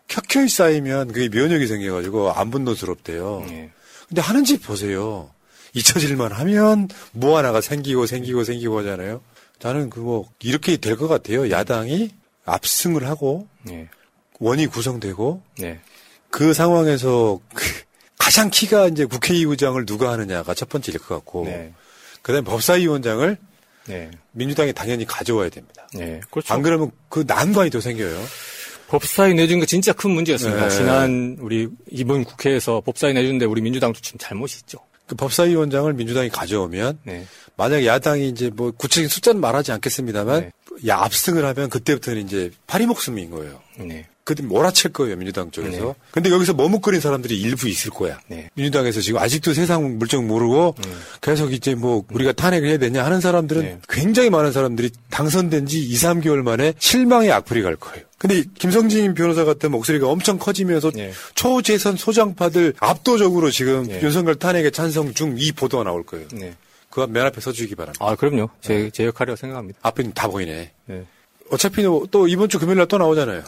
[0.09, 3.45] 켜켜이 쌓이면 그게 면역이 생겨가지고 안 분노스럽대요.
[3.49, 3.71] 네.
[4.09, 5.31] 근데 하는 짓 보세요.
[5.73, 9.21] 잊혀질만 하면 뭐 하나가 생기고 생기고 생기고 하잖아요.
[9.61, 11.49] 저는 그거 이렇게 될 것 같아요.
[11.49, 12.11] 야당이
[12.45, 13.89] 압승을 하고 네.
[14.41, 15.79] 원이 구성되고 네.
[16.29, 17.65] 그 상황에서 그
[18.19, 21.73] 가장 키가 이제 국회의장을 누가 하느냐가 첫 번째일 것 같고 네.
[22.23, 23.37] 그다음에 법사위원장을
[23.87, 24.11] 네.
[24.33, 25.87] 민주당이 당연히 가져와야 됩니다.
[25.95, 26.55] 네, 그렇죠.
[26.55, 28.23] 안 그러면 그 난관이 더 생겨요.
[28.89, 30.69] 법사위 내준 거 진짜 큰 문제였습니다.
[30.69, 30.71] 네.
[30.71, 34.79] 지난 우리 이번 국회에서 법사위 내준데 우리 민주당도 좀 잘못이 있죠.
[35.07, 37.27] 그 법사위원장을 민주당이 가져오면 네.
[37.57, 40.51] 만약 야당이 이제 뭐 구체적인 숫자는 말하지 않겠습니다만 네.
[40.89, 43.61] 야 압승을 하면 그때부터는 이제 파리 목숨인 거예요.
[43.79, 44.07] 네.
[44.35, 45.85] 그때 몰아칠 거예요 민주당 쪽에서.
[45.87, 45.95] 네.
[46.13, 48.21] 근데 여기서 머뭇거린 사람들이 일부 있을 거야.
[48.29, 48.49] 네.
[48.55, 50.91] 민주당에서 지금 아직도 세상 물정 모르고 네.
[51.21, 53.79] 계속 이제 뭐 우리가 탄핵을 해야 되냐 하는 사람들은 네.
[53.89, 58.05] 굉장히 많은 사람들이 당선된 지 2, 3개월 만에 실망의 악플이 갈 거예요.
[58.19, 61.11] 근데 김성진 변호사 같은 목소리가 엄청 커지면서 네.
[61.35, 64.01] 초재선 소장파들 압도적으로 지금 네.
[64.03, 66.27] 윤석열 탄핵에 찬성 중 이 보도가 나올 거예요.
[66.91, 68.05] 그맨 앞에 서주기 바랍니다.
[68.05, 68.51] 아, 그럼요.
[68.61, 69.79] 제, 제 역할이라고 생각합니다.
[69.83, 70.73] 앞에는 다 보이네.
[71.51, 73.43] 어차피 또 이번 주 금요일 날 또 나오잖아요.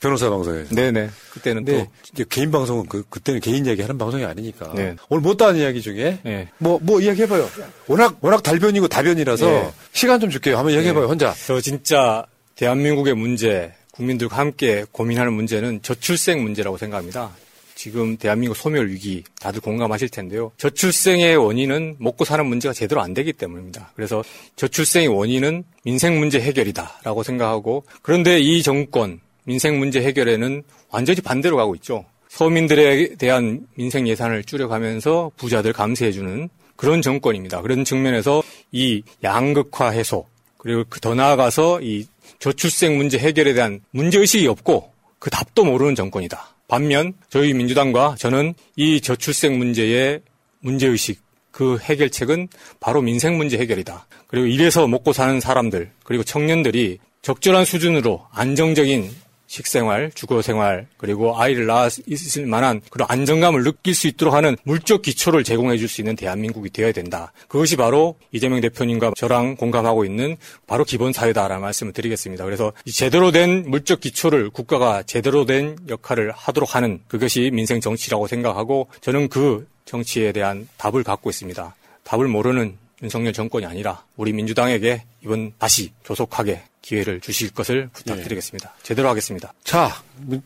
[0.00, 0.64] 변호사 방송에.
[0.64, 1.10] 네네.
[1.32, 1.86] 그때는 또.
[2.28, 4.72] 개인 방송은 그, 그때는 개인 이야기 하는 방송이 아니니까.
[4.74, 4.94] 네.
[5.08, 6.18] 오늘 못다한 이야기 중에.
[6.22, 6.48] 네.
[6.58, 7.48] 뭐, 뭐 이야기 해봐요.
[7.86, 9.70] 워낙, 워낙 달변이고 다변이라서 네.
[9.92, 10.56] 시간 좀 줄게요.
[10.56, 11.08] 한번 이야기 해봐요, 네.
[11.08, 11.34] 혼자.
[11.46, 12.24] 저 진짜
[12.54, 17.30] 대한민국의 문제, 국민들과 함께 고민하는 문제는 저출생 문제라고 생각합니다.
[17.74, 20.50] 지금 대한민국 소멸 위기 다들 공감하실 텐데요.
[20.56, 23.92] 저출생의 원인은 먹고 사는 문제가 제대로 안 되기 때문입니다.
[23.94, 24.24] 그래서
[24.56, 31.74] 저출생의 원인은 민생 문제 해결이다라고 생각하고 그런데 이 정권 민생 문제 해결에는 완전히 반대로 가고
[31.76, 32.04] 있죠.
[32.28, 37.62] 서민들에 대한 민생 예산을 줄여가면서 부자들 감세해주는 그런 정권입니다.
[37.62, 38.42] 그런 측면에서
[38.72, 40.26] 이 양극화 해소
[40.58, 42.06] 그리고 그더 나아가서 이
[42.40, 46.54] 저출생 문제 해결에 대한 문제의식이 없고 그 답도 모르는 정권이다.
[46.68, 50.20] 반면 저희 민주당과 저는 이 저출생 문제의
[50.60, 51.22] 문제의식
[51.52, 52.48] 그 해결책은
[52.80, 54.06] 바로 민생 문제 해결이다.
[54.26, 59.10] 그리고 이래서 먹고 사는 사람들 그리고 청년들이 적절한 수준으로 안정적인
[59.48, 65.42] 식생활, 주거생활, 그리고 아이를 낳아 있을 만한 그런 안정감을 느낄 수 있도록 하는 물적 기초를
[65.42, 67.32] 제공해 줄 수 있는 대한민국이 되어야 된다.
[67.48, 72.44] 그것이 바로 이재명 대표님과 저랑 공감하고 있는 바로 기본 사회다라는 말씀을 드리겠습니다.
[72.44, 78.88] 그래서 제대로 된 물적 기초를 국가가 제대로 된 역할을 하도록 하는 그것이 민생 정치라고 생각하고
[79.00, 81.74] 저는 그 정치에 대한 답을 갖고 있습니다.
[82.04, 88.68] 답을 모르는 윤석열 정권이 아니라 우리 민주당에게 이번 다시 조속하게 기회를 주실 것을 부탁드리겠습니다.
[88.68, 88.82] 네.
[88.82, 89.52] 제대로 하겠습니다.
[89.62, 90.02] 자,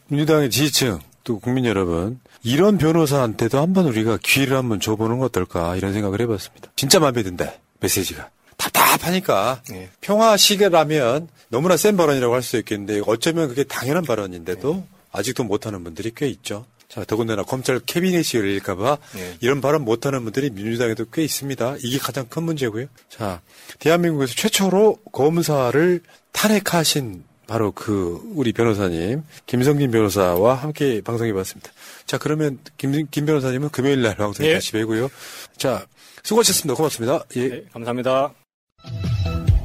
[0.09, 5.93] 민주당의 지지층 또 국민 여러분 이런 변호사한테도 한번 우리가 기회를 한번 줘보는 건 어떨까 이런
[5.93, 6.73] 생각을 해봤습니다.
[6.75, 9.89] 진짜 마음에 든다 메시지가 답답하니까 네.
[10.01, 14.85] 평화 시계라면 너무나 센 발언이라고 할 수 있겠는데 어쩌면 그게 당연한 발언인데도 네.
[15.13, 16.67] 아직도 못하는 분들이 꽤 있죠.
[16.89, 19.37] 자, 더군다나 검찰 캐비넷이 열릴까봐 네.
[19.41, 21.77] 이런 발언 못하는 분들이 민주당에도 꽤 있습니다.
[21.83, 22.87] 이게 가장 큰 문제고요.
[23.09, 23.41] 자,
[23.79, 26.03] 대한민국에서 최초로 검사를
[26.33, 31.71] 탄핵하신 바로 그 우리 변호사님 김성진 변호사와 함께 방송해봤습니다.
[32.07, 34.55] 자, 그러면 김, 김 변호사님은 금요일 날 방송에 예.
[34.55, 35.11] 다시 뵈고요.
[35.57, 35.87] 자,
[36.23, 36.75] 수고하셨습니다.
[36.75, 37.25] 고맙습니다.
[37.37, 38.33] 예, 네, 감사합니다.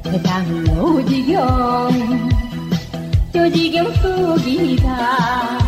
[0.04, 2.28] 세상 오지경
[3.32, 5.67] 조지경 속이다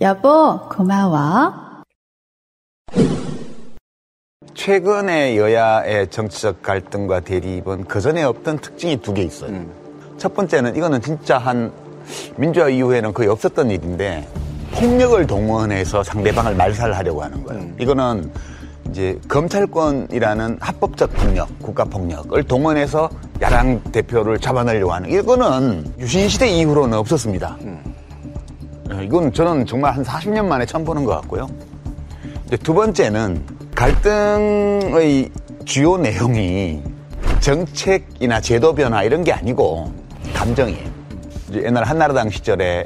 [0.00, 1.52] 여보, 고마워.
[4.54, 9.50] 최근의 여야의 정치적 갈등과 대립은 그전에 없던 특징이 두 개 있어요.
[9.50, 9.72] 음.
[10.18, 11.72] 첫 번째는 이거는 진짜 한
[12.36, 14.28] 민주화 이후에는 거의 없었던 일인데
[14.72, 17.62] 폭력을 동원해서 상대방을 말살하려고 하는 거예요.
[17.62, 17.76] 음.
[17.80, 18.30] 이거는
[18.90, 23.10] 이제 검찰권이라는 합법적 폭력, 국가 폭력을 동원해서
[23.40, 27.56] 야당 대표를 잡아내려고 하는 이거는 유신 시대 이후로는 없었습니다.
[27.62, 27.87] 음.
[28.90, 31.48] 어, 이건 저는 정말 한 40년 만에 처음 보는 것 같고요.
[32.62, 33.42] 두 번째는
[33.74, 35.30] 갈등의
[35.64, 36.82] 주요 내용이
[37.40, 39.92] 정책이나 제도 변화 이런 게 아니고
[40.34, 40.88] 감정이에요.
[41.52, 42.84] 옛날 한나라당 시절에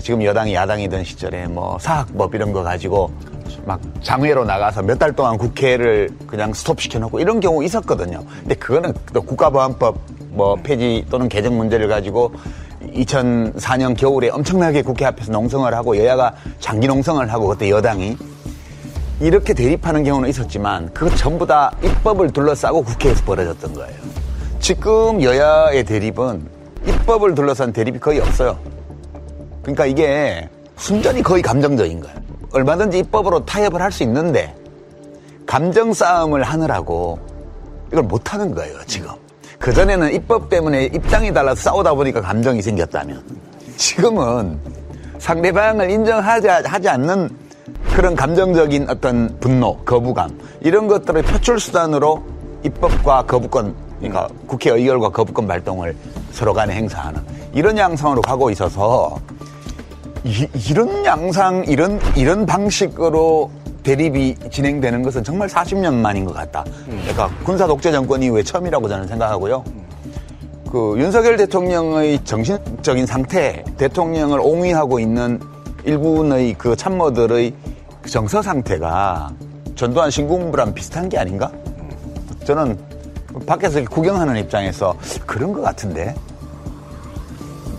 [0.00, 3.10] 지금 여당이 야당이던 시절에 뭐 사학법 이런 거 가지고
[3.64, 8.22] 막 장외로 나가서 몇 달 동안 국회를 그냥 스톱시켜 놓고 이런 경우 있었거든요.
[8.40, 9.96] 근데 그거는 또 국가보안법
[10.30, 12.32] 뭐 폐지 또는 개정 문제를 가지고
[12.94, 18.16] 2004년 겨울에 엄청나게 국회 앞에서 농성을 하고 여야가 장기 농성을 하고 그때 여당이
[19.20, 23.94] 이렇게 대립하는 경우는 있었지만 그것 전부 다 입법을 둘러싸고 국회에서 벌어졌던 거예요.
[24.60, 26.46] 지금 여야의 대립은
[26.86, 28.58] 입법을 둘러싼 대립이 거의 없어요.
[29.62, 32.16] 그러니까 이게 순전히 거의 감정적인 거예요.
[32.52, 34.54] 얼마든지 입법으로 타협을 할 수 있는데
[35.46, 37.18] 감정 싸움을 하느라고
[37.90, 39.10] 이걸 못 하는 거예요, 지금.
[39.58, 43.22] 그전에는 입법 때문에 입장이 달라서 싸우다 보니까 감정이 생겼다면
[43.76, 44.58] 지금은
[45.18, 47.28] 상대방을 인정하지 하지 않는
[47.94, 52.22] 그런 감정적인 어떤 분노, 거부감 이런 것들을 표출 수단으로
[52.64, 55.96] 입법과 거부권 그러니까 국회 의결과 거부권 발동을
[56.30, 57.20] 서로 간에 행사하는
[57.52, 59.18] 이런 양상으로 가고 있어서
[60.24, 63.50] 이, 런 양상 이런 이런 방식으로
[63.82, 66.64] 대립이 진행되는 것은 정말 40년 만인 것 같다.
[66.86, 69.64] 그러니까 군사 독재 정권 이후에 처음이라고 저는 생각하고요.
[70.70, 75.40] 그 윤석열 대통령의 정신적인 상태, 대통령을 옹위하고 있는
[75.84, 77.54] 일부의 그 참모들의
[78.06, 79.30] 정서 상태가
[79.74, 81.50] 전두환 신군부랑 비슷한 게 아닌가?
[82.44, 82.78] 저는
[83.46, 84.94] 밖에서 구경하는 입장에서
[85.26, 86.14] 그런 것 같은데.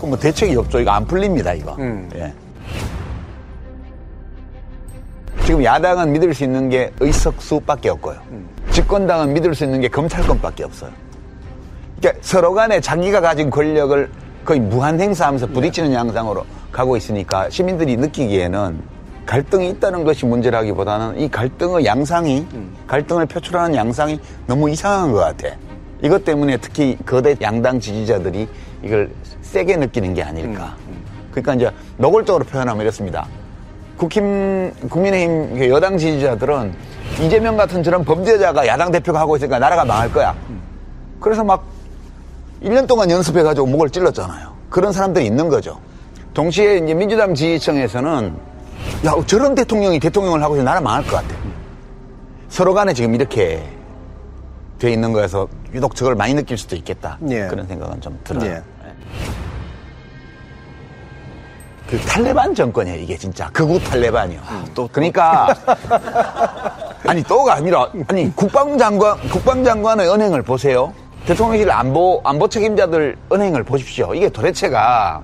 [0.02, 0.80] 뭐 대책이 없죠.
[0.80, 1.76] 이거 안 풀립니다, 이거.
[1.78, 2.10] 음.
[2.16, 2.34] 예.
[5.50, 8.20] 지금 야당은 믿을 수 있는 게 의석수밖에 없고요.
[8.70, 10.92] 집권당은 믿을 수 있는 게 검찰권밖에 없어요.
[12.00, 14.12] 그러니까 서로 간에 자기가 가진 권력을
[14.46, 18.80] 거의 무한 행사하면서 부딪히는 양상으로 가고 있으니까 시민들이 느끼기에는
[19.26, 22.46] 갈등이 있다는 것이 문제라기보다는 이 갈등의 양상이
[22.86, 25.56] 갈등을 표출하는 양상이 너무 이상한 것 같아.
[26.04, 28.48] 이것 때문에 특히 거대 양당 지지자들이
[28.84, 29.10] 이걸
[29.42, 30.76] 세게 느끼는 게 아닐까.
[31.32, 33.26] 그러니까 이제 노골적으로 표현하면 이렇습니다.
[34.00, 36.74] 국힘, 국민의힘 여당 지지자들은
[37.22, 40.34] 이재명 같은 저런 범죄자가 야당 대표가 하고 있으니까 나라가 망할 거야.
[41.20, 41.66] 그래서 막
[42.64, 44.54] 1년 동안 연습해가지고 목을 찔렀잖아요.
[44.70, 45.80] 그런 사람들이 있는 거죠.
[46.34, 48.34] 동시에 이제 민주당 지지층에서는
[49.06, 51.36] 야, 저런 대통령이 대통령을 하고 있으면 나라 망할 것 같아.
[52.48, 53.62] 서로 간에 지금 이렇게
[54.80, 57.18] 돼 있는 거에서 유독 저걸 많이 느낄 수도 있겠다.
[57.30, 57.48] 예.
[57.48, 58.50] 그런 생각은 좀 들어요.
[58.50, 58.62] 예.
[61.90, 63.50] 그 탈레반 정권이에요, 이게 진짜.
[63.50, 64.40] 극우 탈레반이요.
[64.52, 64.66] 음.
[64.76, 65.48] 또 그러니까
[67.04, 70.94] 아니 또가 아니라 아니 국방장관 국방장관의 은행을 보세요.
[71.26, 74.14] 대통령실 안보 안보 책임자들 은행을 보십시오.
[74.14, 75.24] 이게 도대체가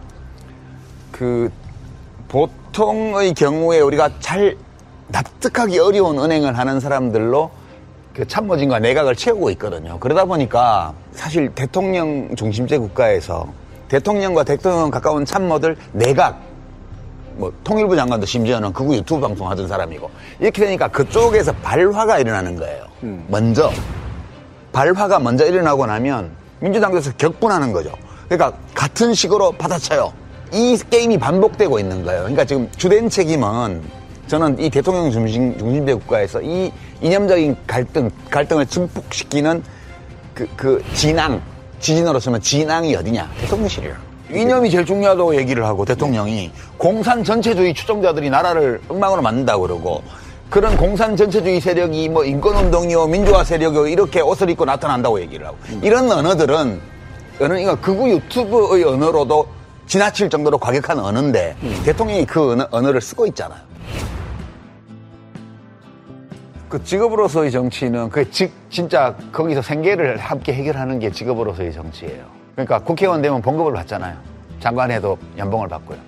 [1.11, 1.51] 그
[2.29, 4.57] 보통의 경우에 우리가 잘
[5.09, 7.51] 납득하기 어려운 은행을 하는 사람들로
[8.15, 9.99] 그 참모진과 내각을 채우고 있거든요.
[9.99, 13.45] 그러다 보니까 사실 대통령 중심제 국가에서
[13.87, 16.54] 대통령과 대통령 가까운 참모들 내각
[17.37, 20.09] 뭐 통일부 장관도 심지어는 그거 유튜브 방송 하던 사람이고
[20.39, 22.85] 이렇게 되니까 그쪽에서 발화가 일어나는 거예요.
[23.03, 23.25] 음.
[23.27, 23.71] 먼저
[24.71, 27.91] 발화가 먼저 일어나고 나면 민주당에서 격분하는 거죠.
[28.27, 30.13] 그러니까 같은 식으로 받아쳐요.
[30.51, 32.21] 이 게임이 반복되고 있는 거예요.
[32.21, 33.83] 그러니까 지금 주된 책임은
[34.27, 36.71] 저는 이 대통령 중심, 중심제 국가에서 이
[37.01, 39.63] 이념적인 갈등, 갈등을 증폭시키는
[40.33, 41.41] 그, 그 진앙,
[41.79, 43.29] 지진으로 쓰면 진앙이 어디냐?
[43.41, 43.95] 대통령실이에요.
[44.31, 50.03] 이념이 제일 중요하다고 얘기를 하고 대통령이 공산 전체주의 추종자들이 나라를 엉망으로 만든다고 그러고
[50.49, 56.11] 그런 공산 전체주의 세력이 뭐 인권운동이요 민주화 세력이요 이렇게 옷을 입고 나타난다고 얘기를 하고 이런
[56.11, 56.79] 언어들은
[57.39, 59.47] 언어 이거 극우 유튜브의 언어로도
[59.87, 61.81] 지나칠 정도로 과격한 언어인데 음.
[61.85, 63.59] 대통령이 그 언어, 언어를 쓰고 있잖아요.
[66.69, 72.44] 그 직업으로서의 정치는 그 직, 진짜 거기서 생계를 함께 해결하는 게 직업으로서의 정치예요.
[72.55, 74.15] 그러니까 국회의원 되면 봉급을 받잖아요.
[74.59, 75.99] 장관해도 연봉을 받고요.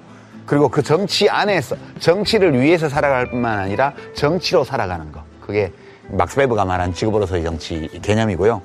[0.45, 5.21] 그리고 그 정치 안에서 정치를 위해서 살아갈 뿐만 아니라 정치로 살아가는 거.
[5.41, 5.71] 그게
[6.09, 8.61] 막스 베브가 말한 직업으로서의 정치 개념이고요.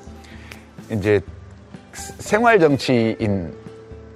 [0.92, 1.20] 이제
[1.92, 3.52] 생활 정치인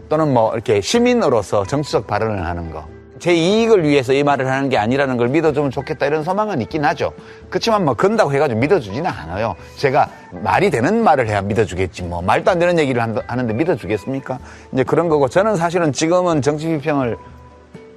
[0.09, 2.87] 또는 뭐 이렇게 시민으로서 정치적 발언을 하는 거.
[3.19, 7.13] 제 이익을 위해서 이 말을 하는 게 아니라는 걸 믿어주면 좋겠다 이런 소망은 있긴 하죠.
[7.49, 9.55] 그렇지만 뭐 건다고 해가지고 믿어주지는 않아요.
[9.77, 14.39] 제가 말이 되는 말을 해야 믿어주겠지 뭐 말도 안 되는 얘기를 하는데 믿어주겠습니까?
[14.73, 17.17] 이제 그런 거고 저는 사실은 지금은 정치 비평을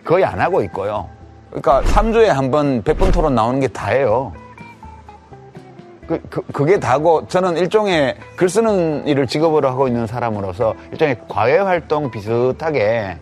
[0.05, 1.09] 거의 안 하고 있고요.
[1.51, 4.33] 그러니까 3주에 한 번 100분 토론 나오는 게 다예요.
[6.07, 11.57] 그, 그, 그게 다고 저는 일종의 글 쓰는 일을 직업으로 하고 있는 사람으로서 일종의 과외
[11.57, 13.17] 활동 비슷하게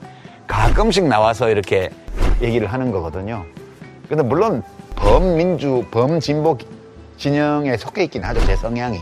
[0.48, 1.90] 가끔씩 나와서 이렇게
[2.41, 3.45] 얘기를 하는 거거든요.
[4.07, 4.64] 근데 물론
[4.95, 6.57] 범민주, 범진보
[7.18, 8.99] 진영에 속해 있긴 하죠, 제 성향이.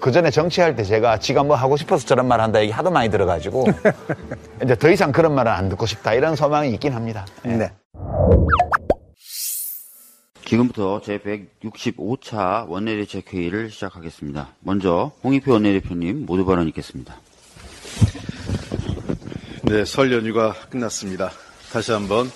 [0.00, 3.08] 그 전에 정치할 때 제가 지가 뭐 하고 싶어서 저런 말 한다 얘기 하도 많이
[3.08, 3.66] 들어가지고
[4.64, 7.24] 이제 더 이상 그런 말은 안 듣고 싶다 이런 소망이 있긴 합니다.
[7.42, 7.56] 네.
[7.56, 7.72] 네.
[10.44, 14.48] 지금부터 제 165차 원내대책회의를 시작하겠습니다.
[14.60, 17.16] 먼저 홍익표 원내대표님 모두 발언 있겠습니다.
[19.68, 21.32] 네, 설 연휴가 끝났습니다.
[21.72, 22.30] 다시 한번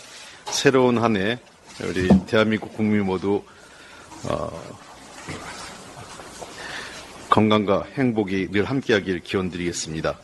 [0.47, 1.39] 새로운 한 해
[1.85, 3.45] 우리 대한민국 국민 모두
[4.25, 4.51] 어,
[7.29, 10.19] 건강과 행복이 늘 함께하길 기원드리겠습니다.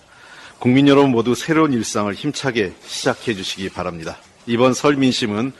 [0.58, 4.16] 국민 여러분 모두 새로운 일상을 힘차게 시작해 주시기 바랍니다.
[4.46, 5.52] 이번 설 민심은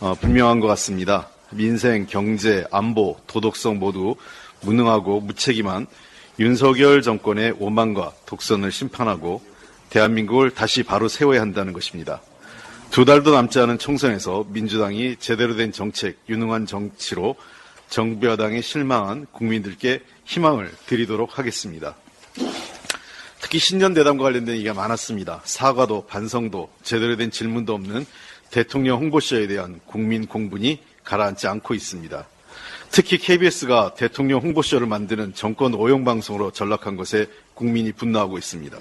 [0.00, 1.28] 어, 분명한 것 같습니다.
[1.50, 4.16] 민생, 경제, 안보, 도덕성 모두
[4.62, 5.88] 무능하고 무책임한
[6.38, 9.42] 윤석열 정권의 오만과 독선을 심판하고
[9.90, 12.20] 대한민국을 다시 바로 세워야 한다는 것입니다.
[12.90, 17.36] 두 달도 남지 않은 총선에서 민주당이 제대로 된 정책, 유능한 정치로
[17.88, 21.94] 정부 여당에 실망한 국민들께 희망을 드리도록 하겠습니다.
[23.40, 25.42] 특히 신년 대담과 관련된 얘기가 많았습니다.
[25.44, 28.04] 사과도 반성도 제대로 된 질문도 없는
[28.50, 32.26] 대통령 홍보쇼에 대한 국민 공분이 가라앉지 않고 있습니다.
[32.90, 38.78] 특히 KBS가 대통령 홍보쇼를 만드는 정권 오용 방송으로 전락한 것에 국민이 분노하고 있습니다.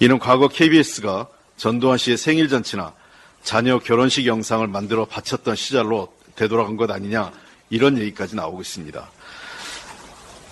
[0.00, 2.92] 이는 과거 KBS가 전두환 씨의 생일 잔치나
[3.42, 7.32] 자녀 결혼식 영상을 만들어 바쳤던 시절로 되돌아간 것 아니냐
[7.70, 9.10] 이런 얘기까지 나오고 있습니다.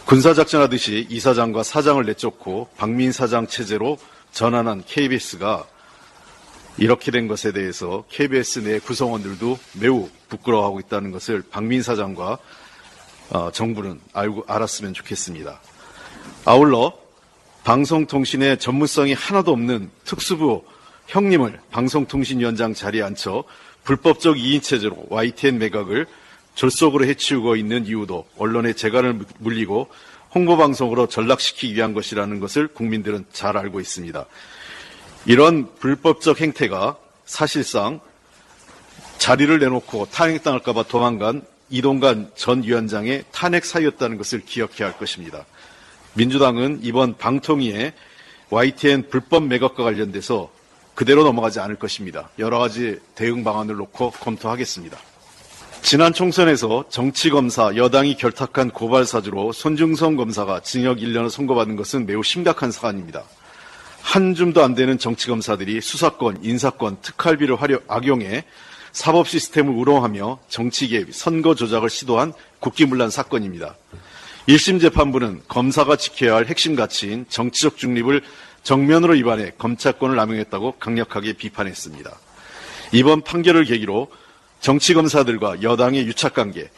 [0.06, 3.98] 군사작전 하듯이 이사장과 사장을 내쫓고 박민 사장 체제로
[4.32, 5.66] 전환한 KBS가
[6.76, 12.38] 이렇게 된 것에 대해서 KBS 내 구성원들도 매우 부끄러워하고 있다는 것을 박민 사장과
[13.30, 15.60] 어, 정부는 알고 알았으면 좋겠습니다.
[16.44, 17.03] 아울러
[17.64, 20.64] 방송통신의 전문성이 하나도 없는 특수부
[21.06, 23.44] 형님을 방송통신위원장 자리에 앉혀
[23.84, 26.06] 불법적 이인 체제로 YTN 매각을
[26.54, 29.88] 졸속으로 해치우고 있는 이유도 언론의 재간을 물리고
[30.34, 34.26] 홍보방송으로 전락시키기 위한 것이라는 것을 국민들은 잘 알고 있습니다.
[35.26, 38.00] 이런 불법적 행태가 사실상
[39.16, 45.46] 자리를 내놓고 탄핵당할까봐 도망간 이동관 전 위원장의 탄핵 사유였다는 것을 기억해야 할 것입니다.
[46.14, 47.92] 민주당은 이번 방통위에
[48.50, 50.50] YTN 불법 매각과 관련돼서
[50.94, 52.30] 그대로 넘어가지 않을 것입니다.
[52.38, 54.96] 여러 가지 대응 방안을 놓고 검토하겠습니다.
[55.82, 63.24] 지난 총선에서 정치검사 여당이 결탁한 고발사주로 손중성 검사가 징역 1년을 선고받은 것은 매우 심각한 사안입니다.
[64.00, 68.44] 한 줌도 안 되는 정치검사들이 수사권, 인사권, 특활비를 활용, 악용해
[68.92, 73.76] 사법 시스템을 우롱하며 정치 개입, 선거 조작을 시도한 국기문란 사건입니다.
[74.48, 78.22] 1심 재판부는 검사가 지켜야 할 핵심 가치인 정치적 중립을
[78.62, 82.10] 정면으로 위반해 검찰권을 남용했다고 강력하게 비판했습니다.
[82.92, 84.08] 이번 판결을 계기로
[84.60, 86.70] 정치 검사들과 여당의 유착 관계,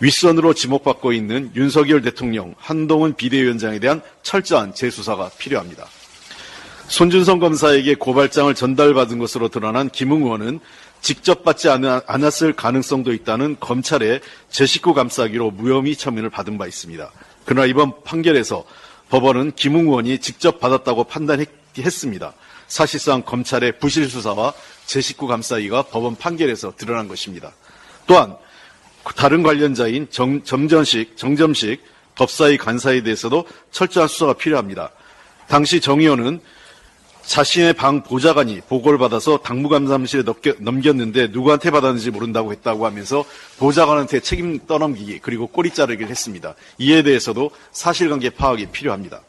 [0.00, 5.86] 윗선으로 지목받고 있는 윤석열 대통령, 한동훈 비대위원장에 대한 철저한 재수사가 필요합니다.
[6.88, 10.60] 손준성 검사에게 고발장을 전달받은 것으로 드러난 김웅 의원은
[11.00, 14.20] 직접 받지 않았을 가능성도 있다는 검찰의
[14.50, 17.10] 제 식구 감싸기로 무혐의 처면을 받은 바 있습니다.
[17.44, 18.64] 그러나 이번 판결에서
[19.08, 22.34] 법원은 김웅 의원이 직접 받았다고 판단했습니다.
[22.66, 24.52] 사실상 검찰의 부실 수사와
[24.84, 27.52] 제 식구 감싸기가 법원 판결에서 드러난 것입니다.
[28.06, 28.36] 또한
[29.16, 31.82] 다른 관련자인 정, 점전식, 정점식
[32.16, 34.90] 법사위 간사에 대해서도 철저한 수사가 필요합니다.
[35.46, 36.40] 당시 정 의원은
[37.28, 40.22] 자신의 방 보좌관이 보고를 받아서 당무감사실에
[40.60, 43.22] 넘겼는데 누구한테 받았는지 모른다고 했다고 하면서
[43.58, 46.54] 보좌관한테 책임 떠넘기기 그리고 꼬리 자르기를 했습니다.
[46.78, 49.20] 이에 대해서도 사실관계 파악이 필요합니다.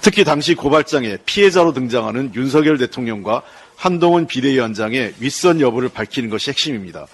[0.00, 3.42] 특히 당시 고발장에 피해자로 등장하는 윤석열 대통령과
[3.74, 7.08] 한동훈 비대위원장의 윗선 여부를 밝히는 것이 핵심입니다.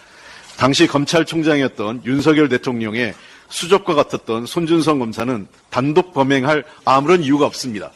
[0.58, 3.14] 당시 검찰총장이었던 윤석열 대통령의
[3.48, 7.90] 수족과 같았던 손준성 검사는 단독 범행할 아무런 이유가 없습니다.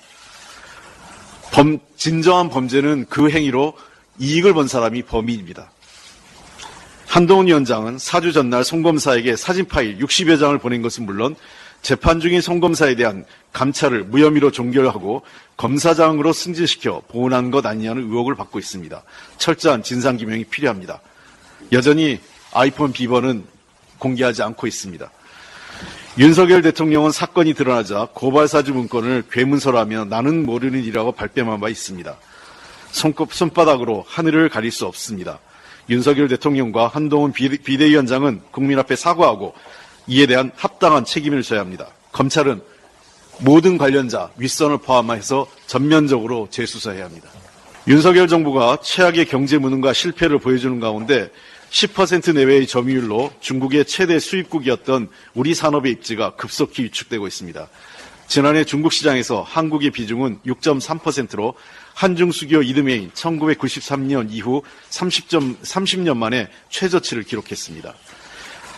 [1.53, 3.75] 범, 진정한 범죄는 그 행위로
[4.19, 5.71] 이익을 본 사람이 범인입니다.
[7.07, 11.35] 한동훈 위원장은 사주 전날 송검사에게 사진 파일 60여 장을 보낸 것은 물론
[11.81, 15.23] 재판 중인 송검사에 대한 감찰을 무혐의로 종결하고
[15.57, 19.03] 검사장으로 승진시켜 보훈한 것 아니냐는 의혹을 받고 있습니다.
[19.39, 21.01] 철저한 진상규명이 필요합니다.
[21.73, 22.21] 여전히
[22.53, 23.45] 아이폰 비번은
[23.99, 25.11] 공개하지 않고 있습니다.
[26.19, 32.17] 윤석열 대통령은 사건이 드러나자 고발사주 문건을 괴문서라며 나는 모르는 일이라고 발뺌한 바 있습니다.
[32.91, 35.39] 손꼽, 손바닥으로 하늘을 가릴 수 없습니다.
[35.89, 39.55] 윤석열 대통령과 한동훈 비대위원장은 국민 앞에 사과하고
[40.09, 41.87] 이에 대한 합당한 책임을 져야 합니다.
[42.11, 42.63] 검찰은
[43.39, 47.29] 모든 관련자 윗선을 포함해서 전면적으로 재수사해야 합니다.
[47.87, 51.31] 윤석열 정부가 최악의 경제 무능과 실패를 보여주는 가운데
[51.71, 57.69] 10% 내외의 점유율로 중국의 최대 수입국이었던 우리 산업의 입지가 급속히 위축되고 있습니다.
[58.27, 61.55] 지난해 중국 시장에서 한국의 비중은 6.3%로
[61.95, 67.95] 한중 수교 이듬해인 1993년 이후 30점, 30년 만에 최저치를 기록했습니다.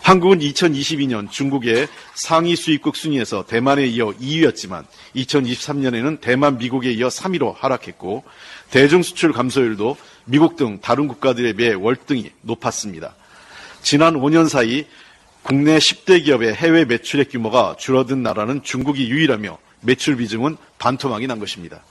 [0.03, 4.85] 한국은 2022년 중국의 상위 수입국 순위에서 대만에 이어 2위였지만
[5.15, 8.25] 2023년에는 대만, 미국에 이어 3위로 하락했고
[8.71, 13.15] 대중 수출 감소율도 미국 등 다른 국가들에 비해 월등히 높았습니다.
[13.83, 14.87] 지난 5년 사이
[15.43, 21.83] 국내 10대 기업의 해외 매출액 규모가 줄어든 나라는 중국이 유일하며 매출 비중은 반토막이 난 것입니다.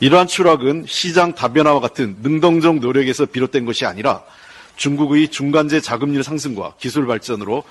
[0.00, 4.24] 이러한 추락은 시장 다변화와 같은 능동적 노력에서 비롯된 것이 아니라
[4.76, 7.62] 중국의 중간재 자금률 상승과 기술 발전으로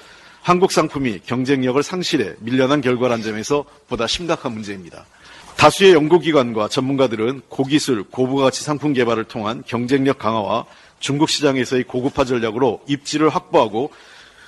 [0.42, 5.06] 한국 상품이 경쟁력을 상실해 밀려난 결과란 점에서 보다 심각한 문제입니다.
[5.62, 10.66] 다수의 연구기관과 전문가들은 고기술, 고부가치 상품 개발을 통한 경쟁력 강화와
[11.00, 13.92] 중국 시장에서의 고급화 전략으로 입지를 확보하고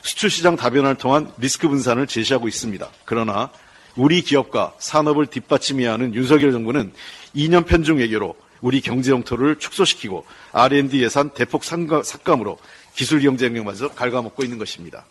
[0.02, 2.90] 수출 시장 다변화를 통한 리스크 분산을 제시하고 있습니다.
[3.06, 3.52] 그러나
[3.96, 6.92] 우리 기업과 산업을 뒷받침해야 하는 윤석열 정부는
[7.36, 12.58] 2년 편중 외교로 우리 경제 영토를 축소시키고 R&D 예산 대폭 삭감으로
[12.96, 15.06] 기술 경쟁력마저 갉아먹고 있는 것입니다.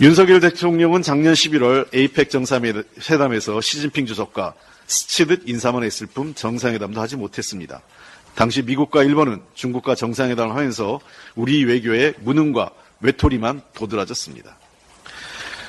[0.00, 4.54] 윤석열 대통령은 작년 11월 에이펙 정상회담에서 시진핑 주석과
[4.86, 7.82] 스치듯 인사만 했을 뿐 정상회담도 하지 못했습니다.
[8.34, 11.00] 당시 미국과 일본은 중국과 정상회담을 하면서
[11.34, 12.70] 우리 외교의 무능과
[13.00, 14.56] 외톨이만 도드라졌습니다.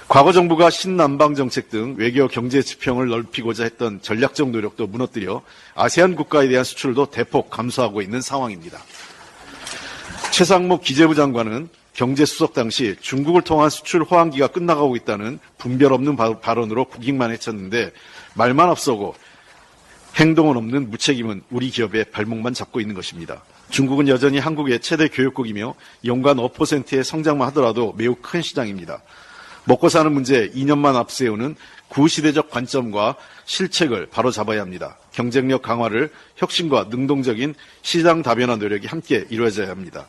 [0.07, 5.41] 과거 정부가 신남방 정책 등 외교 경제 지평을 넓히고자 했던 전략적 노력도 무너뜨려
[5.73, 8.79] 아세안 국가에 대한 수출도 대폭 감소하고 있는 상황입니다.
[10.31, 17.31] 최상목 기재부 장관은 경제수석 당시 중국을 통한 수출 호황기가 끝나가고 있다는 분별 없는 발언으로 국익만
[17.31, 17.91] 해쳤는데
[18.35, 19.15] 말만 앞서고
[20.17, 23.43] 행동은 없는 무책임은 우리 기업의 발목만 잡고 있는 것입니다.
[23.69, 25.73] 중국은 여전히 한국의 최대 교육국이며
[26.05, 29.01] 연간 5%의 성장만 하더라도 매우 큰 시장입니다.
[29.65, 31.55] 먹고 사는 문제 2년만 앞세우는
[31.87, 33.15] 구시대적 관점과
[33.45, 34.97] 실책을 바로 잡아야 합니다.
[35.11, 40.07] 경쟁력 강화를 혁신과 능동적인 시장 다변화 노력이 함께 이루어져야 합니다.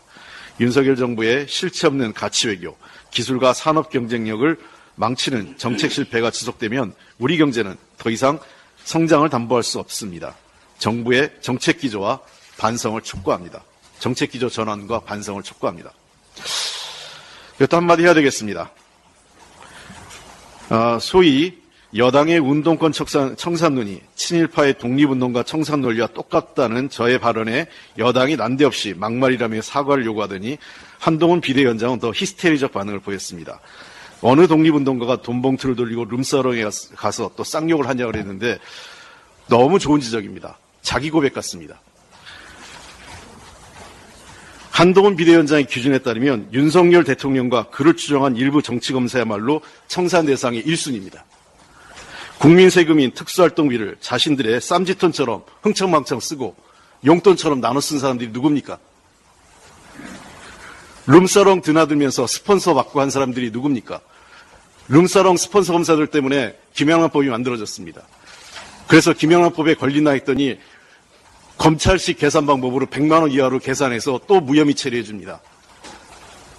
[0.60, 2.76] 윤석열 정부의 실체 없는 가치 외교,
[3.10, 4.58] 기술과 산업 경쟁력을
[4.94, 8.38] 망치는 정책 실패가 지속되면 우리 경제는 더 이상
[8.84, 10.34] 성장을 담보할 수 없습니다.
[10.78, 12.20] 정부의 정책 기조와
[12.58, 13.62] 반성을 촉구합니다.
[13.98, 15.92] 정책 기조 전환과 반성을 촉구합니다.
[17.56, 18.70] 이것도 한마디 해야 되겠습니다.
[20.68, 21.58] 아, 소위
[21.96, 30.04] 여당의 운동권 청산, 청산론이 친일파의 독립운동과 청산 논리와 똑같다는 저의 발언에 여당이 난데없이 막말이라며 사과를
[30.04, 30.58] 요구하더니
[30.98, 33.60] 한동훈 비대위원장은 더 히스테리적 반응을 보였습니다.
[34.20, 36.64] 어느 독립운동가가 돈봉투를 돌리고 룸사롱에
[36.96, 38.58] 가서 또 쌍욕을 하냐고 그랬는데
[39.48, 40.58] 너무 좋은 지적입니다.
[40.82, 41.80] 자기 고백 같습니다.
[44.70, 51.22] 한동훈 비대위원장의 기준에 따르면 윤석열 대통령과 그를 추정한 일부 정치검사야말로 청산 대상의 1순위입니다.
[52.46, 56.54] 국민 세금인 특수활동비를 자신들의 쌈짓돈처럼 흥청망청 쓰고
[57.04, 58.78] 용돈처럼 나눠 쓴 사람들이 누굽니까?
[61.08, 63.98] 룸사롱 드나들면서 스폰서 받고 한 사람들이 누굽니까?
[64.86, 68.02] 룸사롱 스폰서 검사들 때문에 김영란법이 만들어졌습니다.
[68.86, 70.56] 그래서 김영란법에 걸리나 했더니
[71.58, 75.40] 검찰식 계산 방법으로 100만 원 이하로 계산해서 또 무혐의 처리해 줍니다.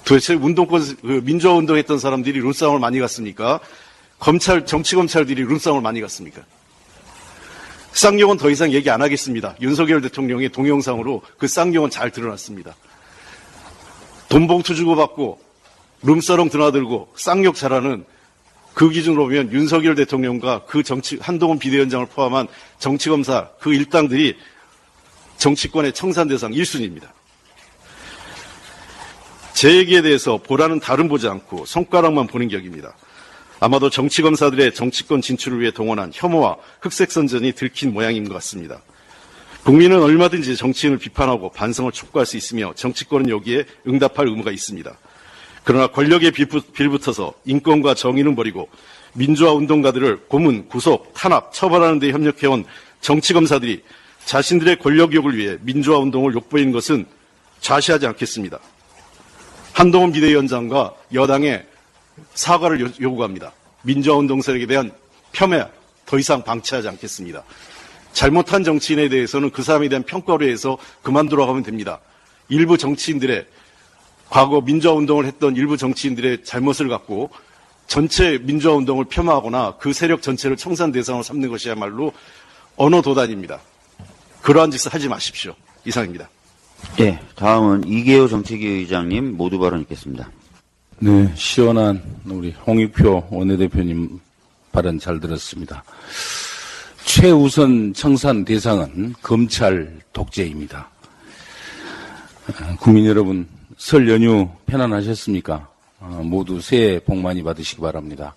[0.03, 3.61] 도대체 운동권 그 민주화 운동했던 사람들이 룸싸움을 많이 갔습니까?
[4.19, 6.41] 검찰 정치 검찰들이 룸싸움을 많이 갔습니까?
[7.93, 9.55] 쌍욕은 더 이상 얘기 안 하겠습니다.
[9.61, 12.75] 윤석열 대통령의 동영상으로 그 쌍욕은 잘 드러났습니다.
[14.29, 15.39] 돈봉투 주고받고
[16.03, 18.05] 룸사롱 드나들고 쌍욕 잘하는
[18.73, 24.37] 그 기준으로 보면 윤석열 대통령과 그 정치 한동훈 비대위원장을 포함한 정치검사 그 일당들이
[25.37, 27.07] 정치권의 청산 대상 1순위입니다.
[29.53, 32.93] 제 얘기에 대해서 보라는 다른 보지 않고 손가락만 보는 격입니다.
[33.59, 38.81] 아마도 정치검사들의 정치권 진출을 위해 동원한 혐오와 흑색선전이 들킨 모양인 것 같습니다.
[39.63, 44.97] 국민은 얼마든지 정치인을 비판하고 반성을 촉구할 수 있으며 정치권은 여기에 응답할 의무가 있습니다.
[45.63, 48.69] 그러나 권력에 빌붙어서 인권과 정의는 버리고
[49.13, 52.63] 민주화 운동가들을 고문, 구속, 탄압, 처벌하는 데 협력해온
[53.01, 53.83] 정치검사들이
[54.25, 57.05] 자신들의 권력욕을 위해 민주화 운동을 욕보이는 것은
[57.59, 58.59] 좌시하지 않겠습니다.
[59.73, 61.65] 한동훈 비대위원장과 여당의
[62.33, 63.51] 사과를 요구합니다.
[63.83, 64.91] 민주화 운동 세력에 대한
[65.31, 65.67] 폄훼
[66.05, 67.43] 더 이상 방치하지 않겠습니다.
[68.13, 71.99] 잘못한 정치인에 대해서는 그 사람에 대한 평가로 해서 그만두라고 하면 됩니다.
[72.49, 73.45] 일부 정치인들의
[74.29, 77.29] 과거 민주화 운동을 했던 일부 정치인들의 잘못을 갖고
[77.87, 82.11] 전체 민주화 운동을 폄하하거나 그 세력 전체를 청산 대상으로 삼는 것이야말로
[82.75, 83.59] 언어 도단입니다.
[84.41, 85.53] 그러한 짓을 하지 마십시오.
[85.85, 86.29] 이상입니다.
[86.97, 90.29] 네, 다음은 이계호 정책위 의장님 모두 발언 있겠습니다.
[90.99, 94.19] 네, 시원한 우리 홍익표 원내대표님
[94.71, 95.83] 발언 잘 들었습니다.
[97.05, 100.89] 최우선 청산 대상은 검찰 독재입니다.
[102.79, 103.47] 국민 여러분,
[103.77, 105.69] 설 연휴 편안하셨습니까?
[105.99, 108.33] 어, 모두 새해 복 많이 받으시기 바랍니다.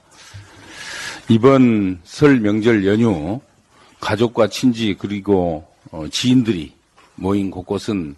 [1.30, 3.40] 이번 설 명절 연휴
[4.00, 6.74] 가족과 친지 그리고 어, 지인들이
[7.14, 8.16] 모인 곳곳은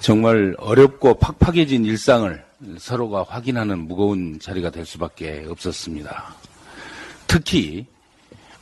[0.00, 2.47] 정말 어렵고 팍팍해진 일상을
[2.78, 6.34] 서로가 확인하는 무거운 자리가 될 수밖에 없었습니다.
[7.26, 7.86] 특히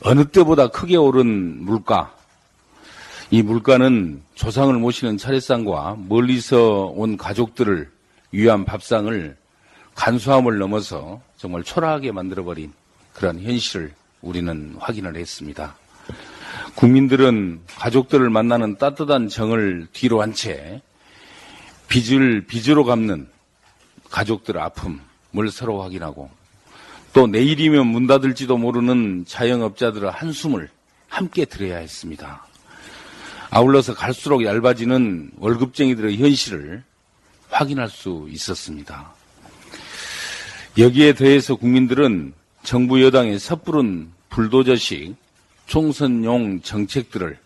[0.01, 2.13] 어느 때보다 크게 오른 물가.
[3.31, 7.89] 이 물가는 조상을 모시는 차례상과 멀리서 온 가족들을
[8.31, 9.35] 위한 밥상을
[9.95, 12.71] 간소함을 넘어서 정말 초라하게 만들어버린
[13.13, 13.91] 그런 현실을
[14.21, 15.75] 우리는 확인을 했습니다.
[16.75, 20.81] 국민들은 가족들을 만나는 따뜻한 정을 뒤로 한 채
[21.87, 23.27] 빚을 빚으로 갚는
[24.09, 26.29] 가족들의 아픔을 서로 확인하고
[27.13, 30.69] 또 내일이면 문 닫을지도 모르는 자영업자들의 한숨을
[31.07, 32.45] 함께 들어야 했습니다.
[33.49, 36.83] 아울러서 갈수록 얇아지는 월급쟁이들의 현실을
[37.49, 39.13] 확인할 수 있었습니다.
[40.77, 45.15] 여기에 더해서 국민들은 정부 여당의 섣부른 불도저식
[45.65, 47.39] 총선용 정책들을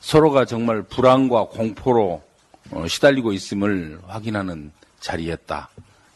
[0.00, 2.22] 서로가 정말 불안과 공포로
[2.70, 5.68] 어, 시달리고 있음을 확인하는 자리였다.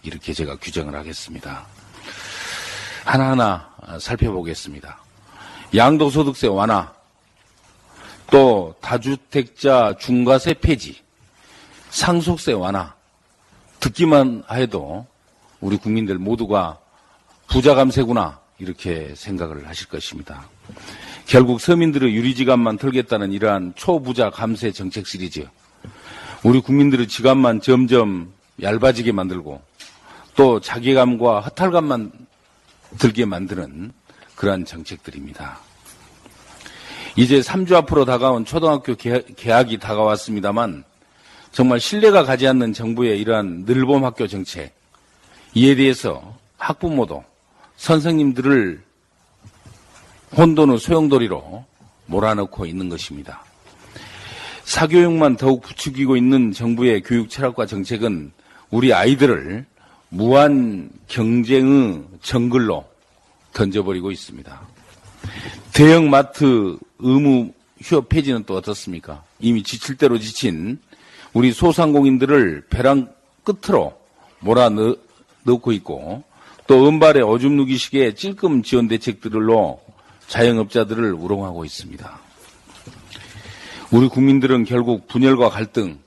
[0.06, 1.66] 이렇게 제가 규정을 하겠습니다.
[3.04, 3.68] 하나하나
[4.00, 4.98] 살펴보겠습니다.
[5.74, 6.92] 양도소득세 완화,
[8.30, 11.02] 또 다주택자 중과세 폐지,
[11.90, 12.94] 상속세 완화,
[13.80, 15.06] 듣기만 해도
[15.60, 16.78] 우리 국민들 모두가
[17.48, 20.48] 부자 감세구나 이렇게 생각을 하실 것입니다.
[21.26, 25.48] 결국 서민들의 유리지갑만 털겠다는 이러한 초부자 감세 정책 시리즈,
[26.44, 29.60] 우리 국민들의 지갑만 점점 얇아지게 만들고
[30.36, 32.12] 또 자괴감과 허탈감만
[32.98, 33.92] 들게 만드는
[34.36, 35.58] 그러한 정책들입니다.
[37.16, 40.84] 이제 3주 앞으로 다가온 초등학교 개학이 다가왔습니다만
[41.50, 44.74] 정말 신뢰가 가지 않는 정부의 이러한 늘봄 학교 정책
[45.54, 47.24] 이에 대해서 학부모도
[47.76, 48.82] 선생님들을
[50.36, 51.64] 혼돈의 소용돌이로
[52.06, 53.42] 몰아넣고 있는 것입니다.
[54.64, 58.32] 사교육만 더욱 부추기고 있는 정부의 교육 철학과 정책은
[58.70, 59.64] 우리 아이들을
[60.08, 62.84] 무한 경쟁의 정글로
[63.52, 64.60] 던져버리고 있습니다.
[65.72, 69.22] 대형마트 의무 휴업 폐지는 또 어떻습니까?
[69.40, 70.78] 이미 지칠 대로 지친
[71.32, 73.12] 우리 소상공인들을 벼랑
[73.44, 73.98] 끝으로
[74.40, 76.24] 몰아넣고 있고
[76.66, 79.80] 또 은발의 오줌 누기식의 찔끔 지원 대책들로
[80.28, 82.20] 자영업자들을 우롱하고 있습니다.
[83.92, 85.98] 우리 국민들은 결국 분열과 갈등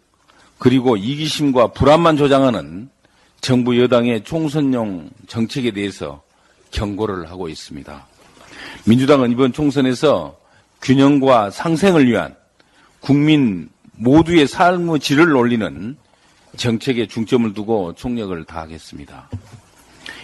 [0.57, 2.89] 그리고 이기심과 불안만 조장하는
[3.41, 6.21] 정부 여당의 총선용 정책에 대해서
[6.71, 8.07] 경고를 하고 있습니다.
[8.85, 10.37] 민주당은 이번 총선에서
[10.81, 12.35] 균형과 상생을 위한
[12.99, 15.97] 국민 모두의 삶의 질을 올리는
[16.57, 19.29] 정책에 중점을 두고 총력을 다하겠습니다.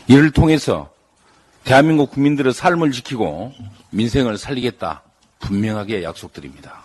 [0.08, 0.92] 이를 통해서
[1.64, 3.54] 대한민국 국민들의 삶을 지키고
[3.92, 5.04] 민생을 살리겠다
[5.40, 6.84] 분명하게 약속드립니다.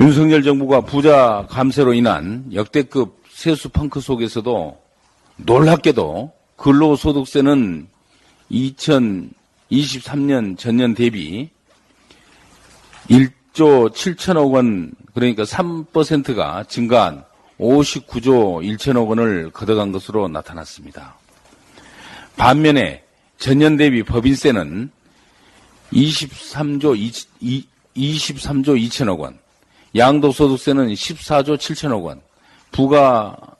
[0.00, 4.82] 윤석열 정부가 부자 감세로 인한 역대급 세수 펑크 속에서도
[5.36, 7.86] 놀랍게도 근로소득세는
[8.50, 11.50] 2023년 전년 대비
[13.10, 17.22] 1조 7천억 원 그러니까 3%가 증가한
[17.60, 21.18] 59조 1천억 원을 걷어간 것으로 나타났습니다.
[22.38, 23.04] 반면에
[23.36, 24.90] 전년 대비 법인세는
[25.92, 26.96] 23조
[27.40, 29.38] 2, 23조 2천억 원,
[29.94, 32.22] 양도소득세는 14조 7천억 원,
[32.74, 33.58] 부가세는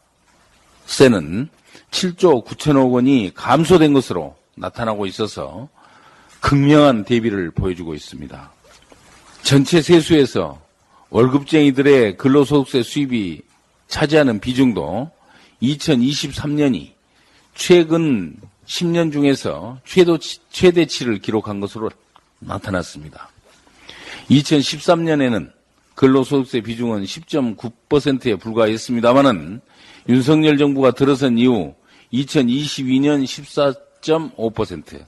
[1.91, 5.69] 7조 9천억 원이 감소된 것으로 나타나고 있어서
[6.41, 8.53] 극명한 대비를 보여주고 있습니다.
[9.43, 10.61] 전체 세수에서
[11.11, 13.43] 월급쟁이들의 근로소득세 수입이
[13.87, 15.11] 차지하는 비중도
[15.63, 16.93] 2023년이
[17.55, 18.37] 최근
[18.67, 20.19] 10년 중에서 최도,
[20.51, 21.91] 최대치를 기록한 것으로
[22.41, 23.31] 나타났습니다.
[24.29, 25.53] 2013년에는
[25.95, 29.61] 근로소득세 비중은 10.9%에 불과했습니다만은
[30.09, 31.75] 윤석열 정부가 들어선 이후
[32.13, 33.25] 2022년
[34.03, 35.05] 14.5%,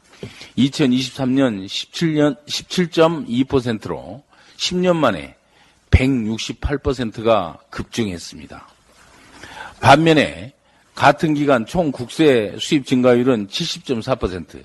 [0.56, 4.24] 2023년 17년 17.2%로
[4.56, 5.36] 10년 만에
[5.90, 8.68] 168%가 급증했습니다.
[9.80, 10.52] 반면에
[10.94, 14.64] 같은 기간 총 국세 수입 증가율은 70.4%,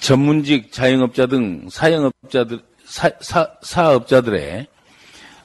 [0.00, 4.66] 전문직 자영업자 등 사영업자들 사, 사, 사업자들의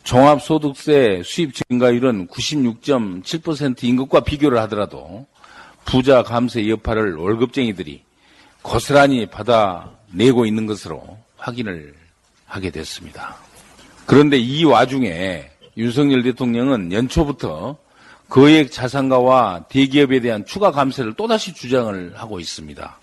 [0.08, 5.28] 종합소득세 수입 증가율은 96.7%인 것과 비교를 하더라도
[5.84, 8.04] 부자 감세 여파를 월급쟁이들이
[8.62, 11.94] 고스란히 받아내고 있는 것으로 확인을
[12.46, 13.36] 하게 됐습니다.
[14.06, 17.76] 그런데 이 와중에 윤석열 대통령은 연초부터
[18.30, 22.98] 거액 자산가와 대기업에 대한 추가 감세를 또다시 주장을 하고 있습니다.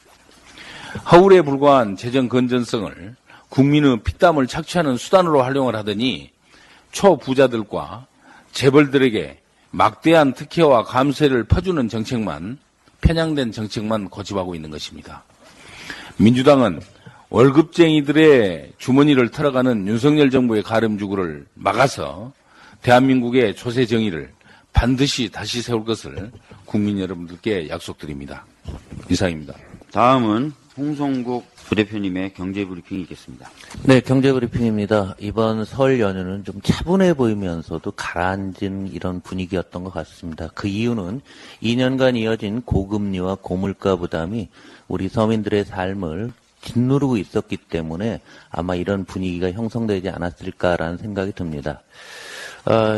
[1.04, 3.14] 하울에 불과한 재정 건전성을
[3.50, 6.33] 국민의 피땀을 착취하는 수단으로 활용을 하더니
[6.94, 8.06] 초부자들과
[8.52, 9.40] 재벌들에게
[9.70, 12.58] 막대한 특혜와 감세를 퍼주는 정책만
[13.00, 15.24] 편향된 정책만 고집하고 있는 것입니다.
[16.16, 16.80] 민주당은
[17.28, 22.32] 월급쟁이들의 주머니를 털어가는 윤석열 정부의 가름주구를 막아서
[22.82, 24.30] 대한민국의 조세 정의를
[24.72, 26.30] 반드시 다시 세울 것을
[26.64, 28.46] 국민 여러분들께 약속드립니다.
[29.10, 29.54] 이상입니다.
[29.92, 33.50] 다음은 홍성국 부 대표님의 경제 브리핑이 있겠습니다.
[33.84, 35.16] 네, 경제 브리핑입니다.
[35.18, 40.48] 이번 설 연휴는 좀 차분해 보이면서도 가라앉은 이런 분위기였던 것 같습니다.
[40.54, 41.20] 그 이유는
[41.62, 44.48] 2년간 이어진 고금리와 고물가 부담이
[44.88, 48.20] 우리 서민들의 삶을 짓누르고 있었기 때문에
[48.50, 51.82] 아마 이런 분위기가 형성되지 않았을까라는 생각이 듭니다.
[52.66, 52.96] 어,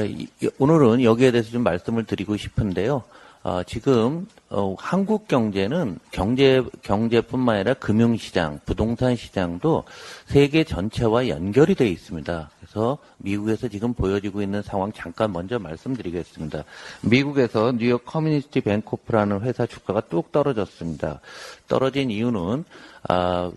[0.58, 3.02] 오늘은 여기에 대해서 좀 말씀을 드리고 싶은데요.
[3.46, 9.84] 어, 지금 어, 한국 경제는 경제 경제뿐만 아니라 금융 시장, 부동산 시장도
[10.26, 12.50] 세계 전체와 연결이 되어 있습니다.
[12.58, 16.64] 그래서 미국에서 지금 보여지고 있는 상황 잠깐 먼저 말씀드리겠습니다.
[17.02, 21.20] 미국에서 뉴욕 커뮤니티 뱅코프라는 회사 주가가 뚝 떨어졌습니다.
[21.68, 22.64] 떨어진 이유는
[23.08, 23.52] 아,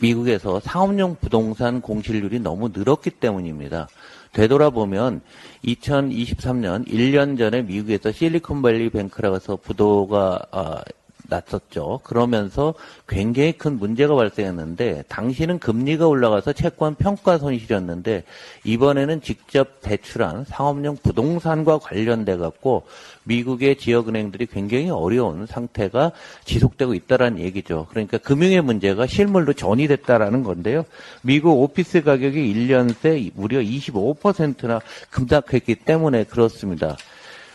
[0.00, 3.86] 미국에서 상업용 부동산 공실률이 너무 늘었기 때문입니다.
[4.34, 5.22] 되돌아보면
[5.64, 10.82] 2023년 1년 전에 미국에서 실리콘밸리 뱅크라고 해서 부도가 어,
[11.28, 12.00] 났었죠.
[12.04, 12.74] 그러면서
[13.08, 18.24] 굉장히 큰 문제가 발생했는데 당시는 금리가 올라가서 채권 평가 손실이었는데
[18.64, 22.84] 이번에는 직접 대출한 상업용 부동산과 관련돼 갖고
[23.24, 26.12] 미국의 지역 은행들이 굉장히 어려운 상태가
[26.44, 27.86] 지속되고 있다라는 얘기죠.
[27.90, 30.84] 그러니까 금융의 문제가 실물로 전이됐다라는 건데요.
[31.22, 34.80] 미국 오피스 가격이 1년 새 무려 25%나
[35.10, 36.96] 급락했기 때문에 그렇습니다.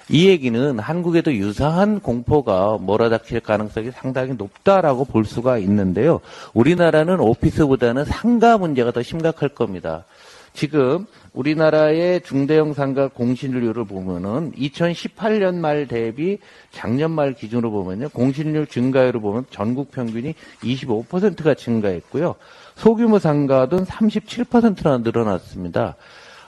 [0.09, 6.19] 이 얘기는 한국에도 유사한 공포가 몰아닥칠 가능성이 상당히 높다라고 볼 수가 있는데요.
[6.55, 10.05] 우리나라는 오피스보다는 상가 문제가 더 심각할 겁니다.
[10.53, 16.39] 지금 우리나라의 중대형 상가 공실률을 보면은 2018년 말 대비
[16.71, 18.09] 작년 말 기준으로 보면요.
[18.09, 20.33] 공실률 증가율을 보면 전국 평균이
[20.63, 22.33] 25%가 증가했고요.
[22.75, 25.95] 소규모 상가도 37%나 늘어났습니다.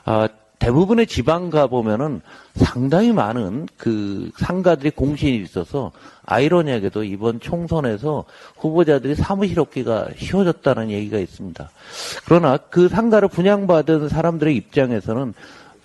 [0.04, 0.28] 아,
[0.62, 2.20] 대부분의 지방 가보면은
[2.54, 5.90] 상당히 많은 그 상가들이 공신이 있어서
[6.24, 8.24] 아이러니하게도 이번 총선에서
[8.58, 11.68] 후보자들이 사무실 얻기가 쉬워졌다는 얘기가 있습니다.
[12.26, 15.34] 그러나 그 상가를 분양받은 사람들의 입장에서는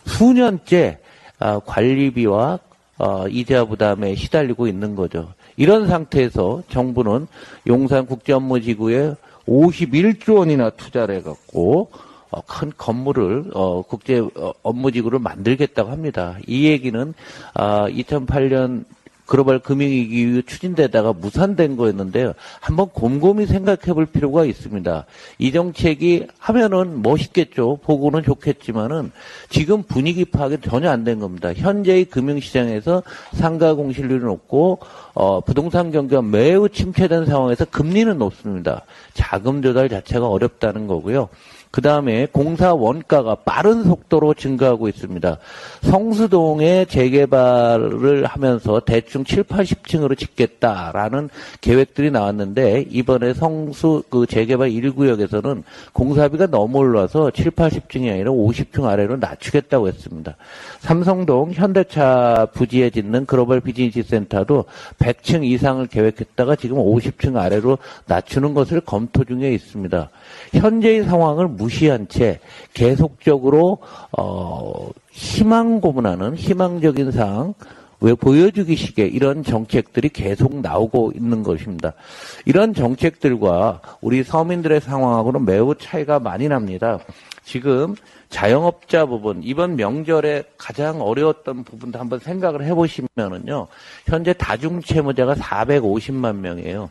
[0.06, 1.00] 수년째
[1.40, 2.60] 아, 관리비와
[3.00, 5.34] 어, 이자 부담에 시달리고 있는 거죠.
[5.56, 7.28] 이런 상태에서 정부는
[7.66, 9.16] 용산 국제업무지구에
[9.48, 12.07] 51조 원이나 투자를 해갖고 어,
[12.46, 16.38] 큰 건물을 어, 국제 어, 업무지구를 만들겠다고 합니다.
[16.46, 17.14] 이 얘기는
[17.54, 18.86] 아, 2008년
[19.28, 22.34] 글로벌 금융위기 이후 추진되다가 무산된 거였는데요.
[22.62, 25.06] 한번 곰곰이 생각해 볼 필요가 있습니다.
[25.38, 27.80] 이 정책이 하면은 멋있겠죠.
[27.84, 29.12] 보고는 좋겠지만은
[29.50, 31.54] 지금 분위기 파악이 전혀 안 된 겁니다.
[31.54, 34.80] 현재의 금융시장에서 상가 공실률이 높고
[35.14, 38.84] 어, 부동산 경기가 매우 침체된 상황에서 금리는 높습니다.
[39.14, 41.30] 자금 조달 자체가 어렵다는 거고요.
[41.72, 45.38] 그 다음에 공사 원가가 빠른 속도로 증가하고 있습니다.
[45.82, 51.30] 성수동에 재개발을 하면서 대충 7, 80층으로 짓겠다라는
[51.62, 55.64] 계획들이 나왔는데 이번에 성수 그 재개발 1구역에서는
[55.94, 60.36] 공사비가 너무 올라서 7, 80층이 아니라 50층 아래로 낮추겠다고 했습니다.
[60.80, 64.66] 삼성동 현대차 부지에 짓는 글로벌 비즈니스 센터도
[65.00, 70.10] 100층 이상을 계획했다가 지금 50층 아래로 낮추는 것을 검토 중에 있습니다.
[70.54, 72.40] 현재의 상황을 무시한 채
[72.74, 73.80] 계속적으로
[74.18, 77.54] 어, 희망 고문하는 희망적인 상황
[78.00, 81.94] 왜 보여주기식의 이런 정책들이 계속 나오고 있는 것입니다.
[82.46, 87.00] 이런 정책들과 우리 서민들의 상황하고는 매우 차이가 많이 납니다.
[87.44, 87.96] 지금
[88.30, 93.68] 자영업자 부분 이번 명절에 가장 어려웠던 부분도 한번 생각을 해보시면은요
[94.06, 96.90] 현재 다중채무자가 450만 명이에요.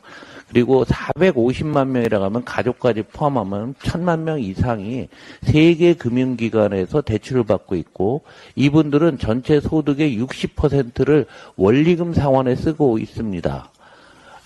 [0.48, 5.08] 그리고 450만 명이라고 하면 가족까지 포함하면 1000만 명 이상이
[5.42, 8.22] 세계 금융기관에서 대출을 받고 있고
[8.54, 13.70] 이분들은 전체 소득의 60%를 원리금 상환에 쓰고 있습니다.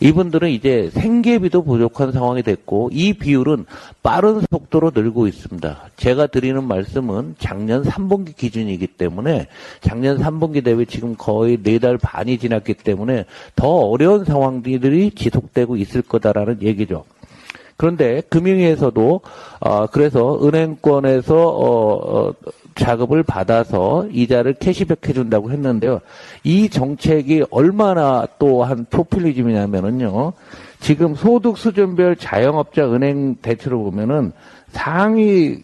[0.00, 3.66] 이분들은 이제 생계비도 부족한 상황이 됐고 이 비율은
[4.02, 5.90] 빠른 속도로 늘고 있습니다.
[5.96, 9.46] 제가 드리는 말씀은 작년 3분기 기준이기 때문에
[9.82, 16.62] 작년 3분기 대비 지금 거의 4달 반이 지났기 때문에 더 어려운 상황들이 지속되고 있을 거다라는
[16.62, 17.04] 얘기죠.
[17.80, 19.22] 그런데 금융위에서도
[19.60, 22.34] 어, 그래서 은행권에서 어, 어,
[22.74, 26.02] 자금을 받아서 이자를 캐시백 해준다고 했는데요.
[26.44, 30.34] 이 정책이 얼마나 또한 포퓰리즘이냐면은요.
[30.80, 34.32] 지금 소득 수준별 자영업자 은행 대출을 보면은
[34.72, 35.62] 상위가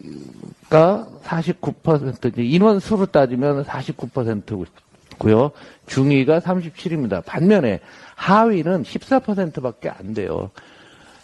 [1.23, 5.51] 49% 인원 수로 따지면 49%고요.
[5.85, 7.23] 중위가 37입니다.
[7.23, 7.79] 반면에
[8.15, 10.49] 하위는 14%밖에 안 돼요.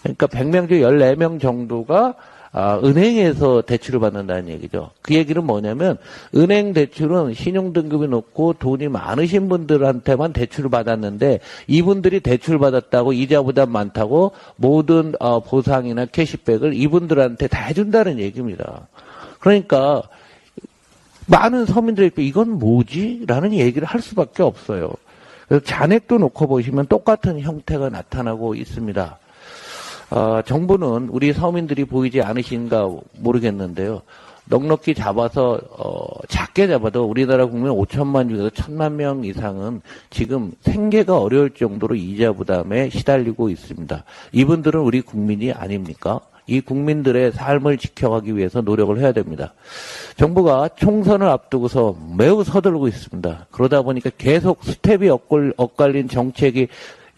[0.03, 2.15] 그러니까 100명 중 14명 정도가
[2.55, 4.91] 아, 은행에서 대출을 받는다는 얘기죠.
[5.01, 5.97] 그 얘기는 뭐냐면
[6.35, 14.34] 은행 대출은 신용 등급이 높고 돈이 많으신 분들한테만 대출을 받았는데 이분들이 대출 받았다고 이자보다 많다고
[14.55, 18.88] 모든 어, 보상이나 캐시백을 이분들한테 다 해준다는 얘기입니다.
[19.39, 20.03] 그러니까
[21.25, 23.23] 많은 서민들이 이건 뭐지?
[23.25, 24.93] 라는 얘기를 할 수밖에 없어요.
[25.47, 29.17] 그래서 잔액도 놓고 보시면 똑같은 형태가 나타나고 있습니다.
[30.14, 32.88] 어, 정부는 우리 서민들이 보이지 않으신가
[33.18, 34.03] 모르겠는데요.
[34.45, 39.81] 넉넉히 잡아서 어, 작게 잡아도 우리나라 국민 5천만 중에서 1천만 명 이상은
[40.11, 44.03] 지금 생계가 어려울 정도로 이자 부담에 시달리고 있습니다.
[44.34, 46.19] 이분들은 우리 국민이 아닙니까?
[46.45, 49.56] 이 국민들의 삶을 지켜가기 위해서 노력을 해야 됩니다.
[50.15, 53.48] 정부가 총선을 앞두고서 매우 서둘고 있습니다.
[53.49, 55.10] 그러다 보니까 계속 스텝이
[55.57, 56.68] 엇갈린 정책이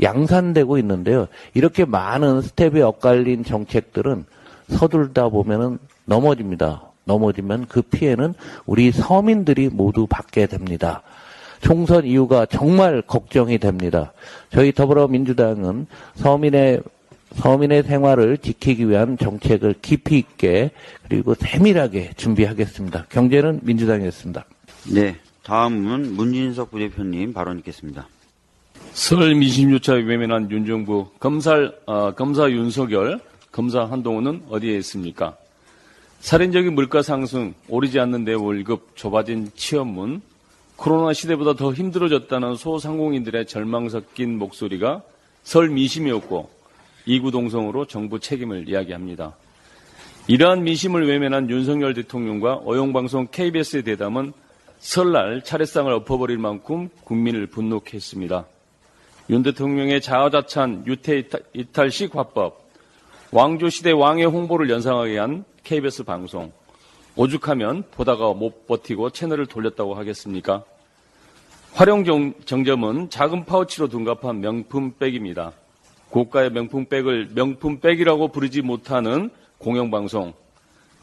[0.02, 1.28] 양산되고 있는데요.
[1.54, 4.26] 이렇게 많은 스텝이 엇갈린 정책들은
[4.70, 6.84] 서둘다 보면은 넘어집니다.
[7.06, 8.34] 넘어지면 그 피해는
[8.66, 11.02] 우리 서민들이 모두 받게 됩니다.
[11.62, 14.14] 총선 이유가 정말 걱정이 됩니다.
[14.50, 16.82] 저희 더불어민주당은 서민의
[17.36, 20.72] 서민의 생활을 지키기 위한 정책을 깊이 있게
[21.08, 23.08] 그리고 세밀하게 준비하겠습니다.
[23.10, 24.46] 경제는 민주당이었습니다.
[24.94, 25.16] 네.
[25.44, 28.08] 다음은 문진석 부대표님 발언 있겠습니다.
[28.96, 33.20] 설 민심조차 외면한 윤정부 검사 어, 검사 윤석열
[33.52, 35.36] 검사 한동훈은 어디에 있습니까?
[36.22, 40.22] 살인적인 물가 상승, 오르지 않는 내 월급, 좁아진 취업문,
[40.78, 45.02] 코로나 시대보다 더 힘들어졌다는 소상공인들의 절망 섞인 목소리가
[45.44, 46.50] 설 민심이었고
[47.06, 49.36] 이구동성으로 정부 책임을 이야기합니다.
[50.28, 54.32] 이러한 민심을 외면한 윤석열 대통령과 어용방송 KBS의 대담은
[54.80, 58.46] 설날 차례상을 엎어버릴 만큼 국민을 분노케 했습니다.
[59.28, 61.24] 윤 대통령의 자화자찬 유태
[61.54, 62.64] 이탈식 화법,
[63.32, 66.52] 왕조시대 왕의 홍보를 연상하게 한 KBS 방송,
[67.16, 70.64] 오죽하면 보다가 못 버티고 채널을 돌렸다고 하겠습니까?
[71.74, 72.04] 활용
[72.46, 75.54] 정점은 작은 파우치로 둔갑한 명품백입니다.
[76.12, 80.34] 고가의 명품백을 명품백이라고 부르지 못하는 공영방송,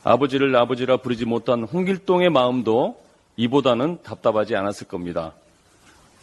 [0.04, 3.02] 아버지를 아버지라 부르지 못한 홍길동의 마음도
[3.36, 5.34] 이보다는 답답하지 않았을 겁니다.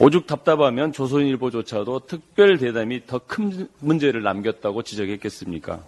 [0.01, 5.83] 오죽 답답하면 조선일보조차도 특별 대담이 더 큰 문제를 남겼다고 지적했겠습니까?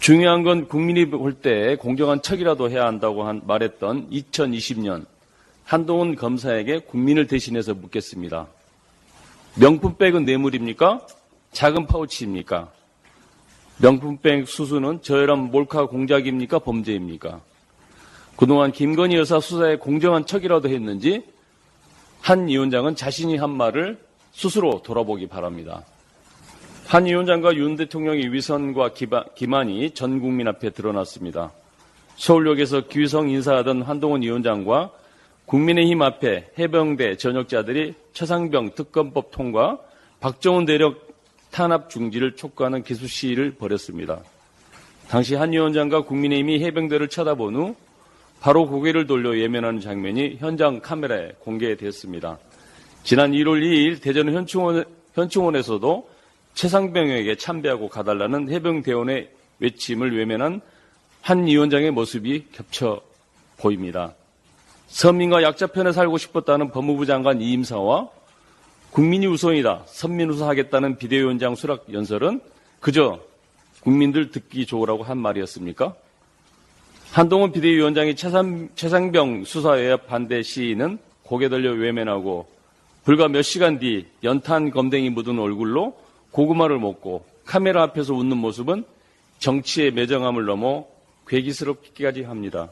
[0.00, 5.04] 중요한 건 국민이 볼 때 공정한 척이라도 해야 한다고 한, 말했던 2020년
[5.64, 8.46] 한동훈 검사에게 국민을 대신해서 묻겠습니다.
[9.56, 11.06] 명품백은 뇌물입니까?
[11.52, 12.70] 작은 파우치입니까?
[13.82, 16.60] 명품백 수수는 저혈압 몰카 공작입니까?
[16.60, 17.40] 범죄입니까?
[18.36, 21.22] 그동안 김건희 여사 수사에 공정한 척이라도 했는지
[22.20, 23.98] 한 위원장은 자신이 한 말을
[24.32, 25.84] 스스로 돌아보기 바랍니다.
[26.86, 28.92] 한 위원장과 윤 대통령의 위선과
[29.34, 31.52] 기만이 전 국민 앞에 드러났습니다.
[32.16, 34.90] 서울역에서 귀성 인사하던 한동훈 위원장과
[35.46, 39.78] 국민의힘 앞에 해병대 전역자들이 최상병 특검법 통과,
[40.20, 41.06] 박정훈 대력
[41.50, 44.20] 탄압 중지를 촉구하는 기수 시위를 벌였습니다.
[45.08, 47.76] 당시 한 위원장과 국민의힘이 해병대를 쳐다본 후
[48.40, 52.38] 바로 고개를 돌려 예면하는 장면이 현장 카메라에 공개됐습니다.
[53.02, 54.84] 지난 1월 2일 대전 현충원,
[55.14, 56.08] 현충원에서도
[56.54, 59.30] 최상병에게 참배하고 가달라는 해병대원의
[59.60, 60.60] 외침을 외면한
[61.22, 63.00] 한 위원장의 모습이 겹쳐
[63.58, 64.14] 보입니다.
[64.86, 68.08] 서민과 약자 편에 살고 싶었다는 법무부 장관 이임사와
[68.90, 72.40] 국민이 우선이다, 선민 우선하겠다는 비대위원장 수락 연설은
[72.80, 73.20] 그저
[73.80, 75.94] 국민들 듣기 좋으라고 한 말이었습니까?
[77.12, 82.46] 한동훈 비대위원장이 최상, 최상병 수사외압 반대 시위는 고개 들려 외면하고
[83.04, 85.96] 불과 몇 시간 뒤 연탄 검댕이 묻은 얼굴로
[86.30, 88.84] 고구마를 먹고 카메라 앞에서 웃는 모습은
[89.38, 90.86] 정치의 매정함을 넘어
[91.26, 92.70] 괴기스럽기까지 합니다.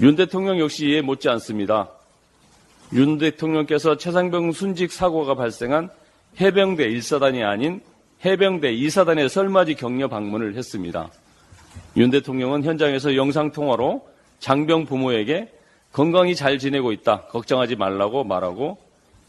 [0.00, 1.90] 윤 대통령 역시 이해 못지 않습니다.
[2.94, 5.90] 윤 대통령께서 최상병 순직 사고가 발생한
[6.40, 7.80] 해병대 1사단이 아닌
[8.24, 11.10] 해병대 2사단의 설맞이 격려 방문을 했습니다.
[11.96, 14.06] 윤 대통령은 현장에서 영상통화로
[14.38, 15.52] 장병 부모에게
[15.92, 18.78] 건강히 잘 지내고 있다, 걱정하지 말라고 말하고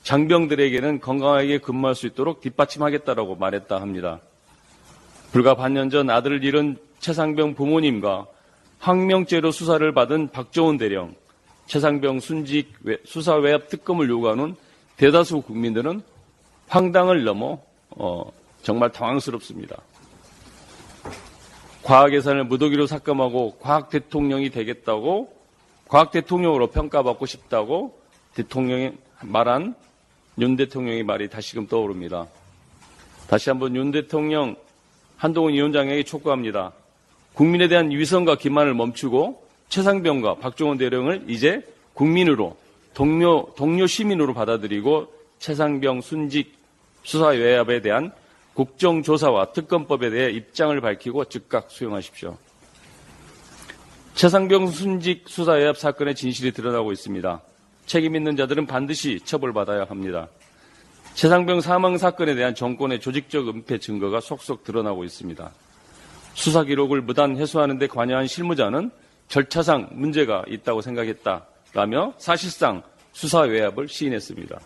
[0.03, 4.20] 장병들에게는 건강하게 근무할 수 있도록 뒷받침하겠다라고 말했다 합니다.
[5.32, 8.26] 불과 반년 전 아들을 잃은 최상병 부모님과
[8.80, 11.16] 항명죄로 수사를 받은 박정훈 대령,
[11.68, 12.74] 최상병 순직
[13.06, 14.56] 수사 외압 특검을 요구하는
[14.98, 16.02] 대다수 국민들은
[16.68, 17.60] 황당을 넘어
[17.91, 19.78] 어, 정말 당황스럽습니다.
[21.90, 25.34] 과학 예산을 무더기로 삭감하고 과학 대통령이 되겠다고
[25.88, 27.99] 과학 대통령으로 평가받고 싶다고
[28.36, 28.91] 대통령이
[29.24, 29.74] 말한
[30.38, 32.28] 윤 대통령의 말이 다시금 떠오릅니다.
[33.28, 34.56] 다시 한번 윤 대통령
[35.18, 36.74] 한동훈 위원장에게 촉구합니다.
[37.34, 42.56] 국민에 대한 위선과 기만을 멈추고 최상병과 박종원 대령을 이제 국민으로
[42.94, 46.53] 동료 동료 시민으로 받아들이고 최상병 순직
[47.02, 48.11] 수사 외압에 대한
[48.60, 52.38] 국정조사와 특검법에 대해 입장을 밝히고 즉각 수용하십시오.
[54.15, 57.41] 최상병 순직 수사 외압 사건의 진실이 드러나고 있습니다.
[57.86, 60.27] 책임 있는 자들은 반드시 처벌받아야 합니다.
[61.14, 65.52] 최상병 사망 사건에 대한 정권의 조직적 은폐 증거가 속속 드러나고 있습니다.
[66.34, 68.91] 수사 기록을 무단 해소하는 데 관여한 실무자는
[69.30, 72.84] 절차상 문제가 있다고 생각했다라며 사실상
[73.14, 74.60] 수사 외압을 시인했습니다.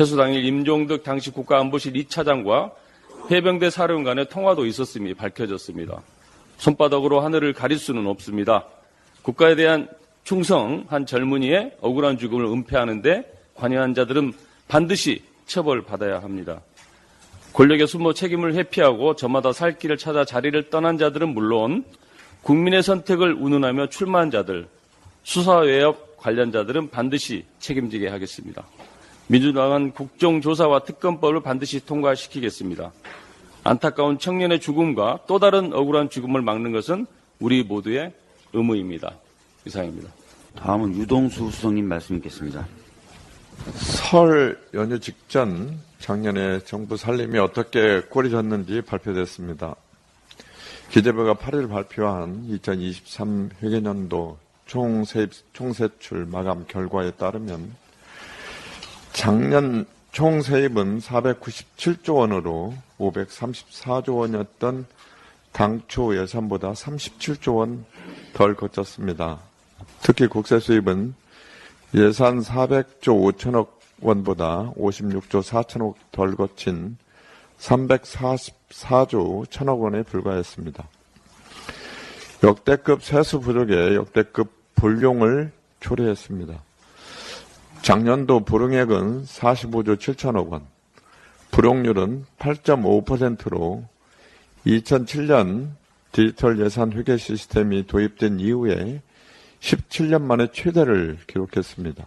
[0.00, 2.72] 해소 당일 임종득 당시 국가안보실 2차장과
[3.30, 6.02] 해병대 사령 간의 통화도 있었음이 밝혀졌습니다.
[6.58, 8.66] 손바닥으로 하늘을 가릴 수는 없습니다.
[9.22, 9.88] 국가에 대한
[10.24, 14.32] 충성한 젊은이의 억울한 죽음을 은폐하는데 관여한 자들은
[14.68, 16.60] 반드시 처벌받아야 합니다.
[17.52, 21.84] 권력의 숨모 책임을 회피하고 저마다 살 길을 찾아 자리를 떠난 자들은 물론
[22.42, 24.66] 국민의 선택을 운운하며 출마한 자들,
[25.22, 28.64] 수사 외압 관련자들은 반드시 책임지게 하겠습니다.
[29.26, 32.92] 민주당은 국정조사와 특검법을 반드시 통과시키겠습니다.
[33.62, 37.06] 안타까운 청년의 죽음과 또 다른 억울한 죽음을 막는 것은
[37.40, 38.12] 우리 모두의
[38.52, 39.14] 의무입니다.
[39.64, 40.10] 이상입니다.
[40.56, 42.66] 다음은 유동수 수석님 말씀 있겠습니다.
[43.74, 49.74] 설 연휴 직전 작년에 정부 살림이 어떻게 꼬리졌는지 발표됐습니다.
[50.90, 57.74] 기재부가 8일 발표한 2023 회계년도 총세, 총세출 마감 결과에 따르면
[59.14, 64.84] 작년 총 세입은 497조 원으로 534조 원이었던
[65.52, 67.86] 당초 예산보다 37조 원
[68.34, 69.38] 덜 거쳤습니다.
[70.02, 71.14] 특히 국세 수입은
[71.94, 73.68] 예산 400조 5천억
[74.00, 76.98] 원보다 56조 4천억 덜 거친
[77.60, 80.86] 344조 1천억 원에 불과했습니다.
[82.42, 86.60] 역대급 세수 부족에 역대급 불용을 초래했습니다.
[87.84, 90.62] 작년도 불응액은 45조 7천억 원,
[91.50, 93.84] 불용률은 8.5%로
[94.64, 95.68] 2007년
[96.10, 99.02] 디지털 예산 회계 시스템이 도입된 이후에
[99.60, 102.06] 17년 만에 최대를 기록했습니다.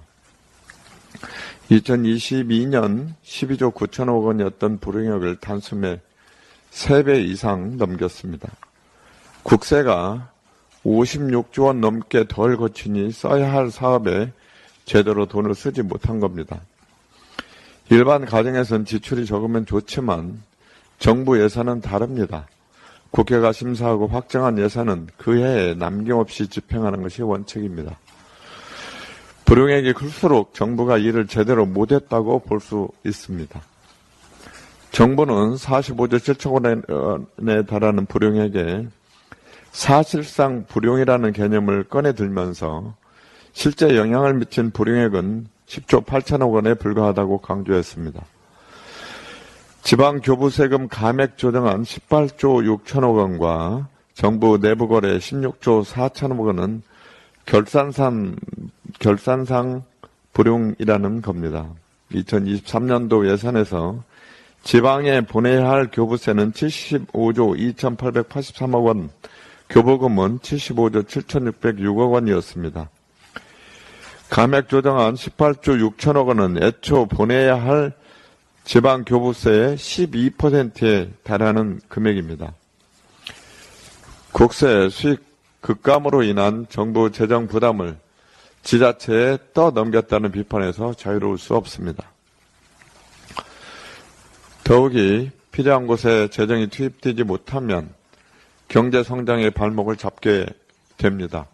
[1.69, 6.01] 2022년 12조 9천억 원이었던 불응액을 단숨에
[6.71, 8.49] 3배 이상 넘겼습니다.
[9.43, 10.31] 국세가
[10.83, 14.33] 56조 원 넘게 덜 거치니 써야 할 사업에
[14.87, 16.61] 제대로 돈을 쓰지 못한 겁니다.
[17.89, 20.41] 일반 가정에선 지출이 적으면 좋지만
[20.97, 22.47] 정부 예산은 다릅니다.
[23.11, 27.99] 국회가 심사하고 확정한 예산은 그 해에 남김없이 집행하는 것이 원칙입니다.
[29.45, 33.61] 불용액이 클수록 정부가 일을 제대로 못했다고 볼 수 있습니다.
[34.91, 36.87] 정부는 45조 7천
[37.37, 38.87] 원에 달하는 불용액에
[39.71, 42.95] 사실상 불용이라는 개념을 꺼내 들면서
[43.57, 48.23] 실제 영향을 미친 불용액은 10조 8천억 원에 불과하다고 강조했습니다.
[49.81, 56.83] 지방교부세금 감액 조정안 18조 6천억 원과 정부 내부거래 16조 4천억 원은
[57.47, 58.35] 결산상,
[58.99, 59.81] 결산상
[60.33, 61.65] 불용이라는 겁니다.
[62.11, 64.03] 2023년도 예산에서
[64.61, 69.09] 지방에 보내야 할 교부세는 75조 2,883억 원,
[69.71, 72.91] 교부금은 75조 7,606억 원이었습니다.
[74.29, 77.93] 감액 조정안 18조 6천억 원은 애초 보내야 할
[78.65, 82.53] 지방 교부세의 12%에 달하는 금액입니다.
[84.33, 85.25] 국세 수익
[85.61, 87.97] 급감으로 인한 정부 재정 부담을
[88.63, 92.11] 지자체에 떠넘겼다는 비판에서 자유로울 수 없습니다.
[94.65, 97.89] 더욱이 필요한 곳에 재정이 투입되지 못하면
[98.67, 100.45] 경제 성장의 발목을 잡게
[100.97, 101.47] 됩니다.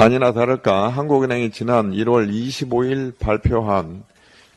[0.00, 4.04] 아니나 다를까 한국은행이 지난 1월 25일 발표한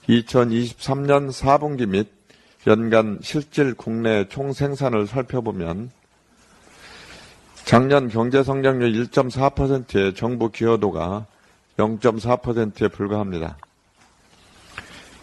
[0.07, 2.07] 2023년 4분기 및
[2.68, 5.89] 연간 실질 국내 총생산을 살펴보면
[7.55, 11.26] 작년 경제 성장률 1.4%의 정부 기여도가
[11.77, 13.57] 0.4%에 불과합니다.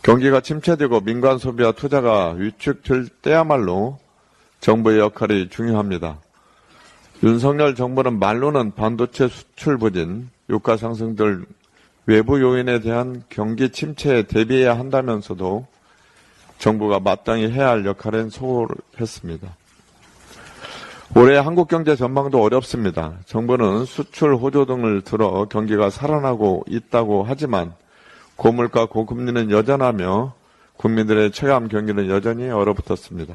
[0.03, 4.01] 경기가 침체되고 민간 소비와 투자가 위축될 때야말로
[4.61, 6.19] 정부의 역할이 중요합니다.
[7.23, 11.45] 윤석열 정부는 말로는 반도체 수출 부진, 유가 상승 등
[12.07, 15.67] 외부 요인에 대한 경기 침체에 대비해야 한다면서도
[16.59, 19.49] 정부가 마땅히 해야 할 역할엔 소홀했습니다.
[21.17, 23.15] 올해 한국 경제 전망도 어렵습니다.
[23.27, 27.73] 정부는 수출 호조 등을 들어 경기가 살아나고 있다고 하지만
[28.37, 30.35] 고물가 고금리는 여전하며
[30.77, 33.35] 국민들의 체감 경기는 여전히 얼어붙었습니다.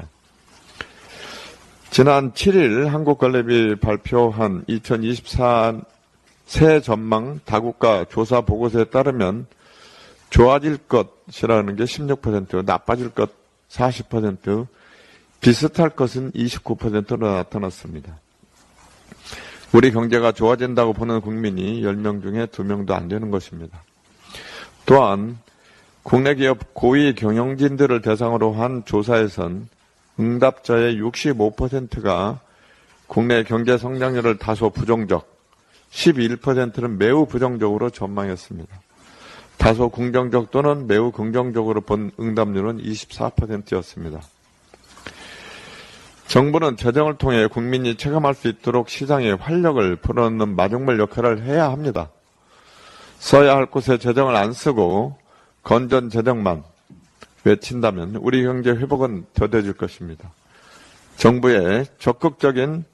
[1.94, 5.80] 지난 7일 한국관례비 발표한 2024
[6.44, 9.46] 새 전망 다국가 조사 보고서에 따르면
[10.28, 13.30] 좋아질 것이라는 게 16%, 나빠질 것
[13.68, 14.66] 40%,
[15.40, 18.18] 비슷할 것은 29%로 나타났습니다.
[19.72, 23.84] 우리 경제가 좋아진다고 보는 국민이 10명 중에 2명도 안 되는 것입니다.
[24.84, 25.38] 또한
[26.02, 29.68] 국내 기업 고위 경영진들을 대상으로 한 조사에선
[30.18, 32.40] 응답자의 65%가
[33.06, 35.28] 국내 경제 성장률을 다소 부정적,
[35.90, 38.80] 11%는 매우 부정적으로 전망했습니다.
[39.56, 44.20] 다소 긍정적 또는 매우 긍정적으로 본 응답률은 24%였습니다.
[46.26, 52.10] 정부는 재정을 통해 국민이 체감할 수 있도록 시장에 활력을 풀어넣는 마중물 역할을 해야 합니다.
[53.18, 55.16] 써야 할 곳에 재정을 안 쓰고
[55.62, 56.64] 건전 재정만
[57.44, 60.32] 외친다면 우리 경제 회복은 더뎌질 것입니다.
[61.16, 62.84] 정부의 적극적인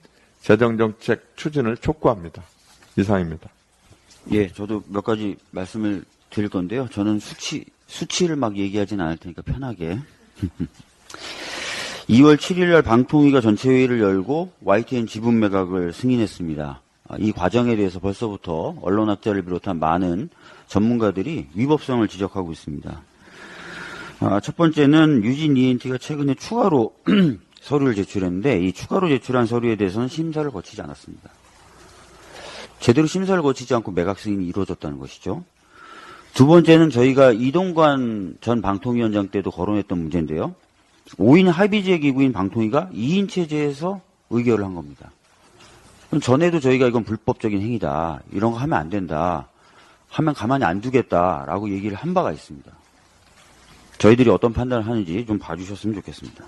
[0.42, 2.42] 재정정책 추진을 촉구합니다.
[2.96, 3.48] 이상입니다.
[4.32, 6.88] 예, 저도 몇 가지 말씀을 드릴 건데요.
[6.90, 9.98] 저는 수치, 수치를 막 얘기하진 않을 테니까 편하게.
[12.08, 16.82] 2월 7일 날 방통위가 전체회의를 열고 YTN 지분 매각을 승인했습니다.
[17.08, 20.28] 아, 이 과정에 대해서 벌써부터 언론학자를 비롯한 많은
[20.66, 23.02] 전문가들이 위법성을 지적하고 있습니다.
[24.22, 26.94] 아, 첫 번째는 유진 ENT가 최근에 추가로
[27.62, 31.30] 서류를 제출했는데 이 추가로 제출한 서류에 대해서는 심사를 거치지 않았습니다.
[32.80, 35.42] 제대로 심사를 거치지 않고 매각 승인이 이루어졌다는 것이죠.
[36.34, 40.54] 두 번째는 저희가 이동관 전 방통위원장 때도 거론했던 문제인데요.
[41.16, 45.10] 5인 합의제 기구인 방통위가 2인 체제에서 의결을 한 겁니다.
[46.22, 48.20] 전에도 저희가 이건 불법적인 행위다.
[48.32, 49.48] 이런 거 하면 안 된다.
[50.08, 52.79] 하면 가만히 안 두겠다라고 얘기를 한 바가 있습니다.
[54.00, 56.46] 저희들이 어떤 판단을 하는지 좀 봐주셨으면 좋겠습니다.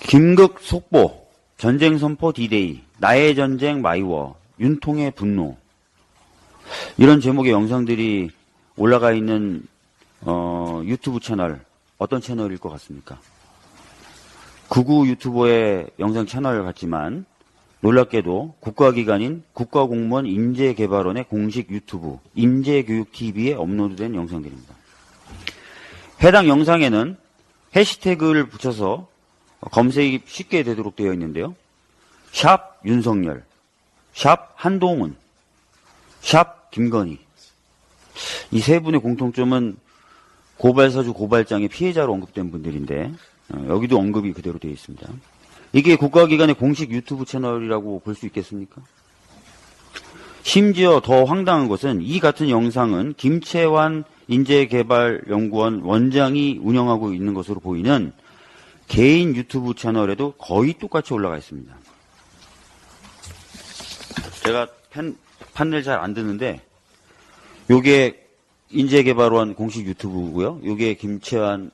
[0.00, 1.26] 김극 속보,
[1.56, 5.56] 전쟁 선포 디데이, 나의 전쟁 My War, 윤통의 분노.
[6.98, 8.30] 이런 제목의 영상들이
[8.76, 9.66] 올라가 있는
[10.20, 11.64] 어, 유튜브 채널
[11.96, 13.18] 어떤 채널일 것 같습니까?
[14.68, 17.24] 극우 유튜버의 영상 채널 같지만
[17.80, 24.75] 놀랍게도 국가기관인 국가공무원 인재개발원의 공식 유튜브 인재교육TV에 업로드된 영상들입니다.
[26.22, 27.16] 해당 영상에는
[27.74, 29.08] 해시태그를 붙여서
[29.60, 31.54] 검색이 쉽게 되도록 되어 있는데요.
[32.32, 33.44] 샵 윤석열,
[34.14, 35.16] 샵 한동훈,
[36.20, 37.18] 샵 김건희.
[38.50, 39.76] 이 세 분의 공통점은
[40.56, 43.12] 고발사주 고발장의 피해자로 언급된 분들인데
[43.50, 45.06] 어, 여기도 언급이 그대로 되어 있습니다.
[45.72, 48.80] 이게 국가기관의 공식 유튜브 채널이라고 볼 수 있겠습니까?
[50.42, 58.12] 심지어 더 황당한 것은 이 같은 영상은 김채환 인재개발연구원 원장이 운영하고 있는 것으로 보이는
[58.88, 61.74] 개인 유튜브 채널에도 거의 똑같이 올라가 있습니다.
[64.44, 65.16] 제가 팬,
[65.54, 66.60] 판넬 잘 안 듣는데
[67.70, 68.26] 요게
[68.70, 70.60] 인재개발원 공식 유튜브고요.
[70.64, 71.70] 요게 김채환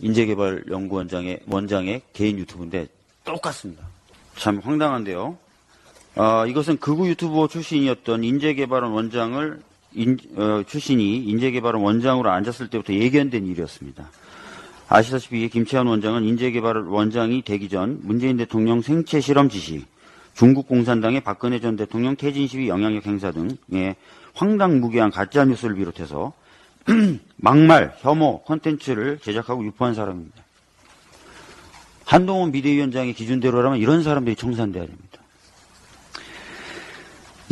[0.00, 2.88] 인재개발연구원장의 원장의 개인 유튜브인데
[3.24, 3.86] 똑같습니다.
[4.36, 5.38] 참 황당한데요.
[6.16, 9.62] 아, 이것은 극우 유튜버 출신이었던 인재개발원 원장을
[9.94, 14.10] 인, 어, 출신이 인재개발원 원장으로 앉았을 때부터 예견된 일이었습니다.
[14.88, 19.84] 아시다시피 김채환 원장은 인재개발 원장이 되기 전 문재인 대통령 생체 실험 지시,
[20.34, 23.96] 중국 공산당의 박근혜 전 대통령 퇴진 시위 영향력 행사 등의
[24.34, 26.32] 황당무계한 가짜 뉴스를 비롯해서
[27.36, 30.42] 막말, 혐오, 컨텐츠를 제작하고 유포한 사람입니다.
[32.04, 35.11] 한동훈 비대위원장의 기준대로라면 이런 사람들이 청산돼야 됩니다.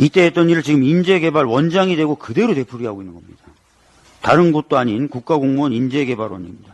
[0.01, 3.43] 이때 했던 일을 지금 인재개발 원장이 되고 그대로 되풀이하고 있는 겁니다.
[4.19, 6.73] 다른 곳도 아닌 국가공무원 인재개발원입니다.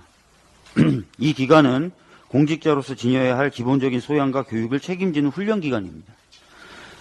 [1.20, 1.92] 이 기관은
[2.30, 6.14] 공직자로서 지녀야 할 기본적인 소양과 교육을 책임지는 훈련기관입니다.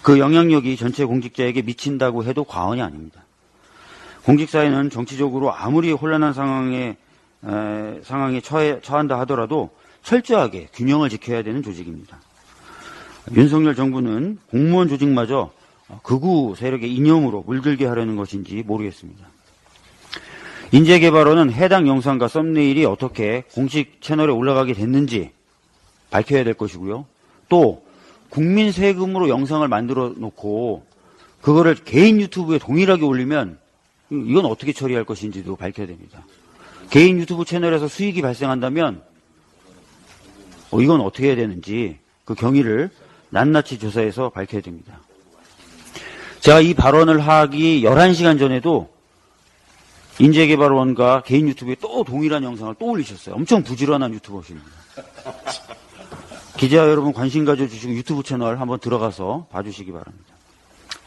[0.03, 3.23] 그 영향력이 전체 공직자에게 미친다고 해도 과언이 아닙니다.
[4.25, 6.97] 공직사회는 정치적으로 아무리 혼란한 상황에,
[7.45, 9.71] 에, 상황에 처해, 처한다 하더라도
[10.03, 12.19] 철저하게 균형을 지켜야 되는 조직입니다.
[13.33, 15.53] 윤석열 정부는 공무원 조직마저
[16.03, 19.27] 극우 세력의 이념으로 물들게 하려는 것인지 모르겠습니다.
[20.73, 25.31] 인재개발원은 해당 영상과 썸네일이 어떻게 공식 채널에 올라가게 됐는지
[26.11, 27.07] 밝혀야 될 것이고요.
[27.49, 27.85] 또
[28.31, 30.85] 국민 세금으로 영상을 만들어 놓고
[31.41, 33.59] 그거를 개인 유튜브에 동일하게 올리면
[34.11, 36.25] 이건 어떻게 처리할 것인지도 밝혀야 됩니다.
[36.91, 39.03] 개인 유튜브 채널에서 수익이 발생한다면
[40.71, 42.91] 어, 이건 어떻게 해야 되는지 그 경위를
[43.31, 45.01] 낱낱이 조사해서 밝혀야 됩니다.
[46.41, 48.89] 제가 이 발언을 하기 11시간 전에도
[50.19, 53.35] 인재개발원과 개인 유튜브에 또 동일한 영상을 또 올리셨어요.
[53.35, 54.67] 엄청 부지런한 유튜버십니다.
[56.57, 60.35] 기자 여러분 관심 가져주시고 유튜브 채널 한번 들어가서 봐주시기 바랍니다.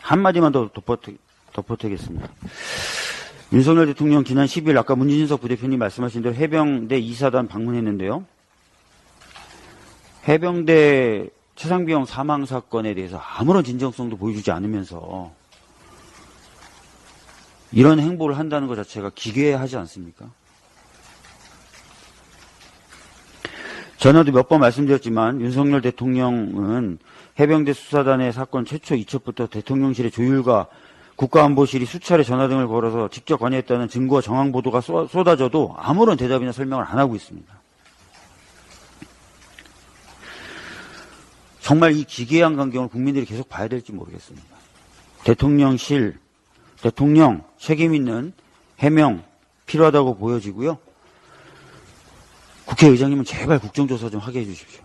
[0.01, 1.14] 한마디만 더 덧보태,
[1.53, 2.27] 덧보태겠습니다.
[3.51, 8.26] 윤석열 대통령 지난 10일 아까 문진석 부대표님 말씀하신 대로 해병대 2사단 방문했는데요.
[10.27, 11.30] 해병대
[11.60, 15.30] 최상병 사망 사건에 대해서 아무런 진정성도 보여주지 않으면서
[17.73, 20.27] 이런 행보를 한다는 것 자체가 기괴하지 않습니까?
[23.98, 26.98] 전에도 몇 번 말씀드렸지만 윤석열 대통령은
[27.38, 30.68] 해병대 수사단의 사건 최초 이첩부터 대통령실의 조율과
[31.18, 36.99] 국가안보실이 수차례 전화 등을 걸어서 직접 관여했다는 증거와 정황 보도가 쏟아져도 아무런 대답이나 설명을 안
[36.99, 37.59] 하고 있습니다.
[41.69, 44.47] 정말 이 기괴한 광경을 국민들이 계속 봐야 될지 모르겠습니다.
[45.23, 46.17] 대통령실,
[46.81, 48.33] 대통령 책임 있는
[48.79, 49.23] 해명
[49.67, 50.79] 필요하다고 보여지고요.
[52.65, 54.81] 국회의장님은 제발 국정조사 좀 하게 해주십시오.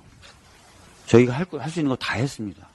[1.07, 2.69] 저희가 할, 할수 있는 거 다 했습니다.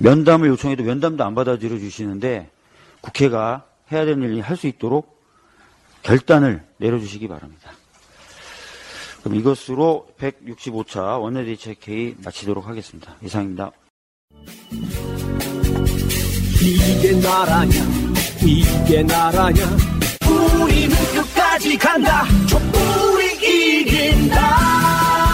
[0.00, 2.50] 면담을 요청해도 면담도 안 받아들여 주시는데
[3.00, 5.22] 국회가 해야 되는 일을 할수 있도록
[6.02, 7.70] 결단을 내려주시기 바랍니다.
[9.22, 13.14] 그럼 이것으로 165차 원내대책 회의 마치도록 하겠습니다.
[13.22, 13.72] 이상입니다.
[16.60, 17.72] 이게 나라냐
[18.44, 19.64] 이게 나라냐
[20.28, 25.27] 우리는 끝까지 간다 촛불이 이긴다